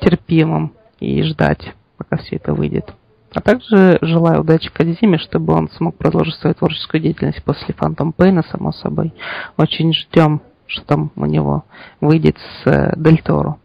терпимым 0.00 0.72
и 1.00 1.22
ждать, 1.22 1.74
пока 1.96 2.16
все 2.18 2.36
это 2.36 2.54
выйдет. 2.54 2.92
А 3.34 3.40
также 3.40 3.98
желаю 4.00 4.42
удачи 4.42 4.70
Кадзиме, 4.72 5.18
чтобы 5.18 5.54
он 5.54 5.68
смог 5.70 5.96
продолжить 5.96 6.36
свою 6.36 6.54
творческую 6.54 7.00
деятельность 7.00 7.42
после 7.42 7.74
Фантом 7.74 8.12
Пейна, 8.12 8.44
само 8.50 8.70
собой. 8.72 9.12
Очень 9.56 9.92
ждем, 9.92 10.40
что 10.66 10.84
там 10.86 11.10
у 11.16 11.26
него 11.26 11.64
выйдет 12.00 12.36
с 12.38 12.66
э, 12.70 12.92
Дель 12.96 13.20
Торо. 13.22 13.56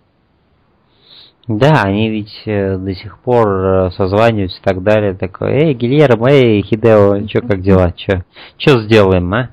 Да, 1.47 1.83
они 1.83 2.09
ведь 2.09 2.41
э, 2.45 2.77
до 2.77 2.95
сих 2.95 3.19
пор 3.19 3.47
э, 3.47 3.91
созваниваются 3.91 4.59
и 4.59 4.63
так 4.63 4.81
далее. 4.81 5.13
Такой, 5.13 5.51
эй, 5.51 5.73
Гильермо, 5.75 6.31
эй, 6.31 6.63
Хидео, 6.63 7.27
чё, 7.27 7.41
как 7.41 7.61
дела, 7.61 7.91
чё? 7.91 8.23
Чё 8.57 8.81
сделаем, 8.81 9.31
а? 9.33 9.49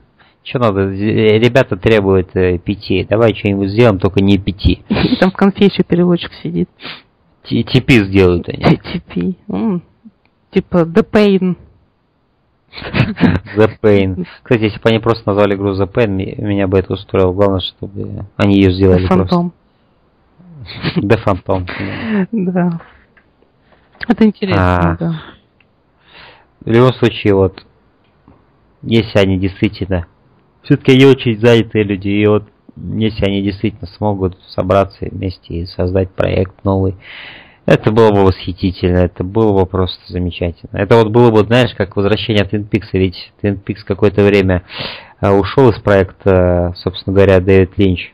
Чё 0.46 0.60
надо? 0.60 0.88
Ребята 0.88 1.76
требуют 1.76 2.30
э, 2.36 2.58
пяти. 2.58 3.04
Давай 3.10 3.34
что-нибудь 3.34 3.68
сделаем, 3.68 3.98
только 3.98 4.22
не 4.22 4.38
пяти. 4.38 4.80
Там 5.20 5.32
в 5.32 5.34
конфе 5.34 5.66
еще 5.66 5.82
переводчик 5.82 6.30
сидит. 6.40 6.70
Типи 7.42 8.04
сделают 8.04 8.48
они. 8.48 8.76
Типи. 8.92 9.36
Типа 10.52 10.82
The 10.82 11.04
Pain. 11.04 11.56
The 13.56 13.70
Pain. 13.82 14.24
Кстати, 14.44 14.62
если 14.62 14.78
бы 14.78 14.88
они 14.90 15.00
просто 15.00 15.28
назвали 15.28 15.56
игру 15.56 15.74
The 15.74 15.92
Pain, 15.92 16.40
меня 16.40 16.68
бы 16.68 16.78
это 16.78 16.92
устроило. 16.92 17.32
Главное, 17.32 17.60
чтобы 17.60 18.24
они 18.36 18.54
ее 18.54 18.70
сделали 18.70 19.04
просто. 19.04 19.50
Да, 20.94 21.16
фантом. 21.16 21.66
Да. 22.30 22.80
Это 24.06 24.24
интересно, 24.24 24.92
а, 24.92 24.96
да. 24.96 25.22
В 26.60 26.70
любом 26.70 26.92
случае, 26.94 27.34
вот, 27.34 27.66
если 28.82 29.18
они 29.18 29.38
действительно, 29.38 30.06
все-таки 30.66 30.92
они 30.92 31.06
очень 31.06 31.40
занятые 31.40 31.84
люди, 31.84 32.08
и 32.08 32.26
вот, 32.26 32.44
если 32.76 33.24
они 33.24 33.42
действительно 33.42 33.88
смогут 33.96 34.36
собраться 34.48 35.06
вместе 35.10 35.54
и 35.54 35.66
создать 35.66 36.10
проект 36.10 36.62
новый, 36.64 36.94
это 37.64 37.90
было 37.90 38.12
бы 38.12 38.24
восхитительно, 38.24 38.98
это 38.98 39.24
было 39.24 39.58
бы 39.58 39.66
просто 39.66 40.00
замечательно. 40.06 40.76
Это 40.76 40.96
вот 40.96 41.08
было 41.08 41.30
бы, 41.30 41.40
знаешь, 41.40 41.74
как 41.74 41.96
возвращение 41.96 42.44
Twin 42.44 42.68
Peaks, 42.68 42.88
ведь 42.92 43.32
Twin 43.42 43.58
Peaks 43.64 43.82
какое-то 43.84 44.22
время 44.22 44.62
а, 45.20 45.32
ушел 45.32 45.70
из 45.70 45.80
проекта, 45.80 46.74
собственно 46.76 47.14
говоря, 47.14 47.40
Дэвид 47.40 47.72
Линч 47.76 48.12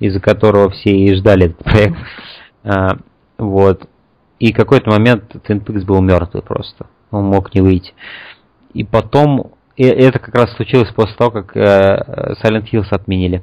из-за 0.00 0.18
которого 0.18 0.70
все 0.70 0.90
и 0.90 1.14
ждали 1.14 1.46
этот 1.46 1.62
проект. 1.62 1.96
А, 2.64 2.96
вот. 3.38 3.88
И 4.38 4.52
какой-то 4.52 4.90
момент 4.90 5.34
Twin 5.46 5.62
Peaks 5.64 5.84
был 5.84 6.00
мертвый 6.00 6.42
просто. 6.42 6.86
Он 7.10 7.26
мог 7.26 7.54
не 7.54 7.60
выйти. 7.60 7.92
И 8.72 8.82
потом, 8.82 9.52
и 9.80 10.02
это 10.02 10.18
как 10.18 10.34
раз 10.34 10.52
случилось 10.56 10.90
после 10.94 11.14
того, 11.16 11.30
как 11.30 11.56
э, 11.56 12.34
Silent 12.42 12.70
Hills 12.70 12.88
отменили. 12.90 13.42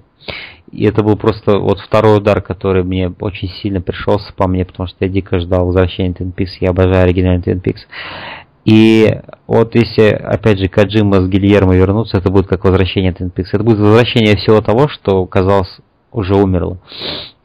И 0.72 0.85
это 0.85 1.01
был 1.01 1.15
просто 1.15 1.57
вот 1.57 1.80
второй 1.80 2.18
удар, 2.18 2.41
который 2.41 2.84
мне 2.84 3.11
очень 3.22 3.49
сильно 3.49 3.81
пришелся 3.81 4.31
по 4.34 4.47
мне, 4.47 4.65
потому 4.65 4.88
что 4.88 4.97
я 4.99 5.09
дико 5.09 5.39
ждал 5.39 5.65
возвращения 5.65 6.14
Twin 6.14 6.34
Peaks, 6.35 6.57
я 6.59 6.69
обожаю 6.69 7.05
оригинальный 7.05 7.41
Twin 7.41 7.61
Peaks. 7.64 7.80
И 8.65 9.19
вот 9.47 9.73
если, 9.76 10.09
опять 10.09 10.59
же, 10.59 10.68
Каджима 10.68 11.22
с 11.22 11.27
Гильермо 11.30 11.73
вернутся, 11.73 12.18
это 12.18 12.30
будет 12.30 12.47
как 12.47 12.65
возвращение 12.65 13.14
Twin 13.14 13.31
Peaks. 13.34 13.47
Это 13.53 13.64
будет 13.64 13.80
возвращение 13.80 14.35
всего 14.35 14.61
того, 14.61 14.89
что 14.89 15.26
казалось 15.26 15.80
уже 16.11 16.35
умерло. 16.35 16.77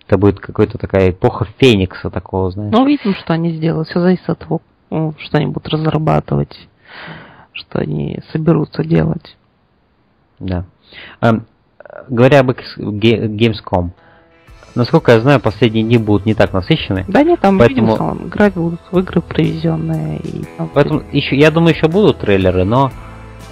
Это 0.06 0.19
будет 0.19 0.40
какая-то 0.40 0.77
такая 0.77 1.10
эпоха 1.10 1.47
Феникса 1.59 2.10
такого, 2.10 2.51
знаешь. 2.51 2.74
Ну, 2.77 2.82
увидим, 2.82 3.14
что 3.14 3.32
они 3.32 3.52
сделают. 3.52 3.89
Все 3.89 4.01
зависит 4.01 4.28
от 4.28 4.40
того, 4.40 4.60
что 4.90 5.39
они 5.39 5.47
будут 5.47 5.69
разрабатывать, 5.69 6.55
что 7.53 7.81
они 7.81 8.20
соберутся 8.33 8.85
делать. 8.85 9.37
Да. 10.39 10.65
А, 11.20 11.41
говоря 12.09 12.41
об 12.41 12.51
Gamescom, 12.51 13.91
насколько 14.74 15.12
я 15.12 15.20
знаю, 15.20 15.41
последние 15.41 15.85
дни 15.85 15.99
будут 15.99 16.27
не 16.27 16.35
так 16.35 16.53
насыщенные. 16.53 17.05
Да 17.09 17.23
нет, 17.23 17.41
там 17.41 17.59
поэтому... 17.59 17.93
видим, 17.93 18.29
играть 18.29 18.55
будут 18.55 18.81
в 18.91 18.99
игры 18.99 19.20
привезенные. 19.20 20.19
И 20.19 20.45
там... 20.57 20.70
Поэтому 20.74 21.03
еще, 21.12 21.37
я 21.37 21.51
думаю, 21.51 21.74
еще 21.74 21.89
будут 21.89 22.19
трейлеры, 22.19 22.65
но 22.65 22.91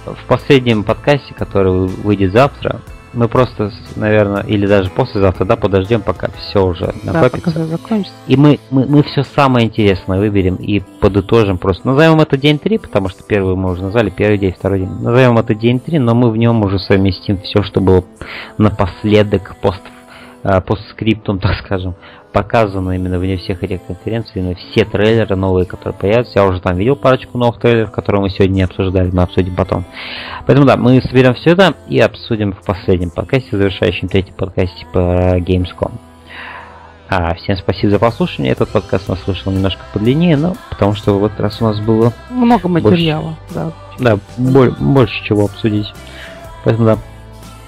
в 0.05 0.25
последнем 0.27 0.83
подкасте, 0.83 1.33
который 1.33 1.87
выйдет 1.87 2.33
завтра, 2.33 2.81
мы 3.13 3.27
просто, 3.27 3.71
наверное, 3.95 4.43
или 4.43 4.65
даже 4.65 4.89
послезавтра, 4.89 5.45
да, 5.45 5.55
подождем, 5.55 6.01
пока 6.01 6.29
все 6.31 6.65
уже 6.65 6.93
накопится. 7.03 7.51
Да, 7.51 7.65
закончится. 7.65 8.13
И 8.27 8.37
мы, 8.37 8.59
мы, 8.69 8.85
мы 8.85 9.03
все 9.03 9.23
самое 9.23 9.67
интересное 9.67 10.19
выберем 10.19 10.55
и 10.55 10.79
подытожим 10.79 11.57
просто. 11.57 11.87
Назовем 11.87 12.21
это 12.21 12.37
день 12.37 12.57
3, 12.57 12.77
потому 12.77 13.09
что 13.09 13.23
первый 13.23 13.55
мы 13.55 13.71
уже 13.71 13.83
назвали, 13.83 14.09
первый 14.09 14.37
день, 14.37 14.53
второй 14.57 14.79
день. 14.79 14.89
Назовем 14.89 15.37
это 15.37 15.53
день 15.53 15.79
3, 15.79 15.99
но 15.99 16.15
мы 16.15 16.31
в 16.31 16.37
нем 16.37 16.63
уже 16.63 16.79
совместим 16.79 17.39
все, 17.41 17.63
что 17.63 17.81
было 17.81 18.05
напоследок, 18.57 19.55
пост, 19.61 19.81
э, 20.43 20.61
постскриптум, 20.61 21.39
так 21.41 21.57
скажем, 21.65 21.95
показано 22.31 22.91
именно 22.91 23.19
вне 23.19 23.37
всех 23.37 23.63
этих 23.63 23.85
конференций, 23.85 24.33
именно 24.35 24.55
все 24.55 24.85
трейлеры 24.85 25.35
новые, 25.35 25.65
которые 25.65 25.97
появятся. 25.97 26.39
Я 26.39 26.45
уже 26.45 26.61
там 26.61 26.77
видел 26.77 26.95
парочку 26.95 27.37
новых 27.37 27.59
трейлеров, 27.59 27.91
которые 27.91 28.21
мы 28.21 28.29
сегодня 28.29 28.55
не 28.55 28.61
обсуждали, 28.63 29.11
мы 29.11 29.23
обсудим 29.23 29.55
потом. 29.55 29.85
Поэтому 30.45 30.65
да, 30.65 30.77
мы 30.77 31.01
соберем 31.01 31.33
все 31.33 31.51
это 31.51 31.75
и 31.87 31.99
обсудим 31.99 32.53
в 32.53 32.63
последнем 32.65 33.09
подкасте, 33.09 33.49
завершающем 33.51 34.07
третьем 34.07 34.35
подкасте 34.35 34.85
по 34.93 35.37
Gamescom. 35.37 35.91
А, 37.09 37.33
всем 37.35 37.57
спасибо 37.57 37.91
за 37.91 37.99
прослушивание. 37.99 38.53
Этот 38.53 38.69
подкаст 38.69 39.09
у 39.09 39.11
нас 39.11 39.27
вышел 39.27 39.51
немножко 39.51 39.81
подлиннее, 39.91 40.37
но 40.37 40.55
потому 40.69 40.93
что 40.93 41.19
в 41.19 41.25
этот 41.25 41.41
раз 41.41 41.61
у 41.61 41.65
нас 41.65 41.79
было 41.81 42.13
много 42.29 42.69
материала, 42.69 43.35
больше, 43.49 43.53
да. 43.53 43.71
Да, 43.99 44.19
боль, 44.37 44.73
больше 44.79 45.21
чего 45.25 45.45
обсудить. 45.45 45.93
Поэтому 46.63 46.85
да. 46.85 46.97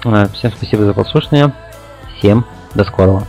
А, 0.06 0.28
всем 0.28 0.50
спасибо 0.50 0.84
за 0.84 0.94
прослушивание. 0.94 1.52
Всем 2.18 2.46
до 2.74 2.84
скорого. 2.84 3.24